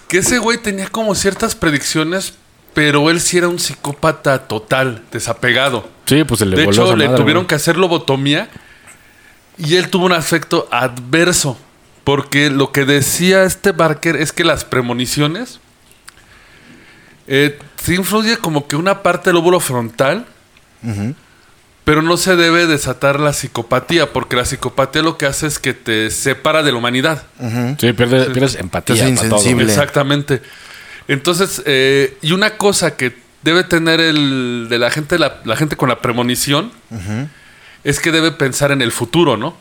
Que 0.08 0.18
ese 0.18 0.38
güey 0.38 0.58
tenía 0.58 0.88
como 0.88 1.14
ciertas 1.14 1.54
predicciones, 1.54 2.34
pero 2.74 3.10
él 3.10 3.20
sí 3.20 3.38
era 3.38 3.48
un 3.48 3.58
psicópata 3.58 4.46
total, 4.48 5.02
desapegado. 5.12 5.88
Sí, 6.06 6.24
pues 6.24 6.40
se 6.40 6.46
le 6.46 6.56
de 6.56 6.64
voló 6.64 6.84
hecho, 6.84 6.96
le 6.96 7.06
madre, 7.06 7.20
tuvieron 7.20 7.42
güey. 7.42 7.48
que 7.48 7.54
hacer 7.54 7.76
lobotomía 7.76 8.50
y 9.56 9.76
él 9.76 9.88
tuvo 9.88 10.06
un 10.06 10.12
afecto 10.12 10.68
adverso. 10.72 11.56
Porque 12.02 12.50
lo 12.50 12.72
que 12.72 12.84
decía 12.84 13.44
este 13.44 13.72
Barker 13.72 14.16
es 14.16 14.32
que 14.32 14.42
las 14.42 14.64
premoniciones 14.64 15.60
eh, 17.28 17.56
sí 17.84 17.94
influye 17.94 18.38
como 18.38 18.66
que 18.66 18.74
una 18.74 19.02
parte 19.02 19.30
del 19.30 19.34
lóbulo 19.34 19.60
frontal, 19.60 20.26
pero 21.90 22.02
no 22.02 22.16
se 22.16 22.36
debe 22.36 22.68
desatar 22.68 23.18
la 23.18 23.32
psicopatía, 23.32 24.12
porque 24.12 24.36
la 24.36 24.44
psicopatía 24.44 25.02
lo 25.02 25.18
que 25.18 25.26
hace 25.26 25.48
es 25.48 25.58
que 25.58 25.74
te 25.74 26.12
separa 26.12 26.62
de 26.62 26.70
la 26.70 26.78
humanidad. 26.78 27.24
Sí, 27.80 27.92
pierdes, 27.94 28.26
pierdes 28.28 28.54
empatía. 28.54 28.94
Hace 28.94 29.12
para 29.16 29.28
todo. 29.28 29.38
insensible. 29.38 29.64
Exactamente. 29.64 30.40
Entonces, 31.08 31.60
eh, 31.66 32.16
y 32.22 32.30
una 32.30 32.56
cosa 32.58 32.94
que 32.96 33.16
debe 33.42 33.64
tener 33.64 33.98
el 33.98 34.68
de 34.70 34.78
la 34.78 34.92
gente, 34.92 35.18
la, 35.18 35.40
la 35.44 35.56
gente 35.56 35.74
con 35.74 35.88
la 35.88 35.98
premonición, 36.00 36.70
es 37.82 37.98
que 37.98 38.12
debe 38.12 38.30
pensar 38.30 38.70
en 38.70 38.82
el 38.82 38.92
futuro, 38.92 39.36
¿no? 39.36 39.56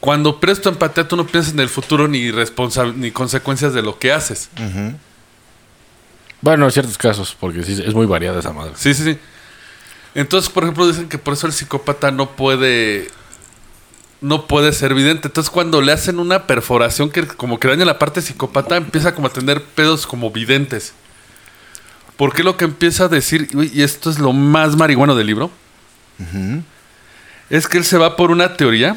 Cuando 0.00 0.40
presto 0.40 0.70
empatía, 0.70 1.06
tú 1.06 1.14
no 1.16 1.24
piensas 1.24 1.52
en 1.52 1.60
el 1.60 1.68
futuro 1.68 2.08
ni 2.08 2.32
responsa- 2.32 2.92
ni 2.92 3.12
consecuencias 3.12 3.72
de 3.74 3.82
lo 3.82 3.96
que 4.00 4.10
haces. 4.10 4.50
Bueno, 6.40 6.64
en 6.64 6.72
ciertos 6.72 6.98
casos, 6.98 7.36
porque 7.38 7.62
sí, 7.62 7.80
es 7.86 7.94
muy 7.94 8.06
variada 8.06 8.40
esa 8.40 8.52
madre. 8.52 8.72
Sí, 8.74 8.92
sí, 8.92 9.04
sí. 9.04 9.18
Entonces, 10.14 10.50
por 10.50 10.62
ejemplo, 10.62 10.86
dicen 10.86 11.08
que 11.08 11.18
por 11.18 11.34
eso 11.34 11.46
el 11.46 11.52
psicópata 11.52 12.10
no 12.10 12.30
puede. 12.30 13.10
No 14.20 14.46
puede 14.46 14.72
ser 14.72 14.94
vidente. 14.94 15.28
Entonces, 15.28 15.50
cuando 15.50 15.82
le 15.82 15.92
hacen 15.92 16.18
una 16.18 16.46
perforación 16.46 17.10
que 17.10 17.26
como 17.26 17.60
que 17.60 17.68
daña 17.68 17.84
la 17.84 17.98
parte 17.98 18.22
psicópata, 18.22 18.76
empieza 18.76 19.14
como 19.14 19.26
a 19.26 19.32
tener 19.32 19.62
pedos 19.62 20.06
como 20.06 20.30
videntes. 20.30 20.94
Porque 22.16 22.42
lo 22.42 22.56
que 22.56 22.64
empieza 22.64 23.04
a 23.04 23.08
decir, 23.08 23.48
y 23.52 23.82
esto 23.82 24.08
es 24.08 24.18
lo 24.18 24.32
más 24.32 24.76
marihuano 24.76 25.14
del 25.14 25.26
libro, 25.26 25.50
es 27.50 27.66
que 27.66 27.76
él 27.76 27.84
se 27.84 27.98
va 27.98 28.16
por 28.16 28.30
una 28.30 28.56
teoría. 28.56 28.96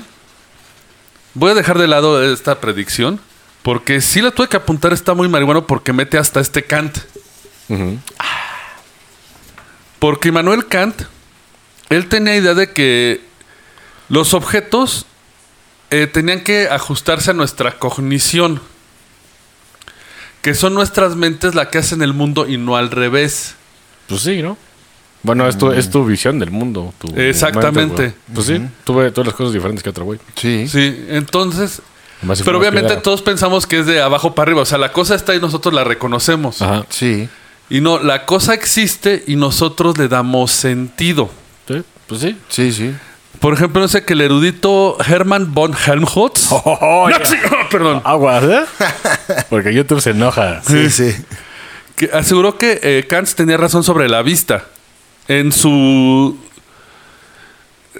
Voy 1.34 1.52
a 1.52 1.56
dejar 1.56 1.78
de 1.78 1.88
lado 1.88 2.24
esta 2.24 2.62
predicción, 2.62 3.20
porque 3.64 4.02
si 4.02 4.22
la 4.22 4.32
tuve 4.32 4.48
que 4.48 4.58
apuntar, 4.58 4.94
está 4.94 5.14
muy 5.14 5.28
marihuano 5.28 5.68
porque 5.68 5.94
mete 5.94 6.18
hasta 6.18 6.40
este 6.40 6.64
Kant. 6.64 7.00
Ujú. 7.68 8.00
Porque 10.00 10.30
Immanuel 10.30 10.68
Kant, 10.68 11.04
él 11.90 12.08
tenía 12.08 12.36
idea 12.36 12.54
de 12.54 12.72
que 12.72 13.22
los 14.10 14.34
objetos 14.34 15.06
eh, 15.90 16.08
tenían 16.08 16.44
que 16.44 16.68
ajustarse 16.70 17.32
a 17.32 17.34
nuestra 17.34 17.80
cognición. 17.80 18.62
Que 20.42 20.54
son 20.54 20.74
nuestras 20.74 21.16
mentes 21.16 21.56
las 21.56 21.68
que 21.68 21.80
hacen 21.80 22.02
el 22.02 22.14
mundo 22.14 22.48
y 22.48 22.58
no 22.58 22.78
al 22.78 22.92
revés. 22.92 23.56
Pues 24.08 24.22
sí, 24.22 24.42
¿no? 24.42 24.58
Bueno, 25.24 25.48
es 25.48 25.58
tu, 25.58 25.72
es 25.72 25.90
tu 25.90 26.06
visión 26.06 26.40
del 26.40 26.52
mundo. 26.52 26.94
tu 27.00 27.08
Exactamente. 27.20 27.80
mente, 27.80 28.02
güey. 28.04 28.36
pues 28.36 28.48
sí, 28.48 28.62
tuve 28.86 29.12
todas 29.12 29.28
las 29.28 29.36
cosas 29.36 29.52
diferentes 29.52 29.84
que 29.84 29.90
otro 29.90 30.06
güey. 30.06 30.20
Sí. 30.36 30.68
Sí, 30.68 31.06
entonces... 31.10 31.82
Pero 32.44 32.58
obviamente 32.58 32.98
todos 32.98 33.22
pensamos 33.22 33.68
que 33.68 33.80
es 33.80 33.86
de 33.86 34.02
abajo 34.02 34.34
para 34.34 34.50
arriba. 34.50 34.62
O 34.62 34.66
sea, 34.66 34.78
la 34.78 34.92
cosa 34.92 35.14
está 35.14 35.36
y 35.36 35.40
nosotros 35.40 35.74
la 35.74 35.84
reconocemos. 35.84 36.62
Ajá. 36.62 36.86
Sí. 36.90 37.30
Y 37.70 37.82
no, 37.82 38.00
la 38.00 38.26
cosa 38.26 38.54
existe 38.54 39.24
y 39.28 39.36
nosotros 39.36 39.98
le 39.98 40.08
damos 40.08 40.52
sentido. 40.52 41.30
Sí, 41.68 41.84
pues 42.08 42.22
sí. 42.22 42.38
Sí, 42.50 42.72
sí. 42.72 42.96
Por 43.40 43.54
ejemplo, 43.54 43.82
no 43.82 43.88
sé 43.88 44.04
que 44.04 44.14
el 44.14 44.22
erudito 44.22 44.98
Hermann 45.06 45.54
von 45.54 45.74
Helmholtz. 45.76 46.48
Oh, 46.52 47.10
No, 47.10 47.26
sí, 47.26 47.36
perdón. 47.70 48.02
Aguas, 48.04 48.44
¿eh? 48.44 48.66
Porque 49.50 49.74
YouTube 49.74 50.02
se 50.02 50.12
enoja. 50.12 50.62
Sí, 50.64 50.90
sí. 50.90 51.14
Que 51.96 52.10
aseguró 52.14 52.58
que 52.58 52.80
eh, 52.82 53.06
Kant 53.08 53.30
tenía 53.34 53.58
razón 53.58 53.84
sobre 53.84 54.08
la 54.08 54.22
vista. 54.22 54.66
En 55.28 55.52
su. 55.52 56.38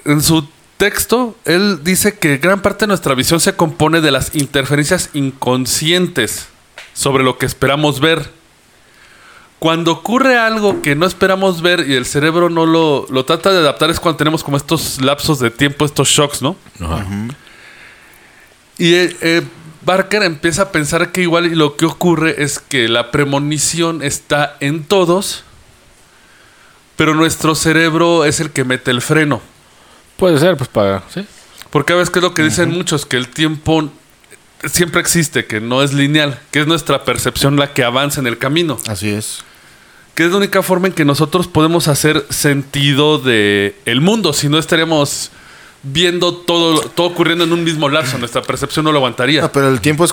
En 0.04 0.22
su 0.22 0.48
texto, 0.76 1.36
él 1.44 1.80
dice 1.82 2.16
que 2.18 2.38
gran 2.38 2.62
parte 2.62 2.84
de 2.84 2.88
nuestra 2.88 3.14
visión 3.14 3.40
se 3.40 3.54
compone 3.54 4.00
de 4.00 4.12
las 4.12 4.34
interferencias 4.34 5.10
inconscientes 5.12 6.48
sobre 6.94 7.24
lo 7.24 7.36
que 7.36 7.46
esperamos 7.46 8.00
ver. 8.00 8.30
Cuando 9.58 9.90
ocurre 9.90 10.38
algo 10.38 10.82
que 10.82 10.94
no 10.94 11.04
esperamos 11.04 11.62
ver 11.62 11.88
y 11.88 11.94
el 11.94 12.06
cerebro 12.06 12.48
no 12.48 12.64
lo, 12.64 13.06
lo 13.10 13.24
trata 13.24 13.50
de 13.50 13.58
adaptar 13.58 13.90
es 13.90 13.98
cuando 13.98 14.16
tenemos 14.16 14.44
como 14.44 14.56
estos 14.56 15.00
lapsos 15.00 15.40
de 15.40 15.50
tiempo, 15.50 15.84
estos 15.84 16.08
shocks, 16.08 16.42
¿no? 16.42 16.56
Ajá. 16.80 17.04
Y 18.78 18.94
eh, 18.94 19.16
eh, 19.20 19.42
Barker 19.82 20.22
empieza 20.22 20.62
a 20.62 20.72
pensar 20.72 21.10
que 21.10 21.22
igual 21.22 21.46
lo 21.58 21.76
que 21.76 21.86
ocurre 21.86 22.42
es 22.42 22.60
que 22.60 22.88
la 22.88 23.10
premonición 23.10 24.02
está 24.02 24.56
en 24.60 24.84
todos, 24.84 25.42
pero 26.96 27.14
nuestro 27.14 27.56
cerebro 27.56 28.24
es 28.24 28.38
el 28.38 28.50
que 28.50 28.64
mete 28.64 28.92
el 28.92 29.02
freno. 29.02 29.40
Puede 30.16 30.38
ser, 30.38 30.56
pues 30.56 30.68
para. 30.68 31.02
Sí. 31.12 31.26
Porque 31.70 31.92
a 31.92 31.96
veces 31.96 32.10
que 32.10 32.20
es 32.20 32.22
lo 32.22 32.34
que 32.34 32.42
dicen 32.42 32.70
muchos, 32.70 33.06
que 33.06 33.16
el 33.16 33.28
tiempo 33.28 33.90
siempre 34.64 35.00
existe, 35.00 35.46
que 35.46 35.60
no 35.60 35.82
es 35.82 35.92
lineal, 35.92 36.40
que 36.50 36.60
es 36.60 36.66
nuestra 36.66 37.04
percepción 37.04 37.56
la 37.56 37.72
que 37.72 37.84
avanza 37.84 38.20
en 38.20 38.26
el 38.26 38.38
camino, 38.38 38.78
Así 38.86 39.10
es. 39.10 39.44
Que 40.18 40.24
es 40.24 40.32
la 40.32 40.38
única 40.38 40.64
forma 40.64 40.88
en 40.88 40.92
que 40.94 41.04
nosotros 41.04 41.46
podemos 41.46 41.86
hacer 41.86 42.26
sentido 42.28 43.20
de 43.20 43.76
el 43.84 44.00
mundo, 44.00 44.32
si 44.32 44.48
no 44.48 44.58
estaríamos 44.58 45.30
viendo 45.84 46.34
todo, 46.34 46.80
todo 46.80 47.06
ocurriendo 47.06 47.44
en 47.44 47.52
un 47.52 47.62
mismo 47.62 47.88
lapso, 47.88 48.18
nuestra 48.18 48.42
percepción 48.42 48.84
no 48.84 48.90
lo 48.90 48.98
aguantaría. 48.98 49.42
No, 49.42 49.52
pero 49.52 49.68
el 49.68 49.80
tiempo 49.80 50.04
es, 50.04 50.12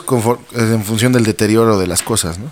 en 0.54 0.84
función 0.86 1.12
del 1.12 1.24
deterioro 1.24 1.80
de 1.80 1.88
las 1.88 2.04
cosas, 2.04 2.38
¿no? 2.38 2.52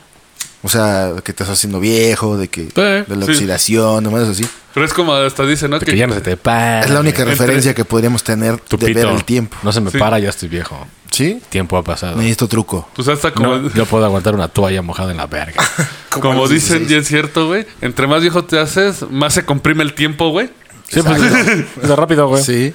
O 0.64 0.68
sea, 0.70 1.12
que 1.18 1.32
te 1.32 1.44
estás 1.44 1.50
haciendo 1.50 1.80
viejo, 1.80 2.38
de 2.38 2.48
que 2.48 2.64
de 2.74 3.06
la 3.08 3.26
sí. 3.28 3.32
oxidación, 3.34 4.04
nomás 4.04 4.24
así. 4.24 4.48
Pero 4.74 4.88
es 4.88 4.94
como 4.94 5.14
hasta 5.14 5.46
dice, 5.46 5.68
¿no? 5.68 5.80
Que 5.80 5.96
ya 5.96 6.08
no 6.08 6.16
se 6.16 6.22
te 6.22 6.38
para. 6.38 6.80
Es 6.82 6.90
la 6.90 7.02
única 7.02 7.20
entre- 7.22 7.36
referencia 7.36 7.76
que 7.76 7.86
podríamos 7.86 8.24
tener 8.24 8.60
de 8.68 8.94
ver 8.96 9.06
el 9.10 9.24
tiempo. 9.26 9.56
No 9.62 9.72
se 9.72 9.80
me 9.80 9.92
Sí. 9.92 10.00
para, 10.00 10.18
ya 10.18 10.30
estoy 10.30 10.50
viejo. 10.50 10.88
¿Sí? 11.14 11.40
Tiempo 11.50 11.78
ha 11.78 11.84
pasado. 11.84 12.18
Necesito 12.18 12.48
truco. 12.48 12.90
Pues 12.96 13.08
hasta 13.08 13.32
como, 13.32 13.56
No, 13.58 13.70
yo 13.72 13.86
puedo 13.86 14.04
aguantar 14.04 14.34
una 14.34 14.48
toalla 14.48 14.82
mojada 14.82 15.12
en 15.12 15.18
la 15.18 15.28
verga. 15.28 15.64
como 16.10 16.48
dicen, 16.48 16.80
16. 16.88 16.92
y 16.92 16.96
es 16.96 17.08
cierto, 17.08 17.46
güey. 17.48 17.68
Entre 17.82 18.08
más 18.08 18.22
viejo 18.22 18.44
te 18.46 18.58
haces, 18.60 19.06
más 19.12 19.36
se 19.36 19.46
comprime 19.46 19.84
el 19.84 19.94
tiempo, 19.94 20.30
güey. 20.30 20.50
Sí, 20.88 21.02
pues, 21.04 21.22
es 21.22 21.90
rápido, 21.90 22.28
güey. 22.28 22.44
Sí. 22.44 22.74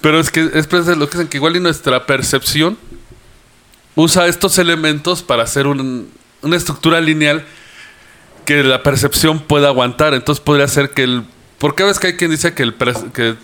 Pero 0.00 0.20
es 0.20 0.30
que 0.30 0.42
es 0.42 0.66
precisamente 0.68 0.96
lo 0.96 1.08
que 1.08 1.16
dicen 1.18 1.28
que 1.28 1.38
igual 1.38 1.56
y 1.56 1.60
nuestra 1.60 2.06
percepción 2.06 2.78
usa 3.96 4.26
estos 4.28 4.58
elementos 4.58 5.22
para 5.22 5.42
hacer 5.42 5.66
un- 5.66 6.08
una 6.42 6.56
estructura 6.56 7.00
lineal 7.00 7.44
que 8.44 8.62
la 8.62 8.82
percepción 8.84 9.40
pueda 9.40 9.68
aguantar. 9.68 10.14
Entonces 10.14 10.42
podría 10.44 10.68
ser 10.68 10.90
que 10.90 11.02
el... 11.02 11.24
Porque 11.58 11.82
a 11.82 11.86
veces 11.86 11.98
que 11.98 12.06
hay 12.08 12.16
quien 12.16 12.30
dice 12.30 12.54
que 12.54 12.62
el, 12.62 12.76
pres- 12.78 13.10
que, 13.12 13.34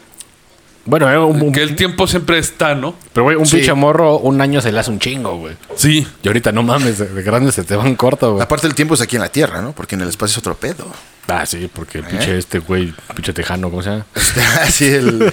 Bueno, 0.85 1.09
eh, 1.11 1.17
un, 1.17 1.41
un- 1.41 1.53
que 1.53 1.63
el 1.63 1.77
tiempo 1.77 2.07
siempre 2.09 2.39
está, 2.39 2.75
¿no? 2.75 2.97
pero 3.13 3.23
güey, 3.25 3.37
un 3.37 3.47
Sí. 3.47 3.57
pinche 3.59 3.73
morro, 3.75 4.19
un 4.19 4.41
año 4.41 4.61
se 4.61 4.73
le 4.73 4.81
hace 4.81 4.91
un 4.91 4.99
chingo, 4.99 5.37
güey. 5.39 5.57
Sí. 5.77 6.07
Y 6.23 6.27
ahorita 6.27 6.51
no 6.51 6.63
mames, 6.65 6.99
de, 6.99 7.07
de 7.07 7.23
grande 7.23 7.53
se 7.53 7.63
te 7.63 7.77
van 7.77 7.95
corto, 7.95 8.33
güey. 8.33 8.43
Aparte 8.43 8.67
el 8.67 8.75
tiempo 8.75 8.95
es 8.95 9.01
aquí 9.01 9.15
en 9.17 9.23
la 9.23 9.29
Tierra, 9.29 9.63
¿no? 9.63 9.73
Porque 9.73 9.95
en 9.95 10.01
el 10.01 10.09
espacio 10.09 10.33
es 10.33 10.39
otro 10.39 10.57
pedo. 10.57 10.93
Ah, 11.29 11.47
sí, 11.47 11.71
porque 11.73 11.99
el 11.99 12.05
pinche 12.05 12.37
este 12.37 12.59
güey, 12.59 12.93
pinche 13.15 13.33
tejano, 13.33 13.71
¿cómo 13.71 13.81
se 13.83 13.91
llama? 13.91 14.07
Así 14.63 14.87
el 14.89 15.33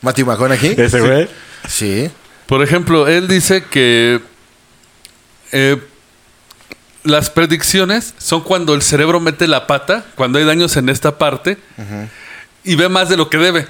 Matthew 0.00 0.26
McConaughey. 0.26 0.74
Ese 0.78 1.00
güey. 1.00 1.28
Sí. 1.68 2.10
Por 2.46 2.62
ejemplo, 2.62 3.06
él 3.06 3.28
dice 3.28 3.64
que 3.70 4.20
eh, 5.52 5.76
las 7.04 7.28
predicciones 7.30 8.14
son 8.18 8.42
cuando 8.42 8.74
el 8.74 8.80
cerebro 8.82 9.20
mete 9.20 9.46
la 9.46 9.66
pata, 9.66 10.04
cuando 10.14 10.38
hay 10.38 10.44
daños 10.46 10.76
en 10.78 10.88
esta 10.88 11.18
parte, 11.18 11.58
y 12.64 12.74
ve 12.76 12.88
más 12.88 13.08
de 13.10 13.16
lo 13.18 13.28
que 13.28 13.36
debe. 13.38 13.66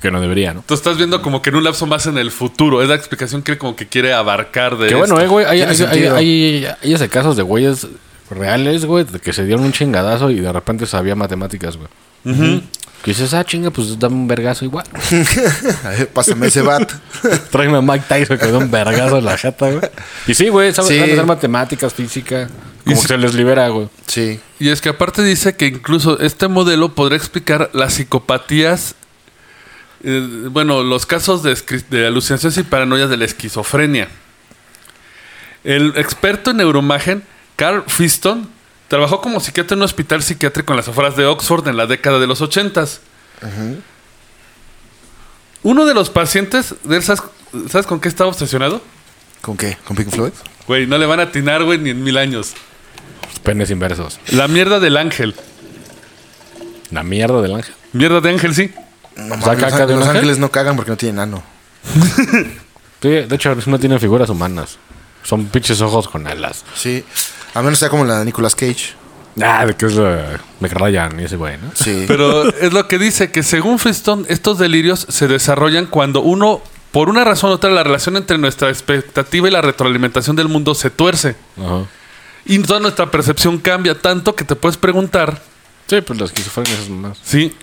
Que 0.00 0.10
no 0.10 0.20
debería, 0.20 0.54
¿no? 0.54 0.62
Tú 0.66 0.74
estás 0.74 0.96
viendo 0.96 1.20
como 1.22 1.42
que 1.42 1.50
en 1.50 1.56
un 1.56 1.64
lapso 1.64 1.86
más 1.86 2.06
en 2.06 2.16
el 2.18 2.30
futuro. 2.30 2.82
Es 2.82 2.88
la 2.88 2.94
explicación 2.94 3.42
que 3.42 3.58
como 3.58 3.74
que 3.74 3.88
quiere 3.88 4.12
abarcar 4.12 4.76
de 4.78 4.88
Que 4.88 4.94
bueno, 4.94 5.20
eh, 5.20 5.26
güey. 5.26 5.44
Hay, 5.46 5.60
hay, 5.62 5.76
hay, 5.82 6.04
hay- 6.06 6.66
hay 6.82 6.92
ese 6.94 7.08
casos 7.08 7.36
de 7.36 7.42
güeyes 7.42 7.88
reales, 8.30 8.84
güey, 8.84 9.04
de 9.04 9.18
que 9.18 9.32
se 9.32 9.44
dieron 9.44 9.64
un 9.64 9.72
chingadazo 9.72 10.30
y 10.30 10.40
de 10.40 10.52
repente 10.52 10.86
sabía 10.86 11.14
matemáticas, 11.16 11.76
güey. 11.76 11.88
Que 13.02 13.10
dices, 13.10 13.34
ah, 13.34 13.44
chinga, 13.44 13.70
pues 13.72 13.98
dame 13.98 14.14
un 14.14 14.28
vergazo 14.28 14.64
igual. 14.64 14.86
Pásame 16.14 16.46
ese 16.46 16.62
bat. 16.62 16.90
Tráeme 17.50 17.78
a 17.78 17.80
Mike 17.80 18.04
Tyson 18.08 18.38
que 18.38 18.46
da 18.46 18.58
un 18.58 18.70
vergazo 18.70 19.18
en 19.18 19.24
la 19.24 19.36
jeta, 19.36 19.70
güey. 19.70 19.82
Y 20.26 20.34
sí, 20.34 20.48
güey, 20.48 20.72
saben 20.72 20.90
Sí. 20.92 21.00
hacer 21.12 21.26
matemáticas, 21.26 21.92
física. 21.94 22.48
Como 22.84 23.00
que 23.00 23.08
se 23.08 23.18
les 23.18 23.34
libera, 23.34 23.68
güey. 23.68 23.88
Sí. 24.06 24.38
Y 24.58 24.68
es 24.68 24.80
que 24.80 24.90
aparte 24.90 25.22
dice 25.24 25.56
que 25.56 25.66
incluso 25.66 26.20
este 26.20 26.46
modelo 26.48 26.94
podría 26.94 27.16
explicar 27.16 27.70
las 27.72 27.94
psicopatías, 27.94 28.94
eh, 30.04 30.48
bueno, 30.50 30.82
los 30.82 31.06
casos 31.06 31.42
de, 31.42 32.06
alucinaciones 32.06 32.58
y 32.58 32.62
paranoias 32.64 33.08
de 33.08 33.16
la 33.16 33.24
esquizofrenia. 33.24 34.08
El 35.64 35.94
experto 35.96 36.50
en 36.50 36.56
neuroimagen, 36.56 37.22
Carl 37.54 37.84
Fiston, 37.86 38.48
trabajó 38.88 39.20
como 39.20 39.38
psiquiatra 39.38 39.74
en 39.74 39.80
un 39.80 39.84
hospital 39.84 40.22
psiquiátrico 40.22 40.72
en 40.72 40.78
las 40.78 40.88
afueras 40.88 41.16
de 41.16 41.26
Oxford 41.26 41.68
en 41.68 41.76
la 41.76 41.86
década 41.86 42.18
de 42.18 42.26
los 42.26 42.40
ochentas. 42.40 43.00
Uno 45.62 45.86
de 45.86 45.94
los 45.94 46.10
pacientes 46.10 46.74
de 46.82 46.96
él, 46.96 47.02
¿sabes, 47.02 47.22
sabes 47.70 47.86
con 47.86 48.00
qué 48.00 48.08
estaba 48.08 48.30
obsesionado? 48.30 48.82
¿Con 49.40 49.56
qué? 49.56 49.76
¿Con 49.84 49.96
Pink 49.96 50.10
Floyd? 50.10 50.32
Güey, 50.66 50.86
no 50.86 50.98
le 50.98 51.06
van 51.06 51.20
a 51.20 51.24
atinar, 51.24 51.62
güey, 51.62 51.78
ni 51.78 51.90
en 51.90 52.02
mil 52.02 52.16
años. 52.16 52.54
Penes 53.42 53.70
inversos. 53.70 54.18
La 54.32 54.48
mierda 54.48 54.80
del 54.80 54.96
ángel. 54.96 55.34
La 56.90 57.02
mierda 57.02 57.40
del 57.40 57.54
ángel. 57.54 57.74
Mierda 57.92 58.20
de 58.20 58.30
ángel, 58.30 58.54
sí. 58.54 58.72
No, 59.16 59.34
¿Saca 59.40 59.70
mames, 59.70 59.90
los, 59.90 60.04
de 60.04 60.10
ángeles 60.10 60.38
no 60.38 60.50
cagan 60.50 60.76
porque 60.76 60.90
no 60.90 60.96
tienen 60.96 61.20
ano. 61.20 61.42
Sí, 63.02 63.08
de 63.08 63.34
hecho, 63.34 63.52
no 63.66 63.80
tienen 63.80 63.98
figuras 63.98 64.30
humanas. 64.30 64.78
Son 65.24 65.46
pinches 65.46 65.80
ojos 65.80 66.06
con 66.06 66.24
alas. 66.28 66.64
Sí. 66.76 67.04
A 67.52 67.60
menos 67.60 67.80
sea 67.80 67.88
como 67.88 68.04
la 68.04 68.20
de 68.20 68.26
Nicolas 68.26 68.54
Cage. 68.54 68.94
Ah, 69.42 69.66
de 69.66 69.74
que 69.74 69.86
es 69.86 69.94
uh, 69.94 70.38
Ryan 70.60 71.18
y 71.18 71.24
ese 71.24 71.34
güey, 71.34 71.58
¿no? 71.58 71.72
Sí. 71.74 72.04
Pero 72.08 72.48
es 72.54 72.72
lo 72.72 72.86
que 72.86 72.98
dice, 72.98 73.32
que 73.32 73.42
según 73.42 73.80
Fiston, 73.80 74.24
estos 74.28 74.56
delirios 74.60 75.04
se 75.08 75.26
desarrollan 75.26 75.86
cuando 75.86 76.20
uno, 76.20 76.62
por 76.92 77.08
una 77.08 77.24
razón 77.24 77.50
u 77.50 77.54
otra, 77.54 77.70
la 77.70 77.82
relación 77.82 78.16
entre 78.16 78.38
nuestra 78.38 78.68
expectativa 78.68 79.48
y 79.48 79.50
la 79.50 79.62
retroalimentación 79.62 80.36
del 80.36 80.46
mundo 80.46 80.76
se 80.76 80.88
tuerce. 80.90 81.34
Ajá. 81.58 81.86
Y 82.44 82.60
toda 82.60 82.78
nuestra 82.78 83.10
percepción 83.10 83.58
cambia 83.58 83.98
tanto 83.98 84.36
que 84.36 84.44
te 84.44 84.54
puedes 84.54 84.76
preguntar, 84.76 85.42
Sí, 85.92 86.00
pues 86.00 86.18
las 86.18 86.30
esquizofrenia 86.30 86.74
esas 86.74 86.88
más. 86.88 87.18
¿sí? 87.22 87.54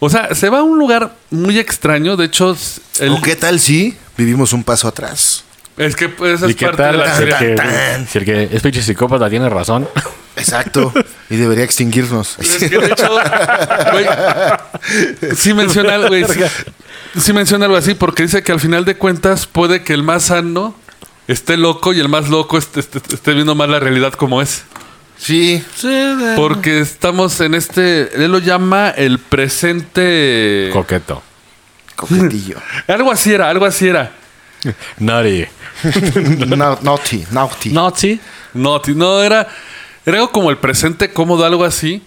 O 0.00 0.08
sea, 0.10 0.34
se 0.34 0.48
va 0.48 0.58
a 0.60 0.62
un 0.62 0.78
lugar 0.78 1.14
muy 1.30 1.58
extraño. 1.58 2.16
De 2.16 2.26
hecho, 2.26 2.56
el- 3.00 3.10
¿O 3.10 3.20
qué 3.22 3.34
tal 3.36 3.58
si 3.60 3.96
vivimos 4.16 4.52
un 4.52 4.62
paso 4.64 4.88
atrás? 4.88 5.44
es 5.76 5.94
que 5.94 6.08
pues, 6.08 6.34
esa 6.34 6.46
¿Y 6.48 6.50
es 6.50 6.56
qué 6.56 6.66
parte 6.66 6.82
tal? 6.82 6.92
de 6.92 6.98
la 6.98 7.16
Si 7.16 7.22
el, 7.22 7.36
que, 7.36 7.54
Tan. 7.54 8.08
si 8.08 8.18
el 8.18 8.24
que 8.24 8.48
es 8.52 8.62
pinche 8.62 8.82
psicópata 8.82 9.28
tiene 9.30 9.48
razón. 9.48 9.88
Exacto. 10.36 10.92
y 11.30 11.36
debería 11.36 11.64
extinguirnos. 11.64 12.36
Es 12.38 12.56
que 12.56 12.68
de 12.68 12.86
hecho, 12.86 13.08
güey, 13.92 14.06
sí 15.36 15.52
menciona 15.54 15.94
algo, 15.94 16.08
güey, 16.08 16.24
sí, 16.24 16.40
sí 17.20 17.32
menciona 17.32 17.64
algo 17.66 17.76
así, 17.76 17.94
porque 17.94 18.22
dice 18.24 18.42
que 18.42 18.52
al 18.52 18.60
final 18.60 18.84
de 18.84 18.96
cuentas 18.96 19.46
puede 19.46 19.82
que 19.82 19.92
el 19.94 20.02
más 20.02 20.24
sano 20.24 20.74
esté 21.26 21.56
loco 21.56 21.92
y 21.92 22.00
el 22.00 22.08
más 22.08 22.28
loco 22.28 22.56
esté, 22.58 22.80
esté- 22.80 23.14
esté 23.14 23.34
viendo 23.34 23.54
más 23.54 23.68
la 23.68 23.80
realidad 23.80 24.12
como 24.14 24.40
es. 24.42 24.62
Sí. 25.18 25.62
Porque 26.36 26.80
estamos 26.80 27.40
en 27.40 27.54
este, 27.54 28.24
él 28.24 28.30
lo 28.30 28.38
llama 28.38 28.90
el 28.90 29.18
presente. 29.18 30.70
Coqueto. 30.72 31.22
Coquetillo. 31.96 32.56
Algo 32.86 33.10
así 33.10 33.32
era, 33.32 33.50
algo 33.50 33.64
así 33.66 33.88
era. 33.88 34.12
Naughty. 34.98 35.44
Na- 36.56 36.78
naughty. 36.80 37.26
Naughty. 37.30 37.70
Naughty. 37.70 38.20
No, 38.54 38.80
ti- 38.80 38.94
no, 38.94 39.20
era, 39.22 39.46
era 40.06 40.18
algo 40.18 40.30
como 40.32 40.50
el 40.50 40.56
presente 40.58 41.12
cómodo, 41.12 41.44
algo 41.44 41.64
así. 41.64 42.02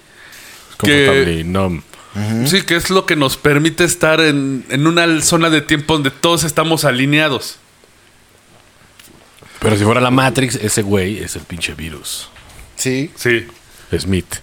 Comfortably 0.77 1.43
numb. 1.43 1.81
Sí, 2.45 2.63
que 2.63 2.75
es 2.75 2.89
lo 2.89 3.05
que 3.05 3.15
nos 3.15 3.37
permite 3.37 3.83
estar 3.85 4.19
en, 4.19 4.65
en 4.69 4.87
una 4.87 5.21
zona 5.21 5.49
de 5.49 5.61
tiempo 5.61 5.93
donde 5.93 6.11
todos 6.11 6.43
estamos 6.43 6.83
alineados. 6.83 7.57
Pero 9.59 9.77
si 9.77 9.83
fuera 9.83 10.01
la 10.01 10.11
Matrix, 10.11 10.55
ese 10.55 10.81
güey 10.81 11.19
es 11.19 11.35
el 11.35 11.43
pinche 11.43 11.73
virus. 11.73 12.29
Sí, 12.81 13.11
Sí. 13.15 13.45
Smith. 13.99 14.35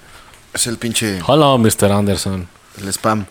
es 0.55 0.67
el 0.67 0.79
pinche 0.79 1.19
Hello, 1.27 1.59
Mr. 1.59 1.91
Anderson. 1.93 2.47
el 2.81 2.89
spam. 2.93 3.27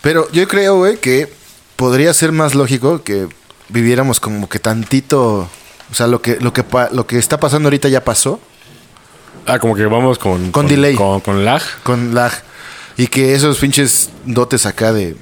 Pero 0.00 0.30
yo 0.32 0.46
creo, 0.48 0.76
güey, 0.78 0.96
que 0.96 1.32
podría 1.76 2.12
ser 2.14 2.32
más 2.32 2.54
lógico 2.54 3.02
que 3.04 3.28
viviéramos 3.68 4.18
como 4.20 4.48
que 4.48 4.58
tantito, 4.58 5.48
o 5.90 5.94
sea, 5.94 6.06
lo 6.06 6.20
que 6.22 6.38
lo 6.40 6.52
que 6.52 6.62
pa- 6.64 6.90
lo 6.92 7.06
que 7.06 7.18
está 7.18 7.38
pasando 7.38 7.68
ahorita 7.68 7.88
ya 7.88 8.02
pasó 8.04 8.40
Ah, 9.46 9.58
como 9.58 9.74
que 9.74 9.84
vamos 9.86 10.18
con... 10.18 10.52
Con 10.52 10.68
delay. 10.68 10.94
Con, 10.94 11.20
con 11.20 11.44
lag. 11.44 11.62
con 11.82 12.14
lag 12.14 12.30
y 12.96 13.06
que 13.08 13.34
esos 13.34 13.58
pinches 13.58 14.10
dotes 14.24 14.66
acá 14.66 14.92
de, 14.92 15.16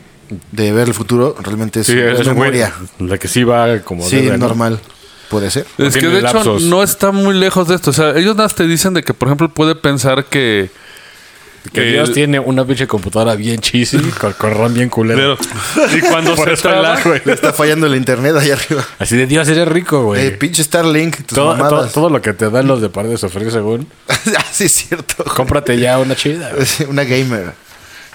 de 0.53 0.73
ver 0.73 0.89
el 0.89 0.95
futuro 0.95 1.37
realmente 1.41 1.81
es, 1.81 1.87
Sí, 1.87 1.99
es 1.99 2.27
memoria. 2.27 2.73
la 2.99 3.17
que 3.19 3.29
sí 3.29 3.45
va 3.45 3.79
como 3.81 4.07
Sí, 4.07 4.17
debe, 4.17 4.37
¿no? 4.37 4.49
Puede 5.31 5.49
ser. 5.53 5.65
Es 5.79 5.97
que 5.97 6.09
de 6.09 6.19
hecho 6.19 6.59
no 6.59 6.83
está 6.83 7.13
muy 7.13 7.35
lejos 7.35 7.69
de 7.69 7.77
esto. 7.77 7.91
O 7.91 7.95
sea, 7.95 8.11
ellos 8.11 8.35
nada 8.35 8.49
más 8.49 8.57
te 8.57 8.67
dicen 8.67 8.95
de 8.95 9.05
que, 9.05 9.15
por 9.15 9.29
ejemplo, 9.29 9.49
puede 9.49 9.77
pensar 9.77 10.25
que. 10.25 10.71
Que 11.73 11.83
Dios 11.83 12.13
tiene 12.13 12.41
una 12.41 12.65
pinche 12.65 12.87
computadora 12.87 13.37
bien 13.37 13.61
cheesy, 13.61 13.99
con, 14.21 14.33
con 14.33 14.55
RAM 14.55 14.75
bien 14.75 14.89
culero. 14.89 15.37
Pero- 15.37 15.97
y 15.97 16.01
cuando 16.01 16.35
Por 16.37 16.57
se 16.57 16.61
traba. 16.61 16.99
Le 17.25 17.33
está 17.33 17.53
fallando 17.53 17.87
el 17.87 17.95
internet 17.95 18.35
ahí 18.37 18.51
arriba. 18.51 18.85
Así 18.99 19.17
de 19.17 19.27
Dios, 19.27 19.47
eres 19.47 19.69
rico, 19.69 20.03
güey. 20.03 20.27
Eh, 20.27 20.31
pinche 20.33 20.65
Starlink, 20.65 21.19
tus 21.19 21.37
todo, 21.37 21.87
todo, 21.89 22.11
lo 22.11 22.21
que 22.21 22.33
te 22.33 22.51
dan 22.51 22.67
los 22.67 22.81
de 22.81 22.89
par 22.89 23.07
de 23.07 23.17
sufrir 23.17 23.53
según. 23.53 23.87
ah, 24.09 24.45
sí, 24.51 24.65
es 24.65 24.73
cierto. 24.73 25.23
Cómprate 25.23 25.79
ya 25.79 25.99
una 25.99 26.17
chida. 26.17 26.51
güey. 26.53 26.67
Una 26.91 27.05
gamer. 27.05 27.53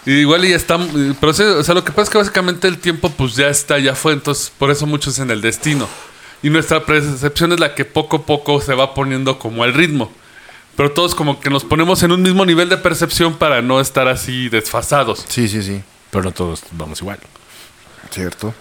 Igual 0.05 0.43
y 0.43 0.49
ya 0.49 0.57
está. 0.57 0.78
Pero 1.20 1.34
sí, 1.34 1.43
o 1.43 1.63
sea, 1.63 1.76
lo 1.76 1.86
que 1.86 1.91
pasa 1.91 2.03
es 2.03 2.09
que 2.09 2.18
básicamente 2.18 2.68
el 2.68 2.80
tiempo, 2.80 3.09
pues 3.09 3.36
ya 3.36 3.47
está, 3.47 3.80
ya 3.80 3.95
fue. 3.95 4.11
Entonces, 4.13 4.51
por 4.57 4.70
eso 4.70 4.86
muchos 4.86 5.18
en 5.20 5.32
el 5.32 5.39
destino. 5.39 5.88
Y 6.43 6.49
nuestra 6.49 6.86
percepción 6.86 7.51
es 7.53 7.59
la 7.59 7.73
que 7.75 7.86
poco 7.86 8.17
a 8.17 8.25
poco 8.25 8.61
se 8.61 8.73
va 8.75 8.93
poniendo 8.93 9.39
como 9.39 9.63
al 9.63 9.73
ritmo. 9.73 10.11
Pero 10.75 10.91
todos 10.91 11.15
como 11.15 11.39
que 11.39 11.49
nos 11.49 11.63
ponemos 11.63 12.03
en 12.03 12.11
un 12.11 12.21
mismo 12.21 12.45
nivel 12.45 12.69
de 12.69 12.77
percepción 12.77 13.36
para 13.36 13.61
no 13.61 13.79
estar 13.79 14.07
así 14.07 14.49
desfasados. 14.49 15.25
Sí, 15.27 15.47
sí, 15.47 15.63
sí. 15.63 15.81
Pero 16.11 16.23
no 16.25 16.31
todos 16.31 16.63
vamos 16.71 17.01
igual. 17.01 17.17
Cierto. 18.11 18.53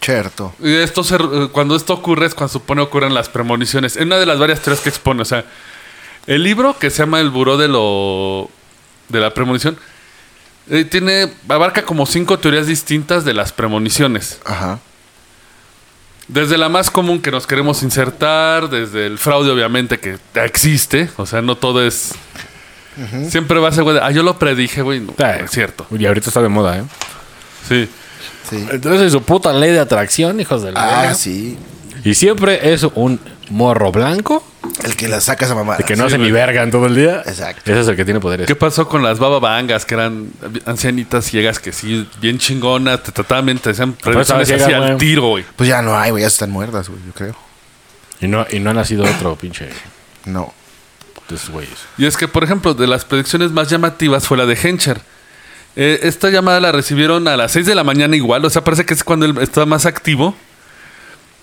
Cierto. 0.00 0.54
Y 0.60 0.74
esto 0.76 1.02
se- 1.04 1.16
eh, 1.16 1.48
cuando 1.52 1.76
esto 1.76 1.92
ocurre 1.94 2.26
es 2.26 2.34
cuando 2.34 2.52
supone 2.52 2.80
ocurren 2.82 3.12
las 3.14 3.28
premoniciones. 3.28 3.96
Es 3.96 4.02
una 4.04 4.16
de 4.18 4.26
las 4.26 4.38
varias 4.38 4.60
teorías 4.60 4.82
que 4.82 4.88
expone. 4.90 5.22
O 5.22 5.24
sea, 5.26 5.44
el 6.26 6.42
libro 6.42 6.78
que 6.78 6.90
se 6.90 6.98
llama 6.98 7.20
El 7.20 7.30
Buró 7.30 7.56
de 7.56 7.68
lo 7.68 8.50
de 9.08 9.20
la 9.20 9.34
premonición 9.34 9.76
eh, 10.70 10.84
tiene 10.84 11.32
abarca 11.48 11.82
como 11.82 12.06
cinco 12.06 12.38
teorías 12.38 12.66
distintas 12.66 13.24
de 13.24 13.34
las 13.34 13.52
premoniciones. 13.52 14.40
Ajá. 14.44 14.78
Desde 16.32 16.56
la 16.58 16.68
más 16.68 16.90
común 16.90 17.20
que 17.20 17.30
nos 17.30 17.46
queremos 17.46 17.82
insertar, 17.82 18.68
desde 18.70 19.06
el 19.06 19.18
fraude 19.18 19.50
obviamente 19.50 19.98
que 19.98 20.16
existe, 20.34 21.10
o 21.16 21.26
sea, 21.26 21.42
no 21.42 21.56
todo 21.56 21.84
es 21.84 22.12
siempre 23.30 23.58
va 23.58 23.68
a 23.68 23.72
ser 23.72 23.82
güey, 23.84 23.98
ah, 24.02 24.10
yo 24.10 24.22
lo 24.22 24.38
predije, 24.38 24.82
güey, 24.82 25.00
no, 25.00 25.14
es 25.18 25.50
cierto. 25.50 25.86
Y 25.90 26.04
ahorita 26.06 26.28
está 26.28 26.42
de 26.42 26.48
moda, 26.48 26.78
¿eh? 26.78 26.82
Sí. 27.68 27.88
Sí. 28.48 28.66
Entonces 28.70 29.12
su 29.12 29.22
puta 29.22 29.52
ley 29.52 29.70
de 29.72 29.80
atracción, 29.80 30.38
hijos 30.40 30.62
de 30.62 30.72
la 30.72 30.80
Ah, 30.82 31.00
verga. 31.02 31.14
sí. 31.14 31.56
Y 32.04 32.14
siempre 32.14 32.72
es 32.72 32.82
un 32.94 33.18
morro 33.50 33.90
blanco 33.92 34.44
El 34.84 34.96
que 34.96 35.08
la 35.08 35.20
saca 35.20 35.44
esa 35.44 35.54
mamada. 35.54 35.78
de 35.78 35.84
que 35.84 35.96
no 35.96 36.04
Sí, 36.04 36.14
hace 36.14 36.18
ni 36.18 36.30
güey. 36.30 36.32
verga 36.32 36.62
en 36.62 36.70
todo 36.70 36.86
el 36.86 36.94
día. 36.94 37.22
Exacto. 37.26 37.70
Ese 37.70 37.80
es 37.80 37.88
el 37.88 37.96
que 37.96 38.04
tiene 38.04 38.20
poderes. 38.20 38.46
¿Qué 38.46 38.54
pasó 38.56 38.88
con 38.88 39.02
las 39.02 39.18
bababangas 39.18 39.84
que 39.84 39.94
eran 39.94 40.30
ancianitas 40.66 41.24
ciegas 41.24 41.58
que 41.58 41.72
sí, 41.72 42.08
bien 42.20 42.38
chingonas, 42.38 43.02
te 43.02 43.12
trataban 43.12 43.46
bien, 43.46 43.58
te 43.58 43.70
hacían 43.70 43.96
al 44.02 44.80
güey. 44.86 44.96
tiro, 44.98 45.28
güey? 45.28 45.44
Pues 45.56 45.68
ya 45.68 45.82
no 45.82 45.98
hay, 45.98 46.10
güey. 46.10 46.22
Ya 46.22 46.28
están 46.28 46.50
muertas, 46.50 46.88
güey, 46.88 47.00
yo 47.06 47.12
creo. 47.12 47.34
Y 48.20 48.28
no, 48.28 48.46
y 48.50 48.60
no 48.60 48.70
ha 48.70 48.74
nacido 48.74 49.04
otro 49.04 49.34
pinche 49.36 49.68
No. 50.26 50.52
esos 51.28 51.50
güeyes. 51.50 51.78
Y 51.96 52.06
es 52.06 52.16
que, 52.16 52.26
por 52.28 52.42
ejemplo, 52.44 52.74
de 52.74 52.86
las 52.86 53.04
predicciones 53.04 53.50
más 53.52 53.68
llamativas 53.70 54.26
fue 54.26 54.36
la 54.36 54.46
de 54.46 54.54
Hencher. 54.60 55.00
Eh, 55.76 56.00
esta 56.02 56.28
llamada 56.30 56.58
la 56.60 56.72
recibieron 56.72 57.28
a 57.28 57.36
las 57.36 57.52
6 57.52 57.66
de 57.66 57.74
la 57.76 57.84
mañana 57.84 58.16
igual, 58.16 58.44
o 58.44 58.50
sea, 58.50 58.64
parece 58.64 58.84
que 58.84 58.94
es 58.94 59.04
cuando 59.04 59.26
él 59.26 59.38
estaba 59.40 59.64
más 59.66 59.86
activo, 59.86 60.34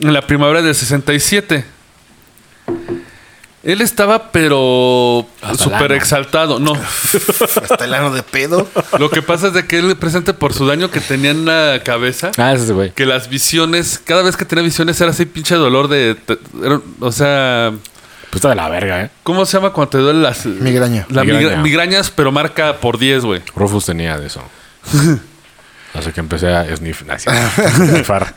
en 0.02 0.12
la 0.14 0.22
primavera 0.28 0.62
del 0.62 0.76
67. 0.76 1.64
Él 3.68 3.82
estaba, 3.82 4.32
pero 4.32 5.28
súper 5.58 5.92
exaltado. 5.92 6.58
No, 6.58 6.72
Hasta 7.62 7.84
el 7.84 7.94
ano 7.94 8.12
de 8.12 8.24
pedo. 8.24 8.66
lo 8.98 9.10
que 9.10 9.22
pasa 9.22 9.48
es 9.48 9.54
de 9.54 9.68
que 9.68 9.80
él 9.80 9.98
presente 9.98 10.34
por 10.34 10.54
su 10.54 10.66
daño 10.66 10.90
que 10.90 11.02
tenía 11.02 11.32
en 11.32 11.46
la 11.46 11.82
cabeza, 11.84 12.32
Ah, 12.38 12.54
ese 12.54 12.56
es 12.60 12.64
ese 12.64 12.74
güey. 12.74 12.92
que 12.92 13.06
las 13.06 13.28
visiones, 13.30 14.00
cada 14.04 14.24
vez 14.24 14.38
que 14.38 14.46
tenía 14.46 14.64
visiones 14.64 15.02
era 15.02 15.10
así 15.12 15.26
pinche 15.26 15.56
dolor 15.56 15.90
de... 15.90 16.16
era- 16.64 16.80
o 17.02 17.12
sea, 17.12 17.74
Pues 18.30 18.36
está 18.36 18.50
de 18.50 18.56
la 18.56 18.70
verga, 18.70 19.02
¿eh? 19.04 19.10
¿cómo 19.24 19.46
se 19.46 19.58
llama 19.58 19.72
cuando 19.74 19.90
te 19.90 19.98
duele 19.98 20.22
las... 20.22 20.46
Migraña. 20.46 21.06
La 21.10 21.24
migra- 21.26 21.38
Migraña. 21.40 21.62
migrañas, 21.62 22.10
pero 22.10 22.32
marca 22.32 22.78
por 22.80 22.98
10, 22.98 23.26
güey. 23.26 23.42
Rufus 23.54 23.86
tenía 23.86 24.18
de 24.18 24.28
eso. 24.28 24.42
Así 25.98 26.12
que 26.12 26.20
empecé 26.20 26.54
a 26.54 26.76
sniff, 26.76 27.02
snifar. 27.76 28.34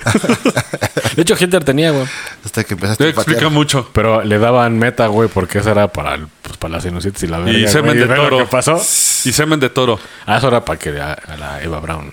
De 1.17 1.23
hecho, 1.23 1.35
Hitler 1.39 1.63
tenía, 1.65 1.91
güey. 1.91 2.07
Hasta 2.45 2.65
que 2.65 2.75
empezaste 2.75 3.05
Te 3.05 3.13
patear. 3.13 3.35
explica 3.35 3.49
mucho. 3.55 3.91
Pero 3.93 4.23
le 4.23 4.39
daban 4.39 4.79
meta, 4.79 5.07
güey, 5.09 5.29
porque 5.29 5.59
eso 5.59 5.71
era 5.71 5.89
para, 5.89 6.15
el- 6.15 6.27
pues, 6.43 6.57
para 6.57 6.75
la 6.75 6.81
sinusitis 6.81 7.25
y 7.25 7.27
la 7.27 7.39
verga. 7.39 7.59
Y 7.59 7.69
semen 7.69 7.97
güey. 7.97 8.09
de 8.09 8.15
toro. 8.15 8.47
pasó? 8.49 8.77
Y 8.77 9.33
semen 9.33 9.61
de 9.61 9.69
toro. 9.69 9.99
Ah, 10.27 10.39
eso 10.39 10.49
era 10.49 10.65
para 10.65 10.79
que 10.79 10.99
a, 11.01 11.13
a 11.13 11.37
la 11.37 11.63
Eva 11.63 11.81
Brown. 11.81 12.13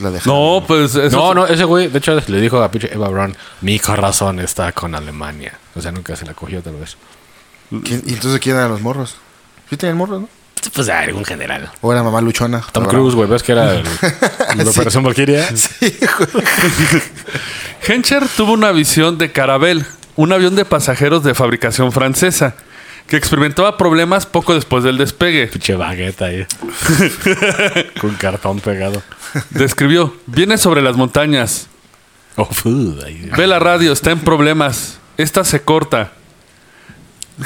La. 0.00 0.10
No, 0.24 0.64
pues 0.66 0.94
eso 0.94 1.14
No, 1.14 1.34
no, 1.34 1.46
ese 1.46 1.64
güey, 1.64 1.88
de 1.88 1.98
hecho, 1.98 2.18
le 2.26 2.40
dijo 2.40 2.62
a 2.62 2.70
pinche 2.70 2.90
Eva 2.94 3.08
Brown, 3.08 3.36
mi 3.60 3.78
corazón 3.78 4.40
está 4.40 4.72
con 4.72 4.94
Alemania. 4.94 5.52
O 5.74 5.82
sea, 5.82 5.92
nunca 5.92 6.16
se 6.16 6.24
la 6.24 6.32
cogió 6.32 6.62
tal 6.62 6.76
vez. 6.76 6.96
¿Quién- 7.84 8.02
¿Y 8.06 8.14
entonces 8.14 8.40
quién 8.40 8.56
eran 8.56 8.70
los 8.70 8.80
morros? 8.80 9.16
Sí 9.68 9.76
tenían 9.76 9.98
morros, 9.98 10.22
¿no? 10.22 10.28
Pues 10.74 10.88
a 10.88 11.00
algún 11.00 11.24
general. 11.24 11.70
O 11.80 11.92
era 11.92 12.02
mamá 12.02 12.20
luchona. 12.20 12.62
Tom 12.72 12.84
Cruise, 12.86 13.14
güey, 13.14 13.28
¿ves 13.28 13.42
que 13.42 13.52
era 13.52 13.74
el, 13.74 13.84
el 14.52 14.58
de 14.64 14.70
Operación 14.70 15.02
Valkyria? 15.02 15.48
Hencher 17.86 18.26
tuvo 18.36 18.52
una 18.52 18.72
visión 18.72 19.18
de 19.18 19.32
Carabel, 19.32 19.84
un 20.16 20.32
avión 20.32 20.54
de 20.56 20.64
pasajeros 20.64 21.22
de 21.24 21.34
fabricación 21.34 21.92
francesa, 21.92 22.54
que 23.06 23.16
experimentaba 23.16 23.76
problemas 23.78 24.26
poco 24.26 24.54
después 24.54 24.84
del 24.84 24.98
despegue. 24.98 25.46
Pinche 25.46 25.74
bagueta 25.74 26.26
ahí. 26.26 26.46
Con 28.00 28.14
cartón 28.16 28.60
pegado. 28.60 29.02
Describió, 29.50 30.14
viene 30.26 30.58
sobre 30.58 30.82
las 30.82 30.96
montañas, 30.96 31.68
Oh, 32.36 32.44
food. 32.44 33.02
ahí. 33.04 33.28
ve 33.36 33.46
la 33.48 33.58
radio, 33.58 33.92
está 33.92 34.12
en 34.12 34.20
problemas, 34.20 34.98
esta 35.16 35.42
se 35.44 35.62
corta. 35.62 36.12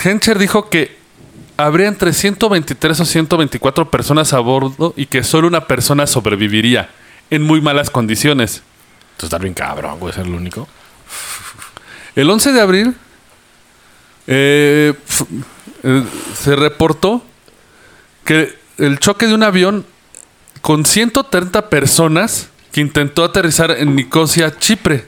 Hencher 0.04 0.38
dijo 0.38 0.68
que 0.68 0.98
habría 1.56 1.88
entre 1.88 2.12
123 2.12 3.00
o 3.00 3.04
124 3.04 3.90
personas 3.90 4.32
a 4.32 4.38
bordo 4.40 4.94
y 4.96 5.06
que 5.06 5.22
solo 5.22 5.48
una 5.48 5.66
persona 5.66 6.06
sobreviviría 6.06 6.90
en 7.30 7.42
muy 7.42 7.60
malas 7.60 7.90
condiciones. 7.90 8.62
Tú 9.16 9.26
estás 9.26 9.40
bien 9.40 9.54
cabrón, 9.54 9.98
güey, 9.98 10.12
ser 10.12 10.26
el 10.26 10.34
único. 10.34 10.68
El 12.14 12.28
11 12.28 12.52
de 12.52 12.60
abril 12.60 12.96
eh, 14.26 14.94
eh, 15.82 16.04
se 16.38 16.56
reportó 16.56 17.24
que 18.24 18.58
el 18.78 18.98
choque 18.98 19.26
de 19.26 19.34
un 19.34 19.42
avión 19.42 19.86
con 20.60 20.84
130 20.84 21.68
personas 21.68 22.48
que 22.70 22.80
intentó 22.80 23.24
aterrizar 23.24 23.70
en 23.70 23.94
Nicosia, 23.94 24.56
Chipre, 24.58 25.06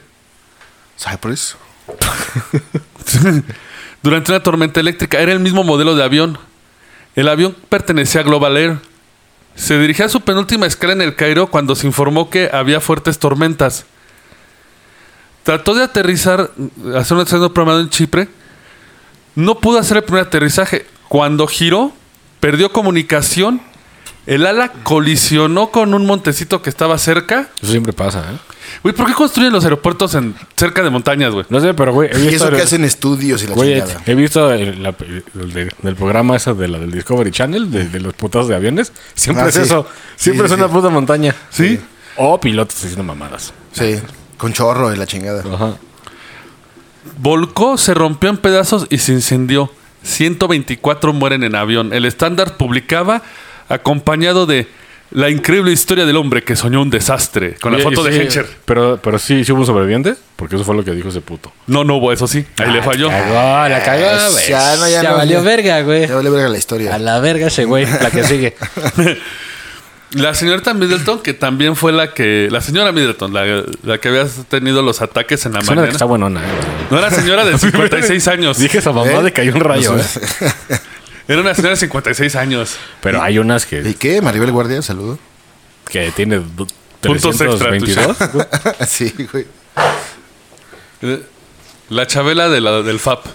Cypress. 0.97 1.57
durante 4.05 4.31
una 4.31 4.43
tormenta 4.43 4.79
eléctrica. 4.79 5.19
Era 5.19 5.31
el 5.31 5.39
mismo 5.39 5.63
modelo 5.63 5.95
de 5.95 6.03
avión. 6.03 6.37
El 7.15 7.27
avión 7.27 7.55
pertenecía 7.69 8.21
a 8.21 8.23
Global 8.23 8.55
Air. 8.55 8.77
Se 9.55 9.79
dirigía 9.79 10.05
a 10.05 10.09
su 10.09 10.21
penúltima 10.21 10.67
escala 10.67 10.93
en 10.93 11.01
el 11.01 11.15
Cairo 11.15 11.47
cuando 11.47 11.75
se 11.75 11.87
informó 11.87 12.29
que 12.29 12.51
había 12.53 12.79
fuertes 12.81 13.17
tormentas. 13.17 13.87
Trató 15.41 15.73
de 15.73 15.83
aterrizar, 15.83 16.51
hacer 16.95 17.17
un 17.17 17.21
aterrizaje 17.23 17.49
programado 17.49 17.79
en 17.79 17.89
Chipre. 17.89 18.27
No 19.33 19.59
pudo 19.59 19.79
hacer 19.79 19.97
el 19.97 20.03
primer 20.03 20.27
aterrizaje. 20.27 20.85
Cuando 21.07 21.47
giró, 21.47 21.91
perdió 22.39 22.71
comunicación. 22.71 23.59
El 24.25 24.45
ala 24.45 24.71
colisionó 24.83 25.69
con 25.69 25.93
un 25.93 26.05
montecito 26.05 26.61
que 26.61 26.69
estaba 26.69 26.97
cerca. 26.97 27.49
Eso 27.61 27.71
siempre 27.71 27.93
pasa, 27.93 28.21
¿eh? 28.31 28.37
Güey, 28.81 28.95
¿por 28.95 29.05
qué 29.05 29.13
construyen 29.13 29.53
los 29.53 29.63
aeropuertos 29.63 30.15
en, 30.15 30.35
cerca 30.55 30.81
de 30.81 30.89
montañas, 30.89 31.31
güey? 31.31 31.45
No 31.49 31.59
sé, 31.59 31.73
pero, 31.75 31.93
güey, 31.93 32.09
he 32.11 32.17
Y 32.19 32.21
visto... 32.29 32.35
eso 32.45 32.49
que 32.49 32.55
el- 32.55 32.63
hacen 32.63 32.83
estudios 32.83 33.43
y 33.43 33.47
la 33.47 33.53
Güey, 33.53 33.73
chingada. 33.81 34.01
he 34.05 34.15
visto 34.15 34.51
el, 34.51 34.81
la- 34.81 34.95
el 35.35 35.53
de- 35.53 35.71
del 35.83 35.95
programa 35.95 36.35
ese 36.35 36.53
de 36.55 36.67
la 36.67 36.79
del 36.79 36.91
Discovery 36.91 37.29
Channel, 37.31 37.69
de, 37.69 37.87
de 37.87 37.99
los 37.99 38.13
putados 38.15 38.47
de 38.47 38.55
aviones. 38.55 38.91
Siempre 39.13 39.45
Ah, 39.45 39.49
es 39.49 39.55
sí. 39.55 39.61
eso. 39.61 39.87
Siempre 40.15 40.47
Sí, 40.47 40.53
es 40.53 40.57
sí, 40.57 40.63
una 40.63 40.67
sí. 40.71 40.75
puta 40.75 40.89
montaña. 40.89 41.35
¿Sí? 41.51 41.79
O 42.17 42.39
pilotos 42.41 42.77
haciendo 42.77 43.03
mamadas. 43.03 43.53
Sí. 43.73 43.99
Con 44.37 44.51
chorro 44.53 44.91
y 44.91 44.97
la 44.97 45.05
chingada. 45.05 45.43
Ajá. 45.53 45.75
Volcó, 47.19 47.77
se 47.77 47.93
rompió 47.93 48.29
en 48.29 48.37
pedazos 48.37 48.87
y 48.89 48.97
se 48.97 49.13
incendió. 49.13 49.71
124 50.03 51.13
mueren 51.13 51.43
en 51.43 51.55
avión. 51.55 51.93
El 51.93 52.05
estándar 52.05 52.57
publicaba 52.57 53.21
acompañado 53.69 54.45
de 54.45 54.67
la 55.11 55.29
increíble 55.29 55.71
historia 55.71 56.05
del 56.05 56.17
hombre 56.17 56.43
que 56.43 56.55
soñó 56.55 56.81
un 56.81 56.89
desastre, 56.89 57.55
con 57.61 57.71
la 57.71 57.77
Oye, 57.77 57.83
foto 57.83 58.03
de 58.03 58.11
sí, 58.13 58.19
Hencher. 58.21 58.47
Pero, 58.65 58.99
pero 59.01 59.19
sí, 59.19 59.45
sí 59.45 59.51
hubo 59.51 59.61
un 59.61 59.65
sobreviviente, 59.65 60.15
porque 60.35 60.55
eso 60.55 60.65
fue 60.65 60.75
lo 60.75 60.83
que 60.83 60.91
dijo 60.91 61.09
ese 61.09 61.21
puto. 61.21 61.53
No, 61.67 61.83
no 61.83 61.97
hubo, 61.97 62.11
eso 62.11 62.27
sí. 62.27 62.45
Ahí 62.57 62.71
le 62.71 62.81
falló. 62.81 63.09
Cagó, 63.09 63.69
la 63.69 63.83
cagó, 63.83 64.05
Ah, 64.09 64.27
güey. 64.31 64.49
ya 64.49 64.75
no, 64.77 64.89
ya 64.89 65.03
no, 65.03 65.15
valió 65.17 65.37
ya. 65.39 65.43
verga, 65.43 65.81
güey. 65.83 66.07
Ya 66.07 66.15
vale 66.15 66.29
verga 66.31 66.49
la 66.49 66.57
historia. 66.57 66.95
A 66.95 66.99
la 66.99 67.19
verga 67.19 67.47
ese 67.47 67.65
güey, 67.65 67.85
la 67.85 68.09
que 68.11 68.23
sigue. 68.23 68.55
La 70.11 70.33
señorita 70.33 70.73
Middleton, 70.73 71.19
que 71.21 71.33
también 71.33 71.75
fue 71.75 71.91
la 71.91 72.13
que. 72.13 72.47
La 72.49 72.61
señora 72.61 72.93
Middleton, 72.93 73.33
la, 73.33 73.63
la 73.83 73.97
que 73.97 74.07
había 74.07 74.25
tenido 74.47 74.81
los 74.81 75.01
ataques 75.01 75.45
en 75.45 75.53
la 75.53 75.59
Suena 75.61 75.81
que 75.81 75.87
mañana. 75.87 75.91
está 75.91 76.05
buenona, 76.05 76.39
eh. 76.39 76.43
No 76.89 76.99
era 76.99 77.09
señora 77.11 77.43
de 77.43 77.57
56 77.57 78.27
años. 78.29 78.57
Dije 78.57 78.77
esa 78.77 78.93
mamá 78.93 79.11
¿Eh? 79.11 79.23
de 79.23 79.33
cayó 79.33 79.53
un 79.53 79.59
rayo, 79.61 79.93
No 79.93 79.99
eh. 80.01 80.05
Era 81.27 81.41
una 81.41 81.53
señora 81.55 81.71
de 81.71 81.77
56 81.77 82.35
años. 82.35 82.75
Pero 83.01 83.21
hay 83.21 83.39
unas 83.39 83.65
¿Y 83.65 83.67
que, 83.81 83.95
qué? 83.95 84.21
Maribel 84.21 84.51
Guardia, 84.51 84.81
saludo. 84.81 85.17
que 85.89 86.11
tiene 86.11 86.39
Puntos 87.01 87.39
extra, 87.41 87.69
322. 87.69 88.17
sí, 88.87 89.13
güey. 89.31 89.45
La 91.89 92.07
chabela 92.07 92.49
de 92.49 92.61
la, 92.61 92.81
del 92.81 92.99
FAP. 92.99 93.25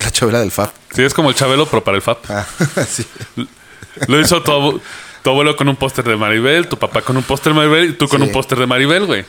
La 0.00 0.10
chovela 0.10 0.40
del 0.40 0.50
FAP. 0.50 0.72
Sí, 0.94 1.02
es 1.02 1.12
como 1.12 1.28
el 1.30 1.34
chabelo, 1.34 1.66
pero 1.66 1.82
para 1.84 1.96
el 1.96 2.02
FAP. 2.02 2.24
Ah, 2.30 2.46
sí. 2.88 3.04
Lo 4.08 4.20
hizo 4.20 4.42
tu, 4.42 4.50
abu- 4.52 4.80
tu 5.22 5.30
abuelo 5.30 5.56
con 5.56 5.68
un 5.68 5.76
póster 5.76 6.04
de 6.04 6.16
Maribel, 6.16 6.68
tu 6.68 6.78
papá 6.78 7.02
con 7.02 7.16
un 7.16 7.22
póster 7.22 7.52
de 7.52 7.58
Maribel 7.58 7.90
y 7.90 7.92
tú 7.94 8.08
con 8.08 8.20
Sí. 8.20 8.26
un 8.26 8.32
póster 8.32 8.58
de 8.58 8.66
Maribel, 8.66 9.04
güey. 9.06 9.24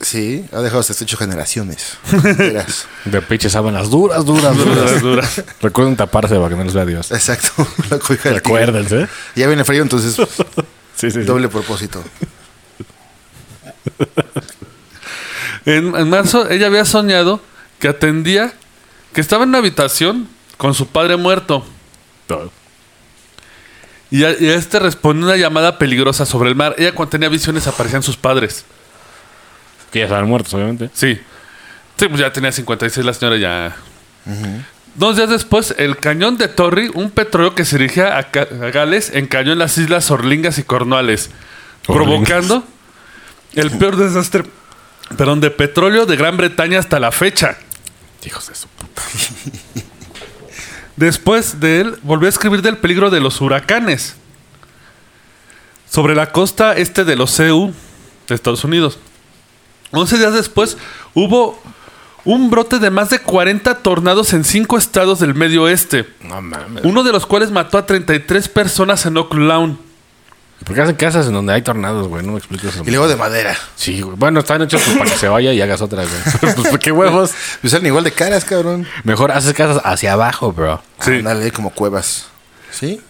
Sí, 0.00 0.46
ha 0.52 0.60
dejado 0.60 0.80
hasta 0.80 0.94
hecho 1.04 1.16
generaciones. 1.18 1.98
De 3.04 3.20
pinches 3.22 3.52
sábanas 3.52 3.90
duras, 3.90 4.24
duras, 4.24 4.56
duras. 4.56 5.02
Duras. 5.02 5.44
Recuerden 5.60 5.94
taparse 5.96 6.36
para 6.36 6.48
que 6.48 6.56
no 6.56 6.64
les 6.64 6.72
vea 6.72 6.86
Dios. 6.86 7.12
Exacto. 7.12 7.66
La. 8.24 8.32
Recuérdense. 8.32 9.08
Ya 9.36 9.46
viene 9.46 9.64
frío, 9.64 9.82
entonces 9.82 10.14
Sí, 10.96 11.10
sí, 11.10 11.10
sí. 11.10 11.20
doble 11.22 11.48
propósito. 11.48 12.02
En, 15.66 15.94
en 15.94 16.08
marzo, 16.08 16.48
ella 16.50 16.66
había 16.66 16.84
soñado 16.84 17.40
que 17.78 17.88
atendía, 17.88 18.54
que 19.12 19.20
estaba 19.20 19.42
en 19.44 19.50
una 19.50 19.58
habitación 19.58 20.28
con 20.56 20.74
su 20.74 20.86
padre 20.86 21.16
muerto. 21.16 21.64
Todo. 22.26 22.50
Y 24.10 24.24
a, 24.24 24.30
y 24.38 24.48
a 24.48 24.54
este 24.54 24.78
respondió 24.78 25.26
una 25.26 25.36
llamada 25.36 25.78
peligrosa 25.78 26.24
sobre 26.26 26.48
el 26.48 26.56
mar. 26.56 26.74
Ella 26.78 26.94
cuando 26.94 27.10
tenía 27.10 27.28
visiones 27.28 27.66
aparecían 27.66 28.02
sus 28.02 28.16
padres. 28.16 28.64
Que 29.90 30.00
ya 30.00 30.04
estaban 30.06 30.28
muertos, 30.28 30.52
obviamente. 30.54 30.90
Sí. 30.92 31.20
Sí, 31.96 32.08
pues 32.08 32.20
ya 32.20 32.32
tenía 32.32 32.52
56 32.52 33.04
la 33.04 33.12
señora 33.12 33.36
ya. 33.36 33.76
Dos 34.94 35.16
días 35.16 35.28
después, 35.28 35.74
el 35.78 35.96
cañón 35.96 36.38
de 36.38 36.48
Torrey, 36.48 36.90
un 36.94 37.10
petróleo 37.10 37.54
que 37.54 37.64
se 37.64 37.78
dirigía 37.78 38.18
a, 38.18 38.22
Gales, 38.70 39.12
encalló 39.14 39.52
en 39.52 39.58
las 39.58 39.76
islas 39.78 40.10
Orlingas 40.10 40.58
y 40.58 40.62
Cornualles, 40.62 41.30
Orlingas. 41.86 42.06
provocando 42.06 42.64
el 43.54 43.70
peor 43.72 43.96
desastre 43.96 44.44
perdón, 45.16 45.40
de 45.40 45.50
petróleo 45.50 46.06
de 46.06 46.16
Gran 46.16 46.36
Bretaña 46.36 46.78
hasta 46.78 46.98
la 47.00 47.12
fecha. 47.12 47.56
Hijos 48.24 48.48
de 48.48 48.54
su 48.54 48.68
puta. 48.68 49.02
Después 50.96 51.60
de 51.60 51.80
él, 51.80 51.98
volvió 52.02 52.26
a 52.26 52.30
escribir 52.30 52.62
del 52.62 52.76
peligro 52.76 53.10
de 53.10 53.20
los 53.20 53.40
huracanes 53.40 54.16
sobre 55.90 56.14
la 56.14 56.30
costa 56.30 56.74
este 56.76 57.04
de 57.04 57.16
los 57.16 57.36
de 57.36 57.72
Estados 58.28 58.64
Unidos. 58.64 58.98
11 59.92 60.18
días 60.18 60.34
después, 60.34 60.76
hubo 61.14 61.60
un 62.24 62.50
brote 62.50 62.78
de 62.78 62.90
más 62.90 63.10
de 63.10 63.18
40 63.18 63.76
tornados 63.78 64.32
en 64.32 64.44
cinco 64.44 64.76
estados 64.78 65.20
del 65.20 65.34
medio 65.34 65.64
oeste, 65.64 66.06
No 66.22 66.40
mames. 66.42 66.84
uno 66.84 67.02
de 67.02 67.12
los 67.12 67.26
cuales 67.26 67.50
mató 67.50 67.78
a 67.78 67.86
33 67.86 68.48
personas 68.48 69.04
en 69.06 69.16
Oak 69.16 69.34
Lawn. 69.34 69.78
¿Por 70.64 70.74
qué 70.74 70.82
hacen 70.82 70.96
casas 70.96 71.26
en 71.26 71.32
donde 71.32 71.54
hay 71.54 71.62
tornados, 71.62 72.06
güey? 72.08 72.22
No 72.24 72.32
me 72.32 72.38
explico 72.38 72.68
eso. 72.68 72.82
Y 72.84 72.90
luego 72.90 73.08
de 73.08 73.16
madera. 73.16 73.56
Sí, 73.76 74.02
güey. 74.02 74.14
Bueno, 74.18 74.40
están 74.40 74.60
hechos 74.60 74.82
pues, 74.84 74.98
para 74.98 75.10
que 75.10 75.16
se 75.16 75.26
vaya 75.26 75.54
y 75.54 75.60
hagas 75.62 75.80
otra, 75.80 76.04
güey. 76.04 76.54
pues, 76.54 76.78
¿qué 76.78 76.92
huevos? 76.92 77.30
Pues 77.62 77.70
salen 77.70 77.86
igual 77.86 78.04
de 78.04 78.12
caras, 78.12 78.44
cabrón. 78.44 78.86
Mejor 79.04 79.32
haces 79.32 79.54
casas 79.54 79.80
hacia 79.84 80.12
abajo, 80.12 80.52
bro. 80.52 80.82
Sí. 81.00 81.22
Dale 81.22 81.50
como 81.50 81.70
cuevas. 81.70 82.26
¿Sí? 82.70 83.00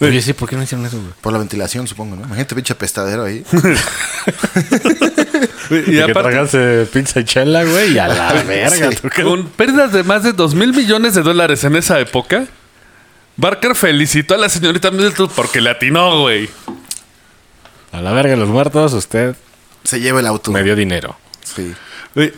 Oye, 0.00 0.22
sí, 0.22 0.32
¿por 0.32 0.48
qué 0.48 0.56
no 0.56 0.62
hicieron 0.62 0.86
eso, 0.86 0.98
güey? 0.98 1.12
Por 1.20 1.32
la 1.34 1.38
ventilación, 1.38 1.86
supongo, 1.86 2.16
¿no? 2.16 2.22
Imagínate 2.24 2.54
pinche 2.54 2.74
pestadero 2.74 3.24
ahí. 3.24 3.44
Y 5.70 5.82
que 5.92 6.02
aparte, 6.02 6.20
tragarse 6.30 6.86
pizza 6.92 7.20
y 7.20 7.24
chela, 7.24 7.64
güey, 7.64 7.94
y 7.94 7.98
a 7.98 8.08
la 8.08 8.32
verga. 8.42 8.90
Sí. 8.90 8.96
¿tú 9.02 9.08
qué? 9.08 9.22
con 9.22 9.46
pérdidas 9.48 9.92
de 9.92 10.02
más 10.02 10.22
de 10.22 10.32
2 10.32 10.54
mil 10.54 10.72
millones 10.72 11.14
de 11.14 11.22
dólares 11.22 11.64
en 11.64 11.76
esa 11.76 11.98
época, 12.00 12.46
Barker 13.36 13.74
felicitó 13.74 14.34
a 14.34 14.38
la 14.38 14.48
señorita 14.48 14.90
Middleton 14.90 15.28
porque 15.34 15.60
le 15.60 15.70
atinó, 15.70 16.20
güey. 16.22 16.48
A 17.92 18.00
la 18.00 18.12
verga 18.12 18.36
los 18.36 18.48
muertos, 18.48 18.92
usted 18.92 19.36
Se 19.84 20.00
lleva 20.00 20.20
el 20.20 20.26
auto. 20.26 20.50
me 20.50 20.62
dio 20.62 20.76
dinero. 20.76 21.16
Sí. 21.42 21.74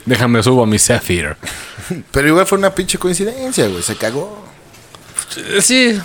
Déjame 0.06 0.42
subo 0.42 0.64
a 0.64 0.66
mi 0.66 0.78
Zephyr. 0.78 1.36
Pero 2.10 2.28
igual 2.28 2.46
fue 2.46 2.58
una 2.58 2.74
pinche 2.74 2.98
coincidencia, 2.98 3.66
güey. 3.68 3.82
Se 3.82 3.96
cagó. 3.96 4.44
Sí. 5.60 6.00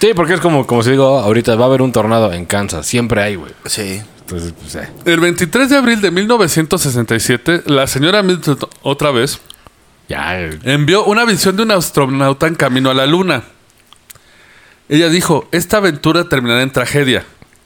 Sí, 0.00 0.12
porque 0.14 0.34
es 0.34 0.40
como, 0.40 0.66
como 0.66 0.82
si 0.82 0.90
digo, 0.90 1.18
ahorita 1.18 1.56
va 1.56 1.64
a 1.64 1.68
haber 1.68 1.82
un 1.82 1.92
tornado 1.92 2.32
en 2.32 2.46
Kansas. 2.46 2.86
Siempre 2.86 3.22
hay, 3.22 3.34
güey. 3.34 3.52
Sí. 3.66 4.00
Entonces, 4.30 4.54
pues, 4.60 4.74
eh. 4.76 4.88
El 5.06 5.18
23 5.20 5.68
de 5.68 5.76
abril 5.76 6.00
de 6.00 6.10
1967, 6.12 7.64
la 7.66 7.86
señora 7.86 8.22
Middleton, 8.22 8.58
otra 8.82 9.10
vez, 9.10 9.40
Ya, 10.08 10.40
eh, 10.40 10.58
envió 10.64 11.04
una 11.04 11.24
visión 11.24 11.56
de 11.56 11.62
un 11.64 11.70
astronauta 11.72 12.46
en 12.46 12.54
camino 12.54 12.90
a 12.90 12.94
la 12.94 13.06
Luna. 13.06 13.42
Ella 14.88 15.08
dijo, 15.08 15.48
esta 15.52 15.76
aventura 15.78 16.28
terminará 16.28 16.62
en 16.62 16.72
tragedia. 16.72 17.24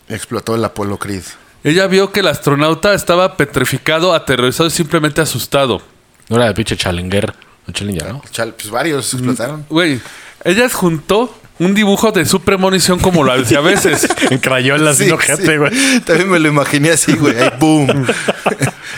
Explotó 0.08 0.54
el 0.54 0.64
Apolo 0.64 0.98
Creed. 0.98 1.22
Ella 1.64 1.86
vio 1.86 2.12
que 2.12 2.20
el 2.20 2.28
astronauta 2.28 2.92
estaba 2.92 3.36
petrificado, 3.38 4.12
aterrorizado 4.12 4.66
y 4.68 4.70
simplemente 4.72 5.22
asustado. 5.22 5.80
no 6.28 6.36
era 6.36 6.46
de 6.46 6.54
pinche 6.54 6.76
Challenger. 6.76 7.34
Challenger, 7.72 8.12
¿no? 8.12 8.22
Chal, 8.30 8.52
pues 8.54 8.70
varios 8.70 9.14
explotaron. 9.14 9.64
Güey, 9.70 10.00
ella 10.44 10.68
juntó 10.68 11.34
un 11.58 11.74
dibujo 11.74 12.10
de 12.12 12.24
su 12.26 12.40
premonición 12.42 12.98
como 12.98 13.22
lo 13.22 13.32
hace 13.32 13.56
a 13.56 13.60
veces. 13.60 14.06
En 14.30 14.38
crayolas, 14.38 14.96
Sí, 14.96 15.04
sí. 15.04 15.56
güey. 15.56 16.00
También 16.04 16.28
me 16.30 16.38
lo 16.38 16.48
imaginé 16.48 16.90
así, 16.90 17.12
güey. 17.12 17.38
Ahí, 17.38 17.50
boom. 17.60 18.06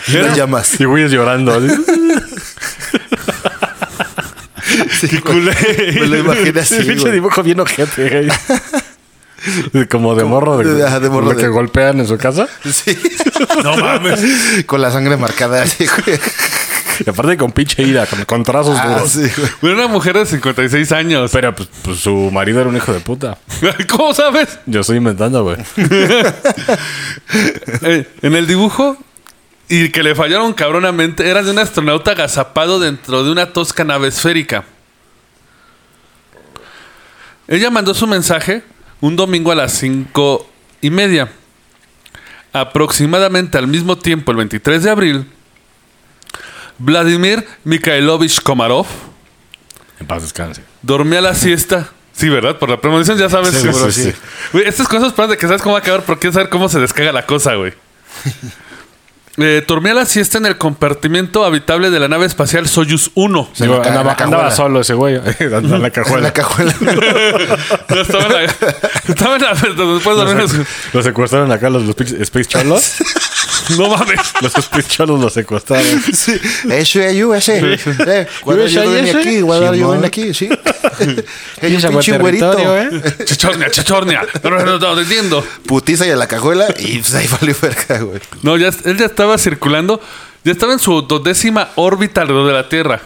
y 0.07 0.11
las 0.13 0.35
llamas. 0.35 0.79
Y 0.79 0.85
güeyes 0.85 1.11
llorando. 1.11 1.59
güey. 1.59 1.71
Me 5.99 6.07
lo 6.07 6.17
imaginé 6.17 6.59
así, 6.59 6.75
pinche 6.79 7.01
güey. 7.01 7.13
dibujo 7.13 7.43
bien 7.43 7.59
ojete, 7.59 8.09
güey. 9.73 9.87
Como 9.87 10.15
de 10.15 10.23
morro, 10.23 10.57
de, 10.57 10.73
de 10.73 11.09
morro 11.09 11.27
lo 11.27 11.33
de- 11.35 11.41
que 11.43 11.47
golpean 11.47 11.99
en 11.99 12.07
su 12.07 12.17
casa. 12.17 12.47
Sí. 12.69 12.97
no 13.63 13.77
mames. 13.77 14.19
Con 14.65 14.81
la 14.81 14.91
sangre 14.91 15.15
marcada 15.15 15.61
así, 15.63 15.85
güey. 15.85 16.19
Y 17.05 17.09
aparte 17.09 17.37
con 17.37 17.51
pinche 17.51 17.83
ira, 17.83 18.05
con, 18.05 18.23
con 18.25 18.43
trazos 18.43 18.77
Ah, 18.79 18.87
duros. 18.87 19.09
sí, 19.11 19.29
güey. 19.61 19.73
Una 19.73 19.87
mujer 19.87 20.17
de 20.17 20.25
56 20.25 20.91
años. 20.91 21.31
Pero 21.31 21.53
pues, 21.55 21.69
pues, 21.83 21.99
su 21.99 22.29
marido 22.31 22.61
era 22.61 22.69
un 22.69 22.75
hijo 22.77 22.91
de 22.93 22.99
puta. 22.99 23.37
¿Cómo 23.89 24.13
sabes? 24.13 24.59
Yo 24.65 24.81
estoy 24.81 24.97
inventando, 24.97 25.43
güey. 25.43 25.57
Eh, 27.81 28.07
en 28.21 28.35
el 28.35 28.47
dibujo, 28.47 28.97
y 29.69 29.89
que 29.89 30.01
le 30.03 30.15
fallaron 30.15 30.53
cabronamente, 30.53 31.29
era 31.29 31.43
de 31.43 31.51
un 31.51 31.59
astronauta 31.59 32.11
agazapado 32.11 32.79
dentro 32.79 33.23
de 33.23 33.31
una 33.31 33.51
tosca 33.53 33.83
nave 33.83 34.07
esférica. 34.07 34.63
Ella 37.47 37.69
mandó 37.69 37.93
su 37.93 38.07
mensaje 38.07 38.63
un 39.01 39.15
domingo 39.15 39.51
a 39.51 39.55
las 39.55 39.73
cinco 39.73 40.49
y 40.81 40.89
media. 40.89 41.29
Aproximadamente 42.53 43.57
al 43.57 43.67
mismo 43.67 43.97
tiempo, 43.97 44.31
el 44.31 44.37
23 44.37 44.83
de 44.83 44.89
abril, 44.89 45.25
Vladimir 46.79 47.45
Mikhailovich 47.63 48.41
Komarov 48.41 48.85
En 49.99 50.07
paz 50.07 50.21
descanse. 50.23 50.61
dormía 50.81 51.21
la 51.21 51.33
siesta. 51.35 51.89
Sí, 52.13 52.29
¿verdad? 52.29 52.57
Por 52.57 52.69
la 52.69 52.81
premonición 52.81 53.17
ya 53.17 53.29
sabes. 53.29 53.51
Seguro, 53.53 53.91
sí. 53.91 54.11
Güey, 54.53 54.67
estas 54.67 54.87
cosas 54.87 55.13
para 55.13 55.29
de 55.29 55.37
que 55.37 55.45
sabes 55.47 55.61
cómo 55.61 55.73
va 55.73 55.79
a 55.79 55.81
acabar, 55.81 56.03
pero 56.05 56.19
quieres 56.19 56.33
saber 56.33 56.49
cómo 56.49 56.67
se 56.69 56.79
descarga 56.79 57.11
la 57.11 57.25
cosa, 57.25 57.53
güey. 57.55 57.73
Eh, 59.39 59.63
dormía 59.67 59.93
la 59.93 60.05
siesta 60.07 60.39
en 60.39 60.47
el 60.47 60.57
compartimiento 60.57 61.45
habitable 61.45 61.91
de 61.91 61.99
la 61.99 62.07
nave 62.07 62.25
espacial 62.25 62.67
Soyuz 62.67 63.11
1. 63.13 63.49
Se 63.53 63.63
Digo, 63.65 63.75
andaba, 63.75 64.03
la 64.03 64.15
cajuela. 64.15 64.37
andaba 64.37 64.51
solo 64.55 64.81
ese 64.81 64.95
güey. 64.95 65.15
Andaba 65.39 65.57
en 65.57 65.69
la 65.69 65.75
En 65.77 65.81
la 65.83 65.91
cajuela. 65.91 66.33
cajuela. 66.33 66.73
No, 67.89 68.01
estaba 68.01 68.25
en 68.25 68.31
la. 68.33 68.43
Estaba 69.07 69.35
en 69.35 69.41
la. 69.43 69.53
Después 69.53 69.77
de 70.17 70.23
dormir 70.25 70.41
en 70.41 70.49
su- 70.49 70.65
Lo 70.93 71.03
secuestraron 71.03 71.51
acá 71.51 71.69
los, 71.69 71.83
los 71.83 71.95
Space 71.99 72.45
Cholos. 72.45 72.95
No 73.77 73.89
mames. 73.89 74.21
Los 74.41 74.55
Space 74.55 74.87
Cholos 74.87 75.19
lo 75.19 75.29
secuestraron. 75.29 76.01
Sí. 76.13 76.39
Eso 76.69 77.01
es 77.01 77.15
yo, 77.17 77.35
ese. 77.35 77.59
Eh, 78.07 78.27
cuando 78.41 78.65
yo 78.65 78.81
vine 78.83 79.09
ese. 79.09 79.17
aquí, 79.19 79.41
cuando 79.41 79.75
yo 79.75 79.91
vine 79.91 80.07
aquí, 80.07 80.33
sí. 80.33 80.47
Es 81.61 81.83
un 81.83 81.91
pinche 81.91 82.17
güerito. 82.17 82.77
¿eh? 82.77 82.89
Chichornia, 83.25 83.69
chichornia. 83.69 84.21
No, 84.41 84.49
no, 84.51 84.59
no, 84.63 84.79
no, 84.79 84.95
te 84.95 85.01
entiendo. 85.01 85.45
Putiza 85.65 86.07
y 86.07 86.11
a 86.11 86.15
la 86.15 86.27
cajuela 86.29 86.67
y 86.79 86.99
pues 86.99 87.13
ahí 87.15 87.27
valió 87.41 87.55
verga, 87.61 87.99
güey. 88.05 88.21
No, 88.41 88.55
ya, 88.55 88.69
él 88.85 88.97
ya 88.97 89.07
estaba 89.07 89.26
circulando. 89.37 89.99
Ya 90.43 90.51
estaba 90.51 90.73
en 90.73 90.79
su 90.79 91.01
dodécima 91.01 91.69
órbita 91.75 92.21
alrededor 92.21 92.47
de 92.47 92.53
la 92.53 92.69
Tierra. 92.69 93.01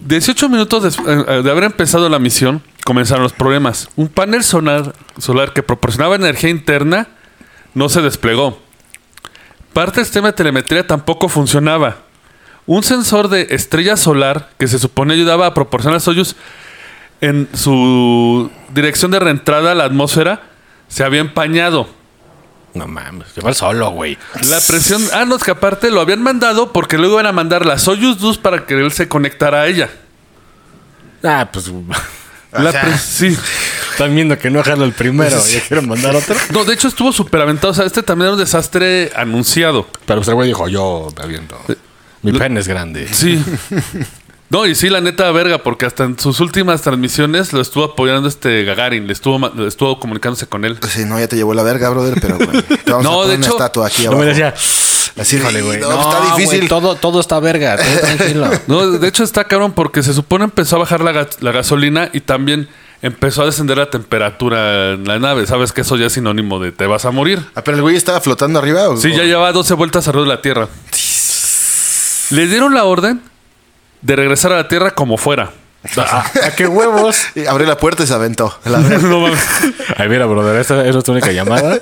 18 0.00 0.48
minutos 0.48 0.82
des- 0.82 0.98
eh, 0.98 1.42
de 1.42 1.50
haber 1.50 1.64
empezado 1.64 2.08
la 2.08 2.18
misión, 2.18 2.62
comenzaron 2.84 3.22
los 3.22 3.32
problemas. 3.32 3.88
Un 3.96 4.08
panel 4.08 4.44
solar, 4.44 4.94
solar 5.18 5.52
que 5.52 5.62
proporcionaba 5.62 6.14
energía 6.16 6.50
interna 6.50 7.08
no 7.74 7.88
se 7.88 8.02
desplegó. 8.02 8.58
Parte 9.72 9.96
del 9.96 10.04
sistema 10.04 10.28
de 10.28 10.32
telemetría 10.34 10.86
tampoco 10.86 11.28
funcionaba. 11.28 11.98
Un 12.66 12.82
sensor 12.82 13.28
de 13.28 13.48
estrella 13.50 13.96
solar 13.96 14.50
que 14.58 14.66
se 14.68 14.78
supone 14.78 15.14
ayudaba 15.14 15.46
a 15.46 15.54
proporcionar 15.54 15.96
a 15.98 16.00
Soyuz 16.00 16.36
en 17.20 17.48
su 17.54 18.50
dirección 18.74 19.10
de 19.10 19.18
reentrada 19.20 19.72
a 19.72 19.74
la 19.74 19.84
atmósfera 19.84 20.42
se 20.88 21.04
había 21.04 21.20
empañado. 21.20 21.88
No 22.76 22.86
mames, 22.86 23.34
llevar 23.34 23.54
solo, 23.54 23.90
güey. 23.90 24.18
La 24.48 24.60
presión. 24.60 25.02
Ah, 25.12 25.24
no, 25.24 25.36
es 25.36 25.42
que 25.44 25.50
aparte 25.50 25.90
lo 25.90 26.00
habían 26.00 26.22
mandado 26.22 26.72
porque 26.72 26.98
luego 26.98 27.14
iban 27.14 27.26
a 27.26 27.32
mandar 27.32 27.64
la 27.64 27.78
Soyuz 27.78 28.18
2 28.18 28.38
para 28.38 28.66
que 28.66 28.74
él 28.74 28.92
se 28.92 29.08
conectara 29.08 29.62
a 29.62 29.66
ella. 29.66 29.90
Ah, 31.22 31.48
pues. 31.52 31.70
La 32.52 32.70
sea. 32.72 32.82
pre- 32.82 32.96
sí. 32.98 33.36
Están 33.92 34.14
viendo 34.14 34.38
que 34.38 34.48
no 34.50 34.62
jala 34.62 34.84
el 34.84 34.92
primero. 34.92 35.36
¿Ya 35.46 35.60
quieren 35.60 35.88
mandar 35.88 36.14
otro? 36.16 36.34
No, 36.52 36.64
de 36.64 36.72
hecho 36.74 36.88
estuvo 36.88 37.12
súper 37.12 37.40
aventado. 37.42 37.70
O 37.72 37.74
sea, 37.74 37.84
este 37.84 38.02
también 38.02 38.26
era 38.28 38.34
un 38.34 38.38
desastre 38.40 39.10
anunciado. 39.14 39.86
Pero 40.06 40.20
pues 40.20 40.28
el 40.28 40.34
güey 40.34 40.48
dijo, 40.48 40.68
yo 40.68 41.08
me 41.18 41.24
aviento. 41.24 41.58
Mi 42.22 42.32
pene 42.32 42.60
es 42.60 42.68
grande. 42.68 43.08
Sí. 43.12 43.42
No, 44.48 44.64
y 44.64 44.74
sí, 44.76 44.88
la 44.90 45.00
neta 45.00 45.30
verga, 45.32 45.58
porque 45.58 45.86
hasta 45.86 46.04
en 46.04 46.18
sus 46.18 46.38
últimas 46.40 46.80
transmisiones 46.82 47.52
lo 47.52 47.60
estuvo 47.60 47.84
apoyando 47.84 48.28
este 48.28 48.62
Gagarin, 48.64 49.06
le 49.06 49.12
estuvo, 49.12 49.38
le 49.56 49.66
estuvo 49.66 49.98
comunicándose 49.98 50.46
con 50.46 50.64
él. 50.64 50.78
Sí, 50.88 51.04
no, 51.04 51.18
ya 51.18 51.26
te 51.26 51.34
llevó 51.36 51.52
la 51.54 51.64
verga, 51.64 51.90
brother, 51.90 52.18
pero 52.20 52.36
bueno, 52.38 52.62
te 52.84 52.90
vamos 52.92 53.04
No, 53.04 53.22
a 53.22 53.26
de 53.26 53.34
hecho, 53.34 53.50
estatua 53.50 53.88
aquí 53.88 54.02
No 54.04 54.10
abajo. 54.10 54.22
me 54.22 54.28
decía, 54.28 54.54
Así 55.18 55.36
híjole, 55.36 55.62
güey. 55.62 55.80
no, 55.80 55.90
está 56.00 56.36
difícil. 56.36 56.68
todo, 56.68 56.94
todo 56.94 57.18
está 57.20 57.40
verga. 57.40 57.76
Todo 57.76 57.98
tranquilo. 58.16 58.50
No, 58.68 58.90
de 58.92 59.08
hecho 59.08 59.24
está 59.24 59.44
cabrón 59.44 59.72
porque 59.72 60.02
se 60.02 60.12
supone 60.14 60.44
empezó 60.44 60.76
a 60.76 60.80
bajar 60.80 61.00
la, 61.00 61.12
ga- 61.12 61.36
la 61.40 61.52
gasolina 61.52 62.10
y 62.12 62.20
también 62.20 62.68
empezó 63.02 63.42
a 63.42 63.46
descender 63.46 63.78
la 63.78 63.88
temperatura 63.90 64.92
en 64.92 65.04
la 65.06 65.18
nave. 65.18 65.46
Sabes 65.46 65.72
que 65.72 65.80
eso 65.80 65.96
ya 65.96 66.06
es 66.06 66.12
sinónimo 66.12 66.60
de 66.60 66.70
te 66.70 66.86
vas 66.86 67.04
a 67.06 67.10
morir. 67.10 67.40
Ah, 67.54 67.64
pero 67.64 67.78
el 67.78 67.82
güey 67.82 67.96
estaba 67.96 68.20
flotando 68.20 68.58
arriba. 68.58 68.90
¿o? 68.90 68.96
Sí, 68.96 69.10
ya 69.10 69.24
llevaba 69.24 69.52
12 69.52 69.74
vueltas 69.74 70.06
alrededor 70.06 70.28
de 70.28 70.34
la 70.36 70.42
Tierra. 70.42 70.68
Le 72.30 72.46
dieron 72.46 72.74
la 72.74 72.84
orden 72.84 73.22
de 74.02 74.16
regresar 74.16 74.52
a 74.52 74.56
la 74.56 74.68
Tierra 74.68 74.92
como 74.92 75.16
fuera. 75.16 75.52
¿A, 75.96 76.24
a 76.46 76.50
qué 76.56 76.66
huevos? 76.66 77.16
Y 77.36 77.46
abrió 77.46 77.66
la 77.66 77.76
puerta 77.76 78.02
y 78.02 78.06
se 78.06 78.14
aventó. 78.14 78.58
La 78.64 78.78
verga. 78.80 79.06
No 79.08 79.20
mames. 79.20 79.38
Ay, 79.96 80.08
mira, 80.08 80.26
brother, 80.26 80.56
esta, 80.60 80.84
esa 80.86 80.98
es 80.98 81.04
tu 81.04 81.12
única 81.12 81.30
llamada. 81.32 81.78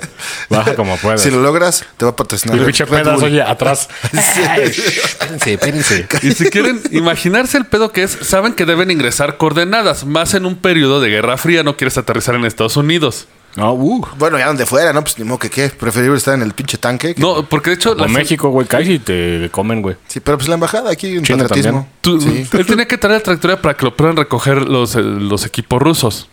Baja 0.49 0.75
como 0.75 0.97
puedas. 0.97 1.21
si 1.21 1.31
lo 1.31 1.41
logras, 1.41 1.85
te 1.97 2.05
va 2.05 2.11
a 2.11 2.15
patrocinar. 2.15 2.57
y 2.57 2.59
el 2.59 2.65
pinche 2.65 2.85
pedas, 2.85 3.21
oye, 3.21 3.41
atrás. 3.41 3.89
Ay, 4.49 4.63
espérense, 4.63 5.53
espérense. 5.53 6.07
Y 6.21 6.31
si 6.33 6.49
quieren 6.49 6.81
imaginarse 6.91 7.57
el 7.57 7.65
pedo 7.65 7.91
que 7.91 8.03
es, 8.03 8.11
saben 8.21 8.53
que 8.53 8.65
deben 8.65 8.91
ingresar 8.91 9.37
coordenadas. 9.37 10.05
Más 10.05 10.33
en 10.33 10.45
un 10.45 10.57
periodo 10.57 11.01
de 11.01 11.09
Guerra 11.09 11.37
Fría, 11.37 11.63
no 11.63 11.77
quieres 11.77 11.97
aterrizar 11.97 12.35
en 12.35 12.45
Estados 12.45 12.77
Unidos. 12.77 13.27
No, 13.55 13.73
uh. 13.73 14.05
Bueno, 14.17 14.37
ya 14.37 14.47
donde 14.47 14.65
fuera, 14.65 14.91
¿no? 14.91 15.01
Pues 15.01 15.17
ni 15.17 15.23
modo 15.23 15.39
que 15.39 15.49
qué. 15.49 15.69
Preferible 15.69 16.17
estar 16.17 16.33
en 16.33 16.41
el 16.41 16.51
pinche 16.53 16.77
tanque. 16.77 17.15
que- 17.15 17.21
No, 17.21 17.45
porque 17.47 17.69
de 17.69 17.75
hecho... 17.77 17.91
O 17.93 17.95
la- 17.95 18.07
México, 18.07 18.49
güey, 18.49 18.67
caes 18.67 18.89
y 18.89 18.99
te 18.99 19.49
comen, 19.51 19.81
güey. 19.81 19.95
Sí, 20.07 20.19
pero 20.19 20.37
pues 20.37 20.49
la 20.49 20.55
embajada 20.55 20.91
aquí, 20.91 21.17
un 21.17 21.23
patriotismo. 21.23 21.87
tú- 22.01 22.19
Sí. 22.19 22.45
Él 22.51 22.65
tenía 22.67 22.85
que 22.87 22.97
traer 22.97 23.17
la 23.19 23.23
trayectoria 23.23 23.61
para 23.61 23.75
que 23.77 23.85
lo 23.85 23.95
puedan 23.95 24.17
recoger 24.17 24.61
los, 24.67 24.95
eh, 24.95 25.01
los 25.01 25.45
equipos 25.45 25.81
rusos. 25.81 26.27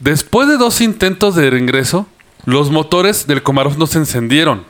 Después 0.00 0.48
de 0.48 0.56
dos 0.56 0.80
intentos 0.80 1.34
de 1.36 1.48
ingreso, 1.58 2.06
los 2.46 2.70
motores 2.70 3.26
del 3.26 3.42
Komarov 3.42 3.76
no 3.78 3.86
se 3.86 3.98
encendieron. 3.98 4.64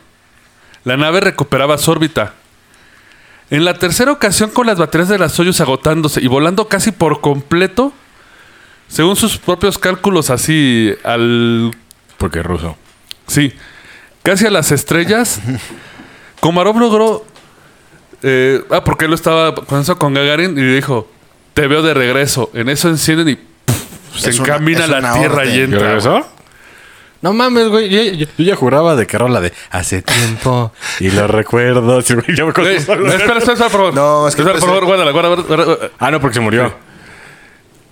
La 0.85 0.97
nave 0.97 1.21
recuperaba 1.21 1.79
su 1.79 1.91
órbita. 1.93 2.35
En 3.51 3.65
la 3.65 3.75
tercera 3.79 4.11
ocasión, 4.11 4.51
con 4.51 4.67
las 4.67 4.79
baterías 4.79 5.09
de 5.09 5.19
la 5.19 5.29
Soyuz 5.29 5.61
agotándose 5.61 6.21
y 6.21 6.27
volando 6.27 6.67
casi 6.69 6.91
por 6.91 7.21
completo, 7.21 7.93
según 8.93 9.17
sus 9.17 9.39
propios 9.39 9.79
cálculos, 9.79 10.29
así 10.31 10.93
al 11.03 11.71
Porque 12.19 12.41
es 12.41 12.45
ruso. 12.47 12.77
Sí, 13.27 13.53
casi 14.23 14.47
a 14.47 14.51
las 14.51 14.71
estrellas. 14.73 15.41
Komarov 16.41 16.79
logró. 16.79 17.25
eh, 18.23 18.63
ah, 18.71 18.85
porque 18.85 19.05
él 19.07 19.11
lo 19.11 19.15
estaba 19.15 19.55
con 19.55 19.81
eso 19.81 19.97
con 19.99 20.13
Gagarin 20.15 20.59
y 20.59 20.63
dijo: 20.75 21.09
Te 21.55 21.67
veo 21.67 21.83
de 21.83 21.95
regreso. 21.95 22.51
En 22.55 22.69
eso 22.69 22.89
encienden 22.89 23.29
y 23.31 23.39
se 24.19 24.31
una- 24.31 24.39
encamina 24.39 24.87
la 24.87 25.13
tierra 25.15 25.37
orden. 25.43 25.55
y 25.55 25.57
¿Y 25.59 25.61
entra. 25.63 25.81
regresó? 25.81 26.27
No 27.23 27.33
mames, 27.33 27.69
güey. 27.69 27.89
Yo, 27.89 28.03
yo- 28.03 28.27
yo 28.37 28.45
ya 28.45 28.57
juraba 28.57 28.97
de 28.97 29.07
que 29.07 29.17
rola 29.17 29.41
de 29.41 29.53
hace 29.71 30.03
tiempo 30.03 30.73
y 31.01 31.11
lo 31.13 31.29
recuerdo. 31.29 32.01
Yo 32.01 32.17
me 32.17 32.23
espera, 32.23 32.73
espera, 32.77 33.39
espera, 33.39 33.57
por 33.57 33.71
favor. 33.71 33.95
No, 33.95 34.27
es 34.29 34.35
que 34.35 34.43
Espera, 34.43 34.59
por 34.59 34.69
puede 34.69 34.81
favor, 34.81 34.85
guárdala, 34.87 35.11
guárdala, 35.13 35.43
guárdala. 35.43 35.91
Ah, 36.01 36.11
no, 36.11 36.21
porque 36.21 36.35
se 36.35 36.41
murió. 36.41 36.75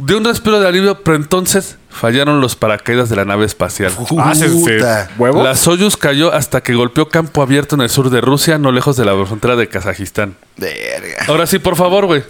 De 0.01 0.15
un 0.15 0.25
respiro 0.25 0.61
de 0.61 0.67
alivio, 0.67 1.03
pero 1.03 1.17
entonces 1.17 1.77
fallaron 1.91 2.41
los 2.41 2.57
paracaídas 2.57 3.09
de 3.09 3.17
la 3.17 3.25
nave 3.25 3.45
espacial. 3.45 3.93
Ah. 4.19 5.09
¿Huevo? 5.19 5.43
La 5.43 5.55
Soyuz 5.55 5.97
cayó 5.97 6.33
hasta 6.33 6.63
que 6.63 6.75
golpeó 6.75 7.09
campo 7.09 7.43
abierto 7.43 7.75
en 7.75 7.83
el 7.83 7.91
sur 7.91 8.11
de 8.11 8.21
Rusia, 8.21 8.59
no 8.59 8.73
lejos 8.73 8.97
de 8.97 9.05
la 9.05 9.13
frontera 9.27 9.57
de 9.57 9.69
Kazajistán. 9.69 10.37
Verga. 10.57 11.25
Ahora 11.29 11.47
sí, 11.47 11.59
por 11.59 11.77
favor, 11.77 12.07
güey. 12.07 12.23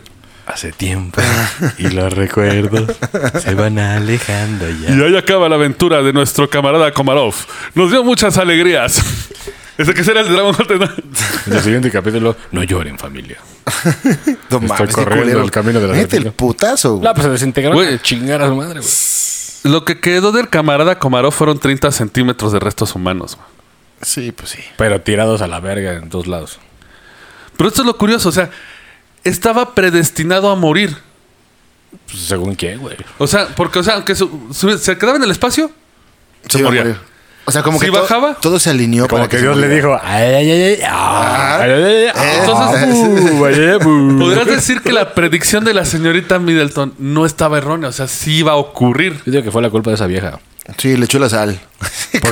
Hace 0.46 0.72
tiempo 0.72 1.20
y 1.78 1.88
lo 1.90 2.10
recuerdo. 2.10 2.86
Se 3.40 3.54
van 3.54 3.78
alejando 3.78 4.68
ya. 4.68 4.96
Y 4.96 5.02
ahí 5.02 5.16
acaba 5.16 5.48
la 5.48 5.54
aventura 5.54 6.02
de 6.02 6.12
nuestro 6.12 6.50
camarada 6.50 6.92
Komarov. 6.92 7.34
Nos 7.74 7.90
dio 7.90 8.02
muchas 8.02 8.36
alegrías. 8.36 9.00
Ese 9.80 9.94
que 9.94 10.04
será 10.04 10.20
el 10.20 10.28
de 10.28 10.32
Dragon 10.34 10.54
Ball. 10.56 10.78
¿no? 10.78 10.84
En 11.46 11.52
el 11.52 11.60
siguiente 11.62 11.90
capítulo, 11.90 12.36
no 12.52 12.62
lloren, 12.62 12.98
familia. 12.98 13.38
No 14.50 14.58
Estoy 14.58 14.60
mames, 14.68 14.88
qué 14.88 14.92
corriendo 14.94 15.22
culero. 15.22 15.42
el 15.42 15.50
camino 15.50 15.80
de 15.80 15.88
la 15.88 15.94
Mete 15.94 16.16
el 16.18 16.32
putazo. 16.32 16.96
güey. 16.96 17.04
No, 17.04 17.14
pues 17.14 17.24
se 17.24 17.30
desintegró. 17.30 17.72
Güey. 17.72 17.94
a 17.94 18.02
Chingar 18.02 18.42
a 18.42 18.48
su 18.48 18.56
madre, 18.56 18.80
güey. 18.80 18.92
Lo 19.72 19.84
que 19.84 20.00
quedó 20.00 20.32
del 20.32 20.48
camarada 20.48 20.98
Komarov 20.98 21.32
fueron 21.32 21.58
30 21.58 21.90
centímetros 21.92 22.52
de 22.52 22.58
restos 22.60 22.94
humanos. 22.94 23.36
güey. 23.36 23.46
Sí, 24.02 24.32
pues 24.32 24.50
sí. 24.50 24.58
Pero 24.76 25.00
tirados 25.02 25.40
a 25.42 25.46
la 25.46 25.60
verga 25.60 25.92
en 25.94 26.08
todos 26.08 26.26
lados. 26.26 26.58
Pero 27.56 27.68
esto 27.68 27.82
es 27.82 27.86
lo 27.86 27.96
curioso, 27.98 28.30
o 28.30 28.32
sea, 28.32 28.50
estaba 29.24 29.74
predestinado 29.74 30.50
a 30.50 30.56
morir. 30.56 30.96
Pues, 32.06 32.22
según 32.22 32.54
quién, 32.54 32.78
güey. 32.80 32.96
O 33.18 33.26
sea, 33.26 33.48
porque, 33.54 33.78
o 33.80 33.82
sea, 33.82 33.94
aunque 33.94 34.14
su- 34.14 34.48
su- 34.52 34.78
se 34.78 34.96
quedaba 34.96 35.16
en 35.18 35.24
el 35.24 35.30
espacio, 35.30 35.70
se 36.48 36.58
a 36.60 36.62
moría. 36.62 36.82
morir. 36.84 36.96
O 37.50 37.52
sea, 37.52 37.62
como 37.62 37.78
Si 37.78 37.86
que 37.86 37.92
to- 37.92 38.00
bajaba. 38.00 38.34
todo 38.40 38.58
se 38.58 38.70
alineó 38.70 39.06
Como 39.08 39.18
para 39.22 39.28
que 39.28 39.36
se 39.38 39.42
Dios 39.42 39.56
le 39.56 39.66
muriera. 39.66 39.88
dijo, 39.88 40.00
ay, 40.02 40.22
ay, 40.34 40.50
ay, 40.50 40.62
ay, 40.62 40.78
ah, 40.88 41.58
ay, 41.60 41.70
ay, 41.72 41.82
ay, 41.82 42.06
ah, 42.14 42.34
Entonces- 42.40 43.32
bu, 43.32 43.44
ay, 43.44 43.54
ay, 43.54 43.78
bu. 43.84 44.18
Podrías 44.20 44.46
decir 44.46 44.80
que 44.82 44.92
la 44.92 45.14
predicción 45.14 45.64
de 45.64 45.74
la 45.74 45.84
señorita 45.84 46.38
Middleton 46.38 46.94
no 46.98 47.26
estaba 47.26 47.58
errónea, 47.58 47.88
o 47.88 47.92
sea, 47.92 48.06
sí 48.08 48.36
iba 48.36 48.52
a 48.52 48.56
ocurrir. 48.56 49.14
Yo 49.26 49.32
digo 49.32 49.42
que 49.44 49.50
fue 49.50 49.60
la 49.62 49.70
culpa 49.70 49.90
de 49.90 49.96
esa 49.96 50.06
vieja. 50.06 50.38
Sí, 50.78 50.96
le 50.96 51.06
echó 51.06 51.18
la 51.18 51.28
sal. 51.28 51.58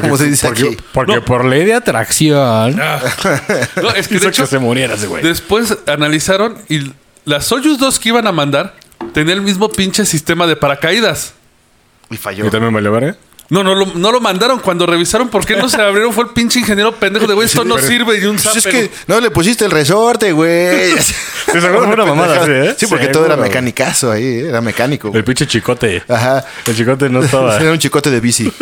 como 0.01 0.17
se 0.17 0.27
dice 0.27 0.47
porque, 0.47 0.63
aquí. 0.69 0.77
porque 0.93 1.15
No. 1.17 1.25
por 1.25 1.45
ley 1.45 1.65
de 1.65 1.75
atracción 1.75 2.77
No, 2.77 3.91
es 3.97 4.07
que 4.07 4.15
hizo 4.15 4.25
de 4.27 4.31
hecho, 4.31 4.43
que 4.45 4.49
se 4.49 4.59
muriera 4.61 4.95
ese 4.95 5.09
güey. 5.09 5.23
Después 5.25 5.77
analizaron 5.89 6.57
y 6.69 6.93
las 7.25 7.47
Soyuz 7.47 7.79
2 7.79 7.99
que 7.99 8.11
iban 8.11 8.27
a 8.29 8.33
mandar 8.33 8.75
tenía 9.13 9.35
el 9.35 9.43
mismo 9.43 9.69
pinche 9.69 10.05
sistema 10.07 10.47
de 10.47 10.55
paracaídas. 10.55 11.35
Y 12.11 12.17
falló. 12.17 12.47
¿Y 12.47 12.51
también 12.51 12.73
me 12.73 12.81
lo 12.81 12.93
veré? 12.93 13.15
No, 13.51 13.63
no 13.65 13.75
lo, 13.75 13.87
no 13.87 14.13
lo 14.13 14.21
mandaron. 14.21 14.59
Cuando 14.59 14.85
revisaron 14.85 15.29
por 15.31 15.47
qué 15.47 15.57
no 15.57 15.69
se 15.71 15.81
abrieron, 15.81 16.13
fue 16.13 16.25
el 16.25 16.31
pinche 16.31 16.59
ingeniero 16.59 16.93
pendejo 16.95 17.27
de 17.27 17.33
güey, 17.35 17.47
esto 17.47 17.65
no 17.65 17.79
sirve 17.79 18.19
y 18.19 18.25
un 18.27 18.37
Pues 18.43 18.57
es 18.57 18.63
zapper. 18.63 18.89
que 18.89 18.91
no 19.07 19.21
le 19.21 19.31
pusiste 19.31 19.65
el 19.65 19.71
resorte, 19.71 20.33
güey. 20.33 20.91
seguro 21.53 21.85
fue 21.85 21.95
una 21.95 22.05
mamada 22.05 22.43
así, 22.43 22.51
¿eh? 22.51 22.75
Sí, 22.79 22.87
porque 22.87 23.09
todo 23.09 23.25
era 23.25 23.37
mecanicazo 23.39 24.13
ahí, 24.13 24.25
¿eh? 24.25 24.49
era 24.49 24.61
mecánico. 24.61 25.11
El 25.15 25.25
pinche 25.25 25.47
chicote. 25.47 26.03
Ajá. 26.09 26.45
El 26.67 26.77
chicote 26.77 27.09
no 27.09 27.23
estaba. 27.23 27.57
Era 27.61 27.73
un 27.73 27.79
chicote 27.79 28.11
de 28.11 28.21
bici. 28.21 28.53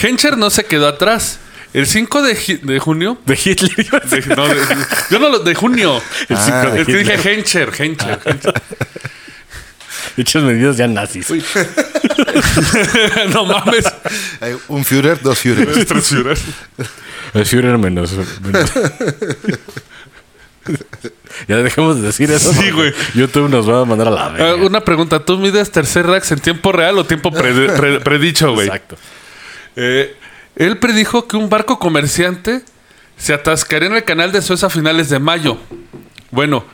Hencher 0.00 0.36
no 0.36 0.50
se 0.50 0.64
quedó 0.64 0.86
atrás. 0.88 1.38
El 1.72 1.86
5 1.86 2.22
de, 2.22 2.60
de 2.62 2.78
junio. 2.78 3.18
De 3.26 3.34
Hitler. 3.34 3.74
de- 4.04 4.36
no, 4.36 4.46
de- 4.48 4.56
yo 5.10 5.18
no 5.18 5.28
lo. 5.28 5.38
De 5.40 5.54
junio. 5.54 6.00
El 6.28 6.36
cinco 6.38 6.70
de 6.70 6.80
es 6.82 6.86
que 6.86 6.96
dije 6.96 7.34
Hencher, 7.34 7.70
Hencher. 7.76 8.18
Hencher. 8.24 8.54
Hechos 10.16 10.42
medidos 10.44 10.76
ya 10.76 10.86
nazis. 10.88 11.28
no 13.32 13.44
mames. 13.44 13.84
Hay 14.40 14.56
un 14.68 14.84
Führer, 14.84 15.20
dos 15.22 15.38
Führers. 15.38 15.86
Tres 15.86 16.08
Führer. 16.08 16.38
El 17.34 17.46
Führer 17.46 17.78
menos. 17.78 18.12
menos. 18.42 18.72
ya 21.48 21.56
dejemos 21.58 21.96
de 21.96 22.02
decir 22.02 22.30
eso. 22.30 22.52
Sí, 22.52 22.70
güey. 22.70 22.92
YouTube 23.14 23.48
nos 23.48 23.68
va 23.68 23.82
a 23.82 23.84
mandar 23.84 24.08
a 24.08 24.10
la 24.10 24.26
Ah, 24.26 24.28
verga. 24.30 24.66
una 24.66 24.80
pregunta. 24.80 25.24
¿Tú 25.24 25.38
mides 25.38 25.70
tercer 25.70 26.06
rax 26.06 26.32
en 26.32 26.40
tiempo 26.40 26.72
real 26.72 26.98
o 26.98 27.04
tiempo 27.04 27.30
pre- 27.30 27.68
pre- 27.68 28.00
predicho, 28.00 28.52
güey? 28.52 28.66
Exacto. 28.66 28.96
Eh, 29.76 30.16
él 30.56 30.78
predijo 30.78 31.28
que 31.28 31.36
un 31.36 31.48
barco 31.48 31.78
comerciante 31.78 32.62
se 33.16 33.32
atascaría 33.34 33.88
en 33.88 33.94
el 33.96 34.04
canal 34.04 34.32
de 34.32 34.42
Suez 34.42 34.64
a 34.64 34.70
finales 34.70 35.08
de 35.10 35.18
mayo. 35.18 35.58
Bueno, 36.30 36.64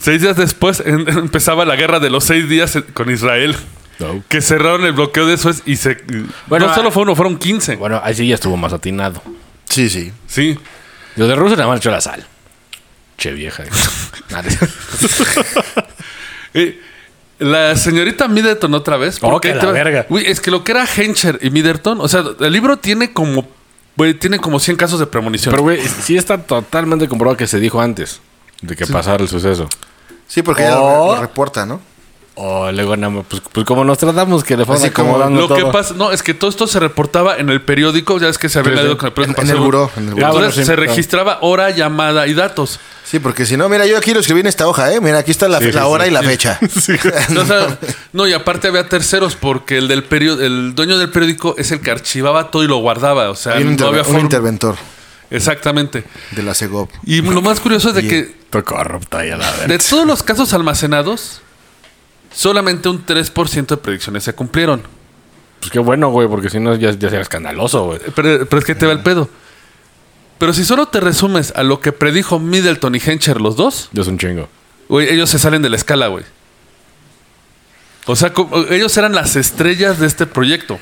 seis 0.00 0.22
días 0.22 0.36
después 0.36 0.80
en- 0.80 1.08
empezaba 1.08 1.64
la 1.64 1.76
guerra 1.76 2.00
de 2.00 2.10
los 2.10 2.24
seis 2.24 2.48
días 2.48 2.76
con 2.94 3.10
Israel. 3.10 3.56
No. 3.98 4.22
Que 4.28 4.40
cerraron 4.40 4.84
el 4.86 4.92
bloqueo 4.92 5.26
de 5.26 5.36
Suez 5.36 5.62
y 5.66 5.76
se... 5.76 5.98
Bueno, 6.46 6.68
no 6.68 6.74
solo 6.74 6.88
ah- 6.88 6.92
fue 6.92 7.02
uno, 7.02 7.14
fueron 7.14 7.36
15. 7.38 7.76
Bueno, 7.76 8.00
ahí 8.02 8.14
sí 8.14 8.26
ya 8.26 8.34
estuvo 8.34 8.56
más 8.56 8.72
atinado. 8.72 9.22
Sí, 9.68 9.90
sí. 10.26 10.58
Lo 11.16 11.28
de 11.28 11.34
Rusia 11.36 11.56
nada 11.58 11.68
más 11.68 11.78
echó 11.80 11.90
la 11.90 12.00
sal. 12.00 12.26
Che 13.18 13.32
vieja. 13.32 13.64
Eh, 16.54 16.80
la 17.38 17.76
señorita 17.76 18.26
Middleton 18.28 18.74
otra 18.74 18.96
vez. 18.96 19.18
Oh, 19.22 19.40
que 19.40 19.54
la 19.54 19.64
va- 19.64 19.72
verga. 19.72 20.06
Güey, 20.08 20.26
es 20.26 20.40
que 20.40 20.50
lo 20.50 20.64
que 20.64 20.72
era 20.72 20.84
Hencher 20.84 21.38
y 21.42 21.50
Middleton, 21.50 22.00
o 22.00 22.08
sea, 22.08 22.24
el 22.40 22.52
libro 22.52 22.76
tiene 22.78 23.12
como, 23.12 23.48
güey, 23.96 24.14
tiene 24.14 24.38
como 24.38 24.58
100 24.58 24.76
casos 24.76 24.98
de 24.98 25.06
premonición. 25.06 25.52
Pero, 25.52 25.62
güey, 25.62 25.80
sí 25.86 26.16
está 26.16 26.38
totalmente 26.38 27.06
comprobado 27.08 27.36
que 27.36 27.46
se 27.46 27.60
dijo 27.60 27.80
antes 27.80 28.20
de 28.62 28.74
que 28.76 28.86
pasara 28.86 29.22
el 29.22 29.28
suceso. 29.28 29.68
Sí, 30.30 30.42
porque 30.42 30.62
ella 30.62 30.80
Oh. 30.80 31.08
lo, 31.08 31.14
lo 31.16 31.20
reporta, 31.20 31.66
¿no? 31.66 31.80
O 32.36 32.70
luego, 32.72 32.96
nada 32.96 33.10
más, 33.12 33.24
pues, 33.28 33.42
pues 33.52 33.66
como 33.66 33.84
nos 33.84 33.98
tratamos, 33.98 34.44
que 34.44 34.56
le 34.56 34.64
fueron 34.64 34.82
Así 34.82 34.92
como 34.92 35.10
acomodando 35.10 35.40
Lo 35.46 35.54
que 35.54 35.60
todo. 35.62 35.72
pasa, 35.72 35.94
no, 35.94 36.10
es 36.12 36.22
que 36.22 36.32
todo 36.32 36.48
esto 36.48 36.66
se 36.66 36.78
reportaba 36.80 37.36
en 37.36 37.50
el 37.50 37.60
periódico, 37.60 38.18
ya 38.18 38.28
es 38.28 38.38
que 38.38 38.48
se 38.48 38.60
había 38.60 38.72
leído 38.76 38.96
con 38.96 39.08
el 39.08 39.12
periódico. 39.12 39.42
en 39.42 39.48
el 39.48 39.52
pasado. 39.54 39.64
buró. 39.66 39.90
En 39.96 40.04
el 40.08 40.14
buró. 40.14 40.26
Bueno, 40.28 40.38
Entonces 40.46 40.54
sí, 40.54 40.60
se 40.70 40.74
claro. 40.76 40.88
registraba 40.88 41.38
hora, 41.42 41.68
llamada 41.70 42.26
y 42.28 42.32
datos. 42.32 42.78
Sí, 43.04 43.18
porque 43.18 43.44
si 43.44 43.56
no, 43.58 43.68
mira, 43.68 43.84
yo 43.86 43.98
aquí 43.98 44.14
lo 44.14 44.20
escribí 44.20 44.40
en 44.40 44.46
esta 44.46 44.68
hoja, 44.68 44.94
¿eh? 44.94 45.00
Mira, 45.02 45.18
aquí 45.18 45.32
está 45.32 45.48
la, 45.48 45.58
Sí, 45.58 45.66
sí, 45.66 45.72
la 45.72 45.86
hora 45.88 46.04
sí, 46.04 46.10
y 46.10 46.14
la 46.14 46.20
sí. 46.22 46.26
fecha. 46.28 46.58
No, 47.30 47.40
o 47.42 47.44
sea, 47.44 47.78
no, 48.12 48.26
y 48.28 48.32
aparte 48.32 48.68
había 48.68 48.88
terceros 48.88 49.34
porque 49.36 49.76
el 49.76 49.88
del 49.88 50.04
periódico, 50.04 50.42
el 50.44 50.74
dueño 50.76 50.96
del 50.96 51.10
periódico 51.10 51.56
es 51.58 51.72
el 51.72 51.80
que 51.80 51.90
archivaba 51.90 52.50
todo 52.50 52.62
y 52.62 52.68
lo 52.68 52.76
guardaba. 52.76 53.28
O 53.30 53.34
sea, 53.34 53.56
un, 53.56 53.76
no 53.76 53.88
había 53.88 54.00
un 54.02 54.06
forma. 54.06 54.20
interventor 54.20 54.76
Exactamente. 55.30 56.04
de 56.30 56.42
la 56.42 56.54
CEGOP. 56.54 56.90
Y 57.04 57.20
lo 57.20 57.42
más 57.42 57.60
curioso 57.60 57.88
es 57.90 57.94
de 57.96 58.06
que 58.08 58.39
Todo 58.50 58.64
corrupto 58.64 59.22
y 59.24 59.30
a 59.30 59.36
la 59.36 59.66
de 59.66 59.78
todos 59.78 60.06
los 60.06 60.22
casos 60.22 60.52
almacenados, 60.54 61.40
solamente 62.34 62.88
un 62.88 63.04
3% 63.06 63.66
de 63.66 63.76
predicciones 63.76 64.24
se 64.24 64.32
cumplieron. 64.34 64.82
Pues 65.60 65.70
qué 65.70 65.78
bueno, 65.78 66.08
güey, 66.10 66.26
porque 66.26 66.50
si 66.50 66.58
no 66.58 66.74
ya, 66.74 66.90
ya 66.90 67.08
sería 67.08 67.20
escandaloso, 67.20 67.84
güey. 67.86 68.00
Pero, 68.14 68.46
pero 68.46 68.58
es 68.58 68.64
que 68.64 68.74
te 68.74 68.86
va 68.86 68.92
el 68.92 69.00
pedo. 69.00 69.28
Pero 70.38 70.52
si 70.54 70.64
solo 70.64 70.86
te 70.86 71.00
resumes 71.00 71.52
a 71.54 71.62
lo 71.62 71.80
que 71.80 71.92
predijo 71.92 72.38
Middleton 72.38 72.94
y 72.94 72.98
Hencher 73.04 73.40
los 73.40 73.56
dos, 73.56 73.90
Ya 73.92 74.02
es 74.02 74.08
un 74.08 74.18
chingo. 74.18 74.48
güey, 74.88 75.08
ellos 75.12 75.28
se 75.30 75.38
salen 75.38 75.60
de 75.62 75.68
la 75.68 75.76
escala, 75.76 76.06
güey. 76.06 76.24
O 78.06 78.16
sea, 78.16 78.32
ellos 78.70 78.96
eran 78.96 79.14
las 79.14 79.36
estrellas 79.36 79.98
de 79.98 80.06
este 80.06 80.26
proyecto. 80.26 80.80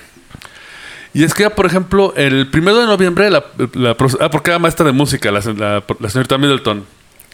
Y 1.12 1.24
es 1.24 1.34
que, 1.34 1.50
por 1.50 1.66
ejemplo, 1.66 2.14
el 2.16 2.48
primero 2.48 2.78
de 2.78 2.86
noviembre, 2.86 3.30
la, 3.30 3.44
la 3.74 3.96
ah, 4.20 4.30
porque 4.30 4.50
era 4.50 4.58
maestra 4.58 4.86
de 4.86 4.92
música, 4.92 5.30
la, 5.32 5.40
la- 5.40 5.82
la 5.98 6.08
señorita 6.10 6.38
Middleton. 6.38 6.84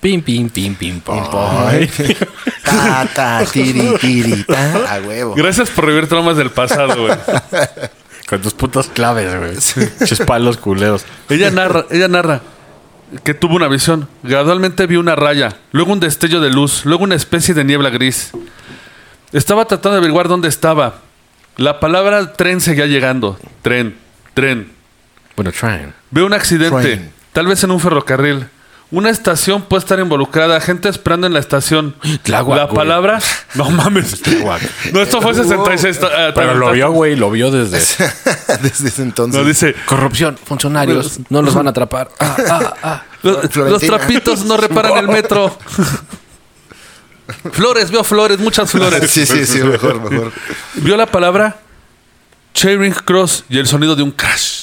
Pim, 0.00 0.20
pim, 0.22 0.48
pim, 0.50 0.74
pim, 0.74 1.00
pom. 1.00 1.22
Ta, 2.64 3.06
ta, 3.14 3.44
tiri, 3.50 3.96
tiri, 4.00 4.44
ta. 4.44 4.96
A 4.96 5.00
huevo. 5.00 5.34
Gracias 5.34 5.70
por 5.70 5.86
revivir 5.86 6.08
traumas 6.08 6.36
del 6.36 6.50
pasado, 6.50 7.06
güey. 7.06 7.16
Con 8.28 8.40
tus 8.40 8.54
putas 8.54 8.88
claves, 8.88 9.34
güey. 9.38 9.88
Ches 10.06 10.20
palos 10.20 10.56
culeros. 10.56 11.04
Ella 11.28 11.50
narra, 11.50 11.86
ella 11.90 12.08
narra 12.08 12.40
que 13.22 13.34
tuvo 13.34 13.56
una 13.56 13.68
visión. 13.68 14.08
Gradualmente 14.22 14.86
vio 14.86 15.00
una 15.00 15.14
raya, 15.14 15.56
luego 15.72 15.92
un 15.92 16.00
destello 16.00 16.40
de 16.40 16.50
luz, 16.50 16.84
luego 16.84 17.04
una 17.04 17.14
especie 17.14 17.54
de 17.54 17.64
niebla 17.64 17.90
gris. 17.90 18.32
Estaba 19.32 19.64
tratando 19.66 19.92
de 19.92 19.98
averiguar 19.98 20.28
dónde 20.28 20.48
estaba. 20.48 21.00
La 21.56 21.80
palabra 21.80 22.32
tren 22.32 22.60
seguía 22.60 22.86
llegando. 22.86 23.38
Tren, 23.62 23.96
tren. 24.32 24.72
Bueno, 25.36 25.52
trying. 25.52 25.92
Veo 26.10 26.26
un 26.26 26.32
accidente, 26.32 26.80
Train. 26.96 27.10
tal 27.32 27.46
vez 27.46 27.62
en 27.64 27.70
un 27.70 27.80
ferrocarril. 27.80 28.48
Una 28.90 29.10
estación 29.10 29.62
puede 29.62 29.80
estar 29.80 29.98
involucrada, 29.98 30.60
gente 30.60 30.88
esperando 30.88 31.26
en 31.26 31.32
la 31.32 31.40
estación. 31.40 31.96
Tláhuac, 32.22 32.58
la 32.58 32.64
güey. 32.64 32.76
palabra, 32.76 33.18
no 33.54 33.70
mames. 33.70 34.20
Tláhuac. 34.22 34.62
No, 34.92 35.00
esto 35.00 35.20
fue 35.20 35.34
66. 35.34 36.00
ah, 36.02 36.32
Pero 36.34 36.54
lo 36.54 36.70
vio, 36.72 36.92
güey, 36.92 37.16
lo 37.16 37.30
vio 37.30 37.50
desde. 37.50 37.78
Desde 38.62 38.88
ese 38.88 39.02
entonces. 39.02 39.40
No 39.40 39.46
dice, 39.46 39.74
Corrupción, 39.86 40.38
funcionarios, 40.42 41.18
no 41.28 41.42
los 41.42 41.54
van 41.54 41.66
a 41.66 41.70
atrapar. 41.70 42.08
Ah, 42.20 42.36
ah, 42.48 42.74
ah. 42.82 43.02
Los, 43.22 43.80
trapitos 43.80 44.44
no 44.44 44.56
reparan 44.56 44.98
el 44.98 45.08
metro. 45.08 45.56
flores, 47.52 47.90
vio 47.90 48.04
flores, 48.04 48.38
muchas 48.38 48.70
flores. 48.70 49.10
Sí, 49.10 49.26
sí, 49.26 49.44
sí, 49.46 49.62
mejor, 49.62 50.08
mejor. 50.08 50.32
Vio 50.74 50.96
la 50.96 51.06
palabra 51.06 51.56
Charing 52.52 52.92
Cross 52.92 53.44
y 53.48 53.58
el 53.58 53.66
sonido 53.66 53.96
de 53.96 54.02
un 54.02 54.12
crash. 54.12 54.53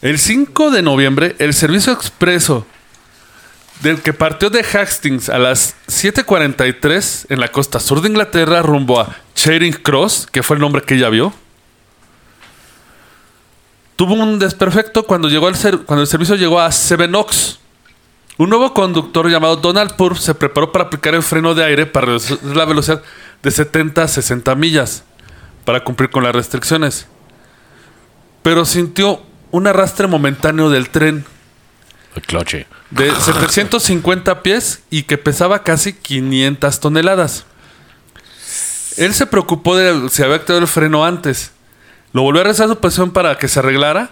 El 0.00 0.20
5 0.20 0.70
de 0.70 0.82
noviembre, 0.82 1.34
el 1.40 1.52
servicio 1.52 1.92
expreso 1.92 2.64
del 3.80 4.00
que 4.00 4.12
partió 4.12 4.48
de 4.48 4.60
Hastings 4.60 5.28
a 5.28 5.38
las 5.38 5.74
7:43 5.88 7.26
en 7.28 7.40
la 7.40 7.48
costa 7.48 7.80
sur 7.80 8.00
de 8.00 8.08
Inglaterra 8.08 8.62
rumbo 8.62 9.00
a 9.00 9.16
Charing 9.34 9.72
Cross, 9.72 10.28
que 10.30 10.44
fue 10.44 10.54
el 10.54 10.60
nombre 10.60 10.82
que 10.82 10.94
ella 10.94 11.08
vio, 11.08 11.32
tuvo 13.96 14.14
un 14.14 14.38
desperfecto 14.38 15.02
cuando, 15.02 15.28
llegó 15.28 15.50
cuando 15.84 16.02
el 16.02 16.06
servicio 16.06 16.36
llegó 16.36 16.60
a 16.60 16.70
Sevenoaks. 16.70 17.58
Un 18.36 18.50
nuevo 18.50 18.72
conductor 18.72 19.28
llamado 19.28 19.56
Donald 19.56 19.96
Purr 19.96 20.16
se 20.16 20.32
preparó 20.32 20.70
para 20.70 20.84
aplicar 20.84 21.16
el 21.16 21.24
freno 21.24 21.56
de 21.56 21.64
aire 21.64 21.86
para 21.86 22.06
reducir 22.06 22.38
la 22.44 22.64
velocidad 22.64 23.02
de 23.42 23.50
70 23.50 24.04
a 24.04 24.06
60 24.06 24.54
millas 24.54 25.02
para 25.64 25.82
cumplir 25.82 26.08
con 26.10 26.22
las 26.22 26.36
restricciones. 26.36 27.08
Pero 28.44 28.64
sintió 28.64 29.27
un 29.50 29.66
arrastre 29.66 30.06
momentáneo 30.06 30.70
del 30.70 30.90
tren 30.90 31.24
El 32.14 32.22
cloche. 32.22 32.66
de 32.90 33.10
750 33.14 34.42
pies 34.42 34.82
y 34.90 35.02
que 35.04 35.18
pesaba 35.18 35.62
casi 35.62 35.92
500 35.92 36.80
toneladas. 36.80 37.44
Él 38.96 39.14
se 39.14 39.26
preocupó 39.26 39.76
de 39.76 40.08
si 40.10 40.22
había 40.22 40.36
activado 40.36 40.60
el 40.60 40.68
freno 40.68 41.04
antes. 41.04 41.52
Lo 42.12 42.22
volvió 42.22 42.40
a 42.40 42.44
rezar 42.44 42.68
su 42.68 42.78
posición 42.78 43.12
para 43.12 43.38
que 43.38 43.46
se 43.48 43.60
arreglara. 43.60 44.10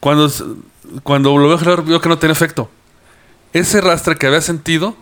Cuando, 0.00 0.30
cuando 1.02 1.30
lo 1.30 1.34
volvió 1.34 1.54
a 1.56 1.60
arreglar, 1.60 1.84
vio 1.84 2.00
que 2.00 2.08
no 2.08 2.18
tenía 2.18 2.32
efecto. 2.32 2.70
Ese 3.52 3.80
rastre 3.80 4.16
que 4.16 4.26
había 4.26 4.40
sentido 4.40 4.96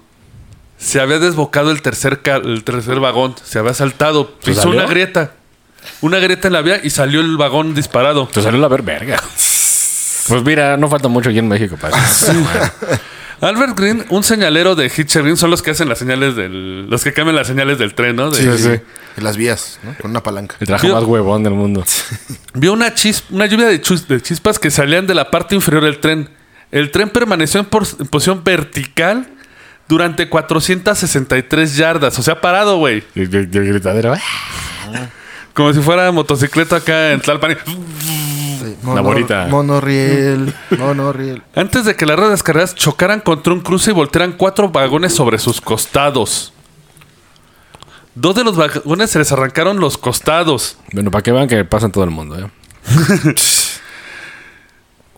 se 0.77 1.01
había 1.01 1.19
desbocado 1.21 1.71
el 1.71 1.83
tercer, 1.83 2.21
el 2.25 2.65
tercer 2.65 2.99
vagón. 2.99 3.37
Se 3.45 3.59
había 3.59 3.75
saltado. 3.75 4.35
¿Se 4.41 4.51
Pisó 4.53 4.71
una 4.71 4.87
grieta. 4.87 5.35
Una 6.01 6.19
grieta 6.19 6.49
en 6.49 6.53
la 6.55 6.63
vía 6.63 6.81
y 6.83 6.91
salió 6.91 7.21
el 7.21 7.37
vagón 7.37 7.75
disparado. 7.75 8.27
Te 8.29 8.43
salió 8.43 8.61
la 8.61 8.69
ver 8.69 8.83
verga. 8.83 9.23
Pues 10.29 10.43
mira, 10.45 10.77
no 10.77 10.89
falta 10.89 11.09
mucho 11.09 11.31
aquí 11.31 11.39
en 11.39 11.49
México 11.49 11.77
para 11.77 11.97
eso. 12.05 12.33
Albert 13.41 13.77
Green, 13.77 14.05
un 14.11 14.23
señalero 14.23 14.77
de 14.77 14.87
Hitcher 14.87 15.23
Green, 15.23 15.37
son 15.37 15.51
los 15.51 15.63
que 15.63 15.73
hacen 15.73 15.89
las 15.89 15.99
señales 15.99 16.37
del. 16.37 16.89
Los 16.89 17.03
que 17.03 17.13
cambian 17.13 17.35
las 17.35 17.49
señales 17.49 17.77
del 17.79 17.93
tren, 17.95 18.15
¿no? 18.15 18.31
De- 18.31 18.57
Sí, 18.57 18.63
sí. 18.63 18.81
En 19.17 19.25
las 19.25 19.37
vías, 19.37 19.81
¿no? 19.83 19.95
Con 20.01 20.13
una 20.13 20.23
palanca. 20.23 20.55
El 20.61 20.69
traje 20.69 20.87
Yo- 20.87 20.95
más 20.95 21.03
huevón 21.05 21.43
del 21.43 21.53
mundo. 21.55 21.85
Vio 22.55 22.73
una, 22.73 22.95
chis- 22.95 23.25
una 23.31 23.47
lluvia 23.47 23.67
de, 23.67 23.81
chus- 23.83 24.07
de 24.07 24.21
chispas 24.23 24.61
que 24.61 24.71
salían 24.71 25.07
de 25.09 25.15
la 25.15 25.31
parte 25.31 25.57
inferior 25.57 25.83
del 25.83 25.99
tren. 25.99 26.31
El 26.71 26.91
tren 26.93 27.09
permaneció 27.11 27.59
en, 27.61 27.67
por- 27.67 27.87
en 27.99 28.07
posición 28.07 28.45
vertical 28.45 29.27
durante 29.89 30.29
463 30.29 31.77
yardas. 31.77 32.17
O 32.19 32.23
sea, 32.23 32.41
parado, 32.41 32.77
güey. 32.79 33.03
Y 33.17 33.23
el, 33.23 33.51
y 33.53 33.57
el 33.59 33.67
gritadero. 33.73 34.15
Como 35.55 35.73
si 35.73 35.81
fuera 35.81 36.11
motocicleta 36.13 36.77
acá 36.77 37.13
en 37.13 37.21
Tlalpan. 37.21 37.59
Sí. 38.01 38.77
Una 38.85 39.01
bolita. 39.01 39.47
Monorriel. 39.49 40.55
Monorriel. 40.79 41.43
Antes 41.55 41.85
de 41.85 41.95
que 41.97 42.07
las 42.07 42.19
ruedas 42.19 42.43
cargadas 42.43 42.75
chocaran 42.75 43.21
contra 43.21 43.53
un 43.53 43.61
cruce 43.61 43.91
y 43.91 43.95
voltearan 43.95 44.33
cuatro 44.33 44.71
vagones 44.71 45.15
sobre 45.15 45.39
sus 45.39 45.61
costados. 45.61 46.53
Dos 48.15 48.35
de 48.35 48.45
los 48.45 48.57
vagones 48.57 49.11
se 49.11 49.19
les 49.19 49.33
arrancaron 49.33 49.81
los 49.81 49.97
costados. 49.99 50.77
Bueno, 50.93 51.11
para 51.11 51.23
que 51.23 51.33
vean 51.33 51.49
que 51.49 51.65
pasa 51.65 51.87
en 51.87 51.93
todo 51.93 52.05
el 52.05 52.11
mundo, 52.11 52.39
¿eh? 52.39 52.51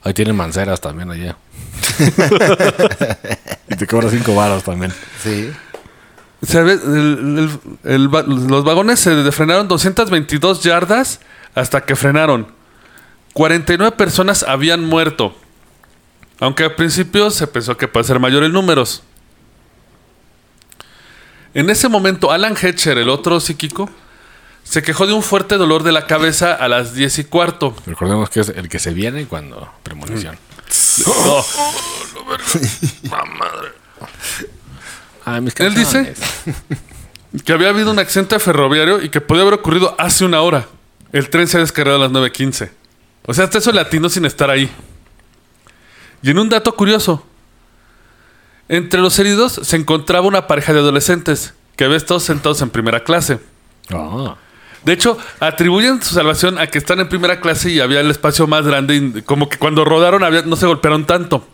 Ahí 0.05 0.13
tienen 0.15 0.37
manceras 0.37 0.81
también 0.81 1.11
allá. 1.11 1.37
y 3.69 3.77
te 3.77 3.87
cobra 3.87 4.11
cinco 4.11 4.35
varos 4.35 4.63
también. 4.63 4.93
Sí. 5.23 5.51
Se 6.47 6.63
ve- 6.63 6.73
el- 6.73 7.39
el- 7.85 7.91
el 7.93 8.15
va- 8.15 8.23
los 8.23 8.65
vagones 8.65 9.01
se 9.01 9.31
frenaron 9.33 9.69
222 9.69 10.63
yardas 10.63 11.21
hasta 11.55 11.85
que 11.85 11.97
frenaron. 11.97 12.49
49 13.33 13.97
personas 13.97 14.43
habían 14.43 14.85
muerto. 14.85 15.37
Aunque 16.41 16.65
al 16.65 16.75
principio 16.75 17.31
se 17.31 17.47
pensó 17.47 17.77
que 17.77 17.89
puede 17.89 18.05
ser 18.05 18.19
mayor 18.21 18.43
el 18.45 18.53
número. 18.53 18.85
En 21.55 21.71
ese 21.71 21.89
momento, 21.89 22.33
Alan 22.33 22.57
Hetcher, 22.61 22.99
el 22.99 23.09
otro 23.09 23.39
psíquico, 23.41 23.89
se 24.65 24.83
quejó 24.83 25.07
de 25.07 25.13
un 25.13 25.23
fuerte 25.23 25.57
dolor 25.57 25.83
de 25.85 25.93
la 25.93 26.07
cabeza 26.07 26.53
a 26.55 26.67
las 26.69 26.95
10 26.95 27.19
y 27.21 27.25
cuarto. 27.25 27.77
Recordemos 27.87 28.29
que 28.31 28.41
es 28.41 28.49
el 28.49 28.69
que 28.69 28.79
se 28.81 28.93
viene 28.93 29.27
cuando 29.27 29.71
premonición. 29.83 30.37
No, 31.07 31.45
Mis 35.41 35.59
Él 35.61 35.75
dice- 35.75 36.15
que 37.45 37.53
había 37.53 37.71
habido 37.71 37.91
un 37.91 37.99
accidente 37.99 38.39
ferroviario 38.39 39.03
y 39.03 39.09
que 39.09 39.21
podía 39.21 39.43
haber 39.43 39.55
ocurrido 39.55 39.95
hace 39.99 40.25
una 40.25 40.41
hora. 40.43 40.67
El 41.13 41.31
tren 41.31 41.49
se 41.49 41.57
ha 41.57 41.61
descargado 41.61 41.97
a 41.97 42.01
las 42.01 42.11
9.15. 42.13 42.71
O 43.27 43.35
sea, 43.35 43.45
hasta 43.45 43.59
eso 43.59 43.73
le 43.73 43.81
atinó 43.81 44.09
sin 44.09 44.25
estar 44.25 44.51
ahí. 44.51 44.71
Y 46.23 46.31
en 46.31 46.39
un 46.39 46.49
dato 46.49 46.75
curioso, 46.75 47.27
entre 48.69 49.01
los 49.01 49.19
heridos 49.19 49.61
se 49.63 49.77
encontraba 49.77 50.27
una 50.27 50.47
pareja 50.47 50.73
de 50.73 50.79
adolescentes 50.81 51.55
que 51.77 51.85
había 51.85 51.97
estado 51.97 52.21
sentados 52.21 52.63
en 52.63 52.71
primera 52.71 53.03
clase. 53.03 53.41
Ah. 53.93 54.37
De 54.85 54.93
hecho, 54.93 55.19
atribuyen 55.41 56.03
su 56.03 56.15
salvación 56.15 56.59
a 56.59 56.67
que 56.67 56.79
están 56.79 57.01
en 57.01 57.09
primera 57.09 57.41
clase 57.41 57.71
y 57.71 57.81
había 57.81 58.01
el 58.01 58.11
espacio 58.11 58.47
más 58.47 58.67
grande. 58.67 58.95
y 58.97 59.23
como 59.23 59.49
que 59.49 59.57
cuando 59.59 59.85
rodaron 59.85 60.23
había- 60.23 60.43
no 60.43 60.57
se 60.57 60.67
golpearon 60.67 61.07
tanto. 61.07 61.47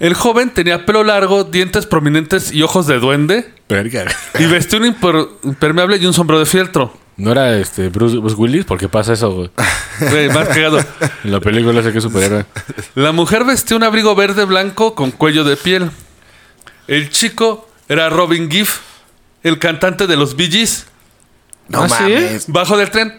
El 0.00 0.14
joven 0.14 0.50
tenía 0.50 0.86
pelo 0.86 1.02
largo, 1.04 1.44
dientes 1.44 1.86
prominentes 1.86 2.52
y 2.52 2.62
ojos 2.62 2.86
de 2.86 2.98
duende. 2.98 3.52
Verga. 3.68 4.04
Y 4.38 4.46
vestía 4.46 4.78
un 4.78 4.86
imper- 4.94 5.28
impermeable 5.42 5.96
y 5.96 6.06
un 6.06 6.12
sombrero 6.14 6.38
de 6.40 6.46
fieltro. 6.46 6.96
No 7.16 7.32
era 7.32 7.56
este 7.56 7.88
Bruce, 7.88 8.16
Bruce 8.18 8.36
Willis, 8.36 8.64
¿por 8.64 8.78
qué 8.78 8.88
pasa 8.88 9.12
eso, 9.12 9.32
güey? 9.32 9.50
Güey, 10.10 10.28
más 10.28 10.46
cagado. 10.48 10.78
En 11.24 11.32
la 11.32 11.40
película 11.40 11.80
ese 11.80 11.90
que 11.90 11.98
es 11.98 12.04
superhéroe. 12.04 12.46
La 12.94 13.10
mujer 13.10 13.42
vestía 13.44 13.76
un 13.76 13.82
abrigo 13.82 14.14
verde 14.14 14.44
blanco 14.44 14.94
con 14.94 15.10
cuello 15.10 15.42
de 15.42 15.56
piel. 15.56 15.90
El 16.86 17.10
chico 17.10 17.68
era 17.88 18.08
Robin 18.08 18.48
Giff, 18.48 18.78
el 19.42 19.58
cantante 19.58 20.06
de 20.06 20.16
los 20.16 20.36
Bee 20.36 20.48
Gees. 20.48 20.86
No 21.66 21.82
¿Ah, 21.82 21.88
sí? 21.88 22.02
mames. 22.04 22.44
Bajo 22.46 22.76
del 22.76 22.90
tren. 22.90 23.14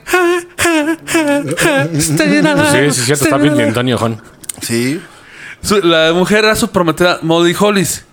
Sí, 1.94 2.92
sí, 2.92 3.02
cierto, 3.04 3.26
está 3.26 3.38
bien 3.38 3.60
Antonio 3.60 3.98
Juan. 3.98 4.22
Sí. 4.62 5.02
Su- 5.62 5.82
la 5.82 6.14
mujer 6.14 6.46
era 6.46 6.56
su 6.56 6.70
prometida 6.70 7.20
Molly 7.22 7.56
Hollis. 7.60 8.06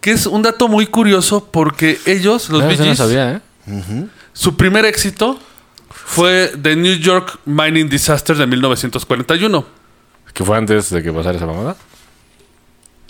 Que 0.00 0.12
es 0.12 0.26
un 0.26 0.42
dato 0.42 0.68
muy 0.68 0.86
curioso 0.86 1.48
porque 1.50 1.98
ellos, 2.06 2.50
los 2.50 2.62
Bee 2.62 2.74
eso 2.74 2.82
no 2.82 2.88
Gees, 2.88 2.98
sabía, 2.98 3.32
¿eh? 3.66 4.06
su 4.34 4.54
primer 4.56 4.84
éxito 4.84 5.38
fue 5.88 6.52
The 6.60 6.76
New 6.76 6.96
York 6.98 7.38
Mining 7.46 7.88
Disaster 7.88 8.36
de 8.36 8.46
1941. 8.46 9.64
Que 10.34 10.44
fue 10.44 10.58
antes 10.58 10.90
de 10.90 11.02
que 11.02 11.10
pasara 11.12 11.36
esa 11.38 11.46
mamada. 11.46 11.76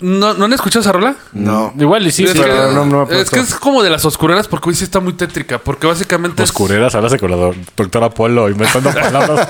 ¿No, 0.01 0.33
¿no 0.33 0.45
han 0.45 0.51
escuchado 0.53 0.81
esa 0.81 0.91
rola? 0.91 1.15
No. 1.31 1.73
Igual 1.79 2.05
y 2.05 2.11
sí, 2.11 2.25
es, 2.25 2.33
que, 2.33 2.39
pero 2.41 2.73
no, 2.73 2.85
no 2.85 3.05
me 3.05 3.21
es 3.21 3.29
que 3.29 3.39
es 3.39 3.55
como 3.55 3.81
de 3.81 3.89
las 3.89 4.03
oscureras 4.03 4.47
porque 4.49 4.67
hoy 4.69 4.75
sí 4.75 4.83
está 4.83 4.99
muy 4.99 5.13
tétrica. 5.13 5.57
Porque 5.59 5.87
básicamente 5.87 6.43
es- 6.43 6.49
Oscureras, 6.49 6.93
hablas 6.95 7.15
con 7.15 7.31
la 7.31 7.37
do- 7.37 7.55
doctora 7.77 8.09
Polo 8.09 8.49
inventando 8.49 8.91
palabras 8.93 9.47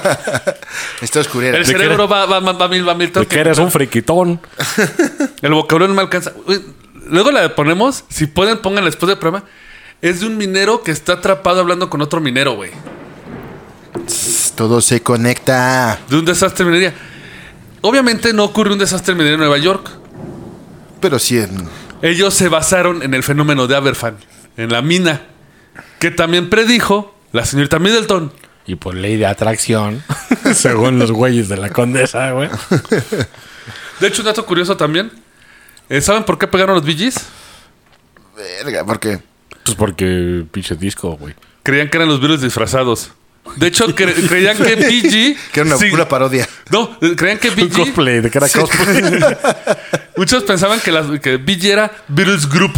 Está 1.01 1.21
oscurera. 1.21 1.57
el 1.57 1.65
¿De 1.65 1.71
cerebro 1.71 2.07
va, 2.07 2.27
va, 2.27 2.39
va, 2.41 2.51
va 2.53 2.67
mil, 2.67 2.87
va 2.87 2.93
mil. 2.93 3.11
de 3.11 3.25
que 3.25 3.39
eres 3.39 3.57
un 3.57 3.71
friquitón. 3.71 4.39
El 5.41 5.53
vocabulario 5.53 5.87
no 5.87 5.95
me 5.95 6.01
alcanza. 6.03 6.31
Luego 7.07 7.31
la 7.31 7.55
ponemos. 7.55 8.03
Si 8.09 8.27
pueden, 8.27 8.59
pónganla 8.59 8.89
después 8.89 9.07
del 9.07 9.17
programa. 9.17 9.45
Es 10.03 10.19
de 10.19 10.27
un 10.27 10.37
minero 10.37 10.83
que 10.83 10.91
está 10.91 11.13
atrapado 11.13 11.59
hablando 11.61 11.89
con 11.89 12.01
otro 12.01 12.21
minero, 12.21 12.53
güey. 12.55 12.69
Todo 14.55 14.79
se 14.81 15.01
conecta. 15.01 15.99
De 16.07 16.17
un 16.17 16.25
desastre 16.25 16.65
minería. 16.65 16.93
Obviamente 17.81 18.31
no 18.33 18.43
ocurre 18.43 18.73
un 18.73 18.79
desastre 18.79 19.13
en 19.13 19.17
minería 19.17 19.33
en 19.35 19.39
Nueva 19.41 19.57
York. 19.57 19.89
Pero 21.05 21.19
sí 21.19 21.37
en... 21.37 21.69
Ellos 22.01 22.33
se 22.33 22.49
basaron 22.49 23.03
en 23.03 23.13
el 23.13 23.21
fenómeno 23.21 23.67
de 23.67 23.75
Aberfan, 23.75 24.17
en 24.57 24.71
la 24.71 24.81
mina, 24.81 25.21
que 25.99 26.09
también 26.09 26.49
predijo 26.49 27.15
la 27.31 27.45
señorita 27.45 27.77
Middleton. 27.77 28.33
Y 28.65 28.73
por 28.73 28.95
ley 28.95 29.15
de 29.15 29.27
atracción, 29.27 30.01
según 30.55 30.97
los 30.97 31.11
güeyes 31.11 31.47
de 31.47 31.57
la 31.57 31.69
condesa, 31.69 32.31
güey. 32.31 32.49
De 33.99 34.07
hecho, 34.07 34.23
un 34.23 34.25
dato 34.25 34.47
curioso 34.47 34.77
también. 34.77 35.11
Eh, 35.89 36.01
¿Saben 36.01 36.23
por 36.23 36.39
qué 36.39 36.47
pegaron 36.47 36.75
los 36.75 36.83
Gees? 36.83 37.23
Verga, 38.35 38.83
porque... 38.83 39.19
Pues 39.63 39.77
porque 39.77 40.43
pinche 40.51 40.75
disco, 40.75 41.15
güey. 41.17 41.35
Creían 41.61 41.91
que 41.91 41.97
eran 41.97 42.09
los 42.09 42.19
virus 42.19 42.41
disfrazados. 42.41 43.11
De 43.57 43.67
hecho, 43.67 43.87
cre- 43.95 44.27
creían 44.27 44.57
que 44.57 44.75
BG... 44.75 45.51
Que 45.51 45.59
era 45.61 45.63
una 45.67 45.77
sí- 45.77 45.89
pura 45.89 46.07
parodia. 46.07 46.47
No, 46.71 46.97
creían 47.15 47.37
que 47.39 47.49
Un 47.49 47.55
BG... 47.55 47.71
cosplay, 47.73 48.21
de 48.21 48.29
que 48.31 48.37
era 48.37 48.49
cosplay. 48.49 49.03
Muchos 50.17 50.43
pensaban 50.43 50.79
que, 50.79 50.91
las, 50.91 51.05
que 51.19 51.37
BG 51.37 51.65
era 51.65 51.91
Virus 52.07 52.49
Group. 52.49 52.73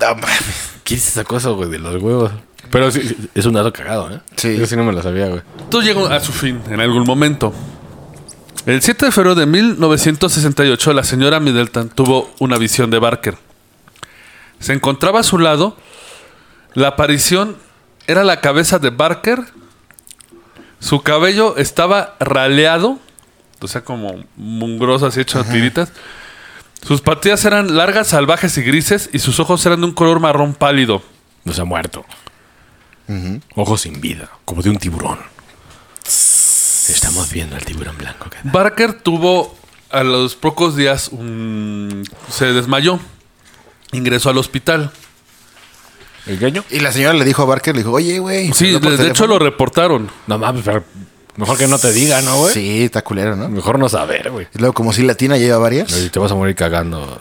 No 0.00 0.14
mames. 0.14 0.72
¿Quién 0.84 1.00
se 1.00 1.10
sacó 1.10 1.36
eso, 1.38 1.54
güey, 1.56 1.70
de 1.70 1.78
los 1.78 2.00
huevos? 2.02 2.32
Pero 2.70 2.90
sí, 2.90 3.00
sí, 3.02 3.16
es 3.34 3.46
un 3.46 3.52
dato 3.54 3.72
cagado, 3.72 4.10
¿eh? 4.14 4.20
Sí. 4.36 4.56
Yo 4.56 4.66
sí 4.66 4.74
no 4.76 4.84
me 4.84 4.92
lo 4.92 5.02
sabía, 5.02 5.26
güey. 5.28 5.42
Todo 5.70 5.82
llegó 5.82 6.06
a 6.06 6.18
su 6.20 6.32
fin 6.32 6.60
en 6.70 6.80
algún 6.80 7.04
momento. 7.04 7.52
El 8.66 8.80
7 8.80 9.06
de 9.06 9.12
febrero 9.12 9.34
de 9.34 9.44
1968, 9.46 10.92
la 10.94 11.04
señora 11.04 11.40
Middleton 11.40 11.90
tuvo 11.90 12.32
una 12.38 12.56
visión 12.58 12.90
de 12.90 12.98
Barker. 12.98 13.36
Se 14.60 14.72
encontraba 14.72 15.20
a 15.20 15.22
su 15.22 15.38
lado. 15.38 15.76
La 16.72 16.88
aparición 16.88 17.56
era 18.06 18.24
la 18.24 18.40
cabeza 18.40 18.78
de 18.78 18.90
Barker. 18.90 19.40
Su 20.84 21.00
cabello 21.02 21.56
estaba 21.56 22.14
raleado, 22.20 22.98
o 23.60 23.68
sea, 23.68 23.82
como 23.84 24.22
mungroso, 24.36 25.06
así 25.06 25.20
hecho 25.20 25.42
tiritas. 25.44 25.92
Sus 26.86 27.00
patillas 27.00 27.42
eran 27.46 27.74
largas, 27.76 28.08
salvajes 28.08 28.58
y 28.58 28.62
grises, 28.62 29.08
y 29.12 29.18
sus 29.18 29.40
ojos 29.40 29.64
eran 29.64 29.80
de 29.80 29.86
un 29.86 29.94
color 29.94 30.20
marrón 30.20 30.52
pálido. 30.54 31.02
No 31.44 31.52
se 31.54 31.62
ha 31.62 31.64
muerto. 31.64 32.04
Ojos 33.54 33.80
sin 33.82 34.00
vida, 34.00 34.28
como 34.44 34.60
de 34.62 34.68
un 34.70 34.76
tiburón. 34.76 35.18
Estamos 36.06 37.30
viendo 37.30 37.56
al 37.56 37.64
tiburón 37.64 37.96
blanco. 37.96 38.28
que- 38.28 38.36
Barker 38.44 38.92
tuvo 39.00 39.56
a 39.90 40.02
los 40.02 40.34
pocos 40.36 40.76
días 40.76 41.08
un... 41.08 42.04
se 42.30 42.52
desmayó. 42.52 42.98
Ingresó 43.92 44.28
al 44.30 44.38
hospital. 44.38 44.90
Y 46.26 46.80
la 46.80 46.92
señora 46.92 47.14
le 47.14 47.24
dijo 47.24 47.42
a 47.42 47.44
Barker, 47.44 47.74
le 47.74 47.82
dijo, 47.82 47.92
oye, 47.92 48.18
güey. 48.18 48.52
Sí, 48.52 48.66
de, 48.72 48.80
de 48.80 48.88
hecho 48.88 48.96
teléfono". 48.96 49.26
lo 49.34 49.38
reportaron. 49.38 50.10
No 50.26 50.38
mames, 50.38 50.62
pero 50.64 50.84
mejor 51.36 51.58
que 51.58 51.66
no 51.66 51.78
te 51.78 51.92
diga, 51.92 52.22
¿no, 52.22 52.36
güey? 52.38 52.54
Sí, 52.54 52.84
está 52.84 53.02
culero, 53.02 53.36
¿no? 53.36 53.48
Mejor 53.48 53.78
no 53.78 53.88
saber, 53.88 54.30
güey. 54.30 54.46
Y 54.54 54.58
luego, 54.58 54.72
como 54.72 54.92
si 54.92 55.02
Latina 55.02 55.36
lleva 55.36 55.58
varias. 55.58 55.92
Y 55.98 56.08
te 56.08 56.18
vas 56.18 56.32
a 56.32 56.34
morir 56.34 56.54
cagando. 56.54 57.20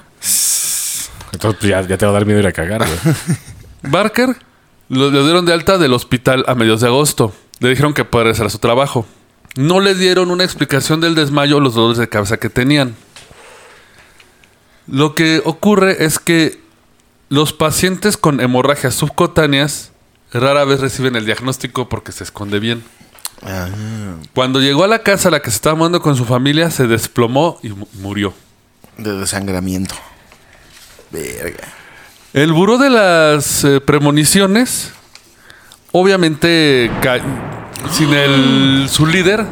Entonces, 1.31 1.59
pues 1.59 1.69
ya, 1.69 1.81
ya 1.81 1.97
te 1.97 2.05
va 2.05 2.11
a 2.11 2.13
dar 2.13 2.25
miedo 2.25 2.39
ir 2.39 2.47
a 2.47 2.51
cagar, 2.51 2.85
güey. 2.85 3.15
Barker 3.91 4.37
lo, 4.89 5.11
le 5.11 5.23
dieron 5.23 5.45
de 5.45 5.53
alta 5.53 5.77
del 5.77 5.93
hospital 5.93 6.45
a 6.47 6.55
mediados 6.55 6.81
de 6.81 6.87
agosto. 6.87 7.33
Le 7.59 7.69
dijeron 7.69 7.93
que 7.93 8.05
puede 8.05 8.25
regresar 8.25 8.45
a 8.47 8.49
su 8.49 8.59
trabajo. 8.59 9.05
No 9.55 9.79
le 9.79 9.95
dieron 9.95 10.31
una 10.31 10.43
explicación 10.43 11.01
del 11.01 11.15
desmayo 11.15 11.57
o 11.57 11.59
los 11.59 11.73
dolores 11.75 11.97
de 11.97 12.07
cabeza 12.07 12.37
que 12.37 12.49
tenían. 12.49 12.95
Lo 14.87 15.15
que 15.15 15.41
ocurre 15.45 16.05
es 16.05 16.19
que 16.19 16.59
los 17.33 17.51
pacientes 17.53 18.15
con 18.17 18.39
hemorragias 18.41 18.93
subcutáneas 18.93 19.91
rara 20.31 20.65
vez 20.65 20.79
reciben 20.79 21.15
el 21.15 21.25
diagnóstico 21.25 21.89
porque 21.89 22.11
se 22.11 22.23
esconde 22.23 22.59
bien. 22.59 22.83
Ah, 23.41 23.67
Cuando 24.33 24.61
llegó 24.61 24.83
a 24.83 24.87
la 24.87 24.99
casa 24.99 25.27
a 25.29 25.31
la 25.31 25.41
que 25.41 25.49
se 25.49 25.55
estaba 25.55 25.75
mudando 25.75 26.01
con 26.01 26.15
su 26.15 26.25
familia, 26.25 26.69
se 26.71 26.87
desplomó 26.87 27.59
y 27.63 27.69
mu- 27.69 27.87
murió. 27.93 28.33
de 28.97 29.13
desangramiento. 29.17 29.95
Verga. 31.11 31.67
El 32.33 32.53
buró 32.53 32.77
de 32.77 32.89
las 32.89 33.63
eh, 33.63 33.81
premoniciones, 33.81 34.91
obviamente 35.91 36.89
sin 37.91 38.13
el 38.13 38.87
su 38.91 39.05
líder, 39.05 39.45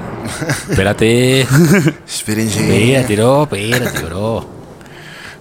Espérate. 0.70 1.42
Espérense. 2.08 2.60
Espérate, 2.60 3.16
bro. 3.16 3.44
Espérate, 3.52 4.04
bro. 4.04 4.50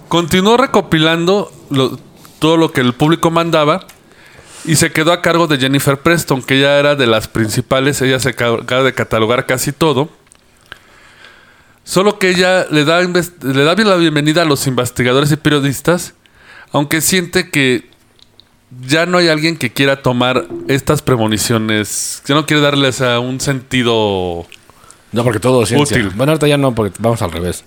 continuó 0.07 0.57
recopilando 0.57 1.51
lo- 1.69 1.99
todo 2.41 2.57
lo 2.57 2.71
que 2.71 2.81
el 2.81 2.93
público 2.93 3.29
mandaba 3.29 3.85
y 4.65 4.75
se 4.75 4.91
quedó 4.91 5.13
a 5.13 5.21
cargo 5.21 5.45
de 5.45 5.59
Jennifer 5.59 5.99
Preston, 5.99 6.41
que 6.41 6.59
ya 6.59 6.79
era 6.79 6.95
de 6.95 7.05
las 7.05 7.27
principales. 7.27 8.01
Ella 8.01 8.19
se 8.19 8.29
encargaba 8.29 8.83
de 8.83 8.93
catalogar 8.93 9.45
casi 9.45 9.71
todo. 9.71 10.09
Solo 11.83 12.17
que 12.17 12.31
ella 12.31 12.65
le 12.71 12.83
da, 12.83 12.99
le 12.99 13.63
da 13.63 13.75
bien 13.75 13.87
la 13.87 13.95
bienvenida 13.95 14.41
a 14.41 14.45
los 14.45 14.65
investigadores 14.65 15.31
y 15.31 15.35
periodistas, 15.35 16.15
aunque 16.71 17.01
siente 17.01 17.51
que 17.51 17.89
ya 18.87 19.05
no 19.05 19.19
hay 19.19 19.27
alguien 19.27 19.55
que 19.55 19.71
quiera 19.71 20.01
tomar 20.01 20.47
estas 20.67 21.03
premoniciones, 21.03 22.23
ya 22.25 22.33
no 22.33 22.47
quiere 22.47 22.63
darles 22.63 23.01
a 23.01 23.19
un 23.19 23.39
sentido... 23.39 24.47
No, 25.11 25.23
porque 25.23 25.39
todo 25.39 25.61
es 25.61 25.69
ciencia. 25.69 25.97
Útil. 25.97 26.11
Bueno, 26.15 26.31
ahorita 26.31 26.47
ya 26.47 26.57
no, 26.57 26.73
porque 26.73 26.95
vamos 26.99 27.21
al 27.21 27.31
revés. 27.31 27.65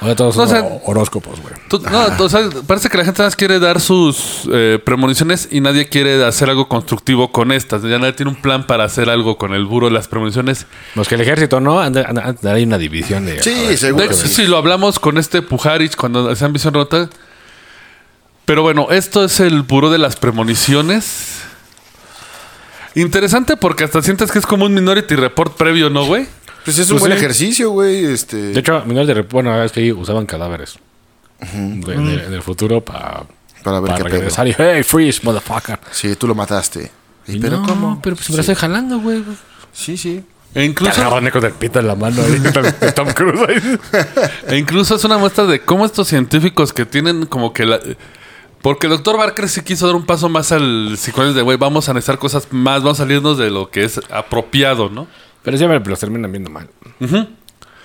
Ahora 0.00 0.14
todos 0.16 0.36
No, 0.36 0.46
son 0.46 0.56
o 0.56 0.60
sea- 0.68 0.78
horóscopos, 0.84 1.40
güey. 1.40 1.54
No, 1.90 2.24
o 2.24 2.28
sea, 2.28 2.48
parece 2.66 2.88
que 2.88 2.96
la 2.98 3.04
gente 3.04 3.18
nada 3.18 3.28
más 3.28 3.36
quiere 3.36 3.58
dar 3.58 3.80
sus 3.80 4.48
eh, 4.52 4.78
premoniciones 4.84 5.48
y 5.50 5.60
nadie 5.60 5.88
quiere 5.88 6.24
hacer 6.24 6.48
algo 6.50 6.68
constructivo 6.68 7.30
con 7.32 7.52
estas. 7.52 7.82
Ya 7.82 7.98
nadie 7.98 8.12
tiene 8.14 8.30
un 8.32 8.40
plan 8.40 8.66
para 8.66 8.84
hacer 8.84 9.08
algo 9.10 9.38
con 9.38 9.54
el 9.54 9.64
buro 9.66 9.86
de 9.88 9.92
las 9.92 10.08
premoniciones. 10.08 10.66
Los 10.94 11.08
que 11.08 11.14
el 11.16 11.20
ejército 11.20 11.60
no, 11.60 11.80
anda- 11.80 12.04
anda- 12.08 12.22
anda- 12.24 12.52
hay 12.52 12.64
una 12.64 12.78
división 12.78 13.26
de. 13.26 13.42
Sí, 13.42 13.54
ver, 13.68 13.78
seguro. 13.78 14.06
De 14.08 14.14
sí, 14.14 14.46
lo 14.46 14.56
hablamos 14.56 14.98
con 14.98 15.18
este 15.18 15.42
Pujarich 15.42 15.96
cuando 15.96 16.30
hacían 16.30 16.52
visión 16.52 16.74
rota. 16.74 17.08
Pero 18.44 18.62
bueno, 18.62 18.88
esto 18.90 19.24
es 19.24 19.40
el 19.40 19.62
buró 19.62 19.90
de 19.90 19.98
las 19.98 20.16
premoniciones. 20.16 21.40
Interesante 22.94 23.56
porque 23.56 23.84
hasta 23.84 24.00
sientes 24.02 24.30
que 24.32 24.38
es 24.38 24.46
como 24.46 24.64
un 24.64 24.72
Minority 24.74 25.16
Report 25.16 25.54
previo, 25.56 25.90
¿no, 25.90 26.06
güey? 26.06 26.26
Pues 26.66 26.78
es 26.78 26.90
un 26.90 26.98
Pues 26.98 27.00
buen 27.08 27.12
sí. 27.12 27.18
ejercicio, 27.18 27.70
güey. 27.70 28.04
Este... 28.04 28.36
De 28.36 28.60
hecho, 28.60 28.80
de 28.80 29.22
bueno, 29.30 29.62
es 29.64 29.72
que 29.72 29.80
ahí 29.80 29.92
usaban 29.92 30.26
cadáveres 30.26 30.78
de- 31.40 31.96
de- 31.96 32.28
del 32.30 32.42
futuro 32.42 32.80
para 32.84 33.24
Para 33.62 33.80
ver 33.80 33.94
qué 33.94 34.04
pedo. 34.04 34.12
regresar 34.16 34.46
y 34.48 34.54
hey, 34.56 34.82
freeze, 34.82 35.20
motherfucker. 35.22 35.78
Sí, 35.90 36.14
tú 36.16 36.26
lo 36.28 36.34
mataste. 36.34 36.90
¿Y 37.26 37.38
pero 37.38 37.60
no, 37.60 37.66
cómo? 37.66 38.00
Pero 38.02 38.16
pues 38.16 38.28
me 38.30 38.36
la 38.36 38.40
estoy 38.42 38.54
jalando, 38.54 38.98
güey. 39.00 39.22
Sí, 39.72 39.96
sí. 39.96 40.22
E 40.54 40.64
incluso, 40.64 41.02
con 41.10 41.44
el 41.44 41.52
pito 41.52 41.80
en 41.80 41.86
la 41.86 41.94
mano 41.94 42.22
ahí, 42.22 42.40
Tom- 42.52 42.92
Tom 42.94 43.08
Cruise 43.12 43.40
ahí. 43.48 43.78
e 44.48 44.56
incluso 44.56 44.94
es 44.96 45.04
una 45.04 45.18
muestra 45.18 45.44
de 45.44 45.60
cómo 45.60 45.84
estos 45.84 46.08
científicos 46.08 46.72
que 46.72 46.84
tienen 46.86 47.26
como 47.26 47.52
que 47.52 47.66
la... 47.66 47.78
Porque 48.62 48.86
el 48.86 48.92
doctor 48.92 49.18
Barker 49.18 49.48
sí 49.48 49.60
quiso 49.62 49.86
dar 49.86 49.94
un 49.94 50.06
paso 50.06 50.28
más 50.28 50.50
al 50.52 50.92
psicoanálisis 50.94 51.36
de, 51.36 51.42
güey, 51.42 51.58
vamos 51.58 51.86
a 51.88 51.90
analizar 51.90 52.18
cosas 52.18 52.48
más, 52.52 52.82
vamos 52.82 52.98
a 52.98 53.02
salirnos 53.04 53.36
de 53.38 53.50
lo 53.50 53.70
que 53.70 53.84
es 53.84 54.00
apropiado, 54.10 54.88
¿no? 54.88 55.06
Pero 55.46 55.56
siempre 55.56 55.80
los 55.88 55.98
terminan 55.98 56.30
viendo 56.30 56.50
mal. 56.50 56.68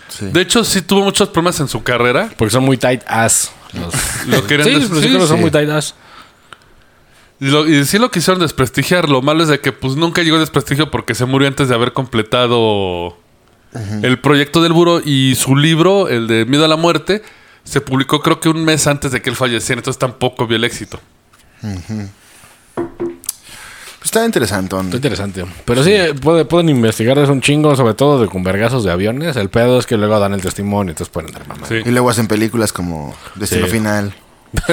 Sí. 0.09 0.25
De 0.25 0.41
hecho, 0.41 0.65
sí 0.65 0.81
tuvo 0.81 1.03
muchos 1.03 1.29
problemas 1.29 1.57
en 1.61 1.69
su 1.69 1.81
carrera. 1.83 2.29
Porque 2.37 2.51
son 2.51 2.63
muy 2.65 2.75
tight 2.77 3.01
ass. 3.07 3.51
Los, 3.73 3.93
Lo 4.27 4.45
querían 4.45 4.67
sí, 4.67 4.89
los 4.89 5.01
sí, 5.01 5.27
son 5.27 5.39
muy 5.39 5.51
tight 5.51 5.69
ass. 5.69 5.95
Y, 7.39 7.45
lo- 7.45 7.67
y 7.67 7.85
sí 7.85 7.97
lo 7.97 8.11
quisieron 8.11 8.41
desprestigiar. 8.41 9.07
Lo 9.07 9.21
malo 9.21 9.43
es 9.43 9.49
de 9.49 9.59
que 9.59 9.71
pues 9.71 9.95
nunca 9.95 10.21
llegó 10.23 10.35
el 10.35 10.41
desprestigio 10.41 10.91
porque 10.91 11.15
se 11.15 11.25
murió 11.25 11.47
antes 11.47 11.69
de 11.69 11.75
haber 11.75 11.93
completado 11.93 13.17
el 14.01 14.19
proyecto 14.19 14.61
del 14.61 14.73
buro 14.73 14.99
y 15.05 15.35
su 15.35 15.55
libro, 15.55 16.09
el 16.09 16.27
de 16.27 16.43
Miedo 16.45 16.65
a 16.65 16.67
la 16.67 16.75
Muerte, 16.75 17.21
se 17.63 17.79
publicó 17.79 18.21
creo 18.21 18.39
que 18.41 18.49
un 18.49 18.65
mes 18.65 18.85
antes 18.87 19.11
de 19.13 19.21
que 19.21 19.29
él 19.29 19.35
falleciera. 19.37 19.79
Entonces 19.79 19.97
tampoco 19.99 20.45
vio 20.47 20.57
el 20.57 20.63
éxito. 20.65 20.99
Pues 24.01 24.09
está 24.09 24.25
interesante. 24.25 24.75
Está 24.75 24.95
interesante. 24.97 25.45
Pero 25.63 25.83
sí, 25.83 25.93
puede- 26.21 26.43
pueden 26.45 26.69
investigar 26.69 27.19
es 27.19 27.29
un 27.29 27.39
chingo, 27.39 27.75
sobre 27.75 27.93
todo 27.93 28.19
de 28.19 28.27
con 28.27 28.43
vergazos 28.43 28.83
de 28.83 28.91
aviones. 28.91 29.35
El 29.35 29.49
pedo 29.49 29.77
es 29.77 29.85
que 29.85 29.95
luego 29.95 30.19
dan 30.19 30.33
el 30.33 30.41
testimonio, 30.41 30.89
entonces 30.91 31.11
pueden 31.13 31.31
dar 31.31 31.47
mamá. 31.47 31.67
Sí. 31.67 31.75
Y 31.85 31.91
luego 31.91 32.09
hacen 32.09 32.25
películas 32.27 32.73
como 32.73 33.15
Destino 33.35 33.67
Sí. 33.67 33.71
Final. 33.73 34.13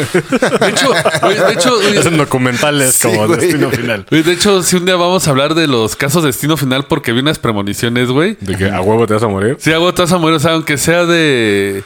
De 0.61 0.69
hecho, 0.71 0.91
de 0.93 1.53
hecho, 1.53 1.73
Hacen 2.01 2.17
documentales 2.17 2.95
Sí, 2.95 3.07
como 3.09 3.27
güey. 3.29 3.39
Destino 3.39 3.71
Final. 3.71 4.07
de 4.11 4.33
hecho, 4.33 4.63
si 4.63 4.77
un 4.77 4.87
día 4.87 4.97
vamos 4.97 5.29
a 5.29 5.31
hablar 5.31 5.55
de 5.55 5.67
los 5.69 5.95
casos 5.95 6.23
de 6.23 6.29
destino 6.31 6.57
final 6.57 6.87
porque 6.87 7.13
vi 7.13 7.21
unas 7.21 7.39
premoniciones, 7.39 8.09
güey. 8.11 8.37
De 8.41 8.57
que 8.57 8.71
a 8.71 8.81
huevo 8.81 9.07
te 9.07 9.15
vas 9.15 9.23
a 9.23 9.29
morir. 9.29 9.57
Sí, 9.61 9.73
hago 9.73 9.93
vas 9.93 10.11
a 10.11 10.19
morir, 10.19 10.37
o 10.37 10.41
sea, 10.41 10.53
aunque 10.55 10.79
sea 10.79 11.05
de. 11.05 11.85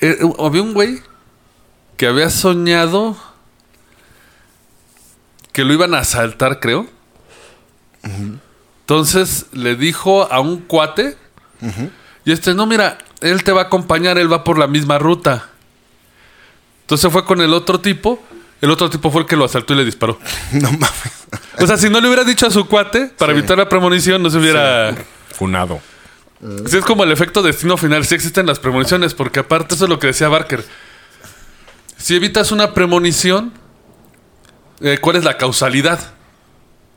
eh, 0.00 0.18
había 0.40 0.62
un 0.62 0.72
güey 0.74 1.02
que 1.98 2.06
había 2.08 2.30
soñado 2.30 3.16
que 5.54 5.64
lo 5.64 5.72
iban 5.72 5.94
a 5.94 6.00
asaltar, 6.00 6.60
creo. 6.60 6.86
Entonces 8.82 9.46
le 9.52 9.76
dijo 9.76 10.30
a 10.30 10.40
un 10.40 10.58
cuate. 10.58 11.16
Y 12.26 12.32
este, 12.32 12.54
no, 12.54 12.66
mira, 12.66 12.98
él 13.20 13.42
te 13.44 13.52
va 13.52 13.62
a 13.62 13.64
acompañar, 13.64 14.18
él 14.18 14.30
va 14.30 14.44
por 14.44 14.58
la 14.58 14.66
misma 14.66 14.98
ruta. 14.98 15.48
Entonces 16.82 17.10
fue 17.10 17.24
con 17.24 17.40
el 17.40 17.54
otro 17.54 17.80
tipo. 17.80 18.22
El 18.60 18.70
otro 18.70 18.88
tipo 18.90 19.10
fue 19.10 19.22
el 19.22 19.26
que 19.26 19.36
lo 19.36 19.44
asaltó 19.44 19.72
y 19.74 19.76
le 19.76 19.84
disparó. 19.84 20.18
No 20.52 20.70
mames. 20.72 21.26
O 21.58 21.66
sea, 21.66 21.76
si 21.76 21.88
no 21.88 22.00
le 22.00 22.08
hubiera 22.08 22.24
dicho 22.24 22.46
a 22.46 22.50
su 22.50 22.66
cuate, 22.66 23.06
para 23.18 23.32
Sí. 23.32 23.38
evitar 23.38 23.56
la 23.58 23.68
premonición, 23.68 24.22
no 24.22 24.30
se 24.30 24.38
hubiera. 24.38 24.94
Funado. 25.32 25.80
Sí, 26.66 26.76
es 26.76 26.84
como 26.84 27.04
el 27.04 27.12
efecto 27.12 27.42
destino 27.42 27.76
final. 27.76 28.04
Sí 28.04 28.14
existen 28.14 28.46
las 28.46 28.58
premoniciones, 28.58 29.14
porque 29.14 29.40
aparte 29.40 29.74
eso 29.74 29.84
es 29.84 29.90
lo 29.90 29.98
que 29.98 30.08
decía 30.08 30.28
Barker. 30.28 30.64
Si 31.96 32.14
evitas 32.16 32.52
una 32.52 32.74
premonición, 32.74 33.52
eh, 34.84 34.98
¿cuál 35.00 35.16
es 35.16 35.24
la 35.24 35.36
causalidad? 35.36 35.98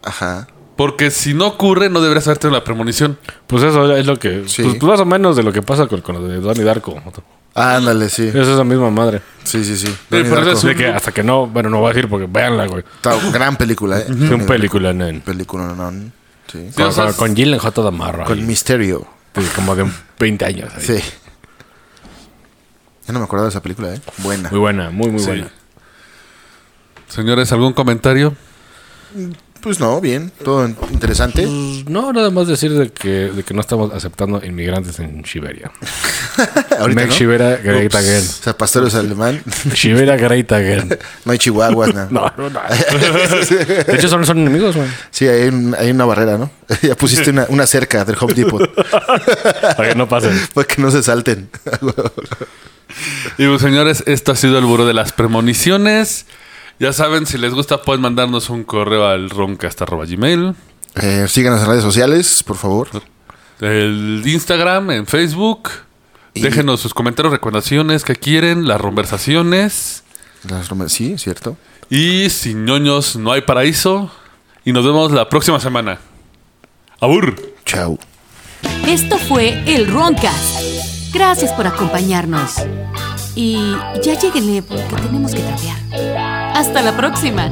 Ajá. 0.03 0.47
Porque 0.75 1.09
si 1.09 1.33
no 1.33 1.47
ocurre, 1.47 1.89
no 1.89 2.01
deberías 2.01 2.27
haberte 2.27 2.47
una 2.47 2.63
premonición. 2.63 3.17
Pues 3.47 3.63
eso 3.63 3.95
es 3.95 4.05
lo 4.05 4.17
que. 4.19 4.43
Sí. 4.47 4.61
Pues, 4.61 4.75
pues 4.75 4.83
más 4.91 4.99
o 4.99 5.05
menos 5.05 5.35
de 5.35 5.41
lo 5.43 5.51
que 5.51 5.63
pasa 5.63 5.87
con, 5.87 6.01
con 6.01 6.15
lo 6.21 6.27
de 6.27 6.37
Donnie 6.39 6.63
Darko. 6.63 7.01
Ándale, 7.55 8.09
sí. 8.09 8.27
Es 8.27 8.35
esa 8.35 8.63
misma 8.63 8.91
madre. 8.91 9.21
Sí, 9.43 9.65
sí, 9.65 9.75
sí. 9.75 9.95
pero 10.09 10.51
es 10.51 10.63
que 10.77 10.87
hasta 10.87 11.11
que 11.11 11.23
no. 11.23 11.47
Bueno, 11.47 11.69
no 11.71 11.79
voy 11.79 11.89
a 11.89 11.93
decir 11.93 12.07
porque 12.07 12.27
véanla, 12.29 12.67
güey. 12.67 12.83
Está- 12.95 13.17
gran 13.31 13.57
película, 13.57 13.97
¿eh? 13.99 14.05
Es 14.07 14.29
un 14.29 14.45
película, 14.45 14.93
nen. 14.93 15.21
Película, 15.21 15.73
no, 15.73 15.91
no. 15.91 16.11
Sí. 16.51 16.69
Sí, 16.75 16.81
o 16.81 16.85
Con, 16.85 16.93
sea, 16.93 17.13
con, 17.13 17.35
Gillian 17.35 17.59
J. 17.59 17.81
Damarro. 17.81 18.25
Con 18.25 18.37
ahí. 18.37 18.45
Misterio. 18.45 19.07
Sí, 19.35 19.41
como 19.55 19.75
de 19.75 19.85
20 20.19 20.45
años. 20.45 20.69
ahí. 20.75 20.81
Sí. 20.83 20.99
Yo 23.07 23.13
no 23.13 23.19
me 23.19 23.25
acuerdo 23.25 23.45
de 23.45 23.49
esa 23.49 23.61
película, 23.61 23.93
¿eh? 23.95 24.01
Buena. 24.19 24.49
Muy 24.49 24.59
buena, 24.59 24.89
muy, 24.91 25.09
muy 25.09 25.19
Sí. 25.19 25.25
buena. 25.27 25.49
Señores, 27.07 27.51
¿algún 27.51 27.73
comentario? 27.73 28.35
Pues 29.61 29.79
no, 29.79 29.99
bien. 29.99 30.31
Todo 30.43 30.67
interesante. 30.91 31.41
Pues, 31.43 31.89
no, 31.89 32.13
nada 32.13 32.29
más 32.29 32.47
decir 32.47 32.71
de 32.73 32.89
que, 32.91 33.09
de 33.31 33.43
que 33.43 33.53
no 33.55 33.61
estamos 33.61 33.91
aceptando 33.93 34.43
inmigrantes 34.45 34.99
en 34.99 35.25
Siberia. 35.25 35.71
Ahorita, 36.79 37.01
Make 37.01 37.07
¿no? 37.07 37.13
Siberia 37.13 37.57
great 37.57 37.87
Ups. 37.87 37.95
again. 37.95 38.19
O 38.23 38.43
sea, 38.43 38.57
pastores 38.57 38.93
alemán. 38.95 39.41
Siberia 39.73 40.15
great 40.17 40.51
again. 40.51 40.97
No 41.25 41.31
hay 41.31 41.37
chihuahuas, 41.39 41.93
nada. 41.93 42.07
No, 42.11 42.31
no, 42.37 42.49
no. 42.51 42.59
De 43.87 43.95
hecho, 43.95 44.07
son, 44.07 44.25
son 44.25 44.37
enemigos, 44.37 44.75
güey. 44.75 44.87
Sí, 45.09 45.27
hay, 45.27 45.47
un- 45.47 45.75
hay 45.77 45.89
una 45.91 46.05
barrera, 46.05 46.37
¿no? 46.37 46.51
ya 46.83 46.95
pusiste 46.95 47.31
una, 47.31 47.45
una 47.49 47.65
cerca 47.65 48.05
del 48.05 48.15
Home 48.19 48.33
Depot 48.35 48.69
Para 49.75 49.89
que 49.89 49.95
no 49.95 50.07
pasen. 50.07 50.39
para 50.53 50.67
que 50.67 50.81
no 50.81 50.91
se 50.91 51.01
salten. 51.01 51.49
Y 53.37 53.47
pues, 53.47 53.61
señores, 53.61 54.03
esto 54.05 54.31
ha 54.31 54.35
sido 54.35 54.57
el 54.59 54.65
Buró 54.65 54.85
de 54.85 54.93
las 54.93 55.11
Premoniciones. 55.13 56.25
Ya 56.79 56.93
saben, 56.93 57.25
si 57.25 57.37
les 57.37 57.53
gusta, 57.53 57.81
pueden 57.81 58.01
mandarnos 58.01 58.49
un 58.49 58.63
correo 58.63 59.07
al 59.07 59.29
roncast.gmail. 59.29 60.53
Eh, 61.01 61.25
síganos 61.27 61.61
en 61.61 61.67
redes 61.67 61.83
sociales, 61.83 62.43
por 62.43 62.57
favor. 62.57 62.87
El 63.59 64.21
Instagram, 64.25 64.91
en 64.91 65.07
Facebook. 65.07 65.69
Y- 66.33 66.41
Déjenos 66.41 66.79
sus 66.81 66.93
comentarios, 66.93 67.31
recomendaciones 67.33 68.03
que 68.03 68.15
quieren, 68.15 68.67
las 68.67 68.79
conversaciones. 68.79 70.03
Las 70.47 70.69
sí, 70.91 71.17
cierto. 71.17 71.57
Y 71.89 72.29
sin 72.29 72.65
ñoños 72.65 73.15
no 73.15 73.31
hay 73.31 73.41
paraíso. 73.41 74.11
Y 74.63 74.71
nos 74.71 74.85
vemos 74.85 75.11
la 75.11 75.29
próxima 75.29 75.59
semana. 75.59 75.97
Abur. 76.99 77.35
Chao. 77.65 77.97
Esto 78.87 79.17
fue 79.17 79.63
el 79.65 79.87
Roncast. 79.87 80.61
Gracias 81.13 81.51
por 81.53 81.65
acompañarnos. 81.65 82.55
Y 83.35 83.73
ya 84.03 84.19
lleguenle 84.19 84.61
porque 84.61 84.95
tenemos 85.01 85.33
que 85.33 85.41
trapear. 85.41 86.36
Hasta 86.57 86.81
la 86.81 86.97
próxima. 86.97 87.51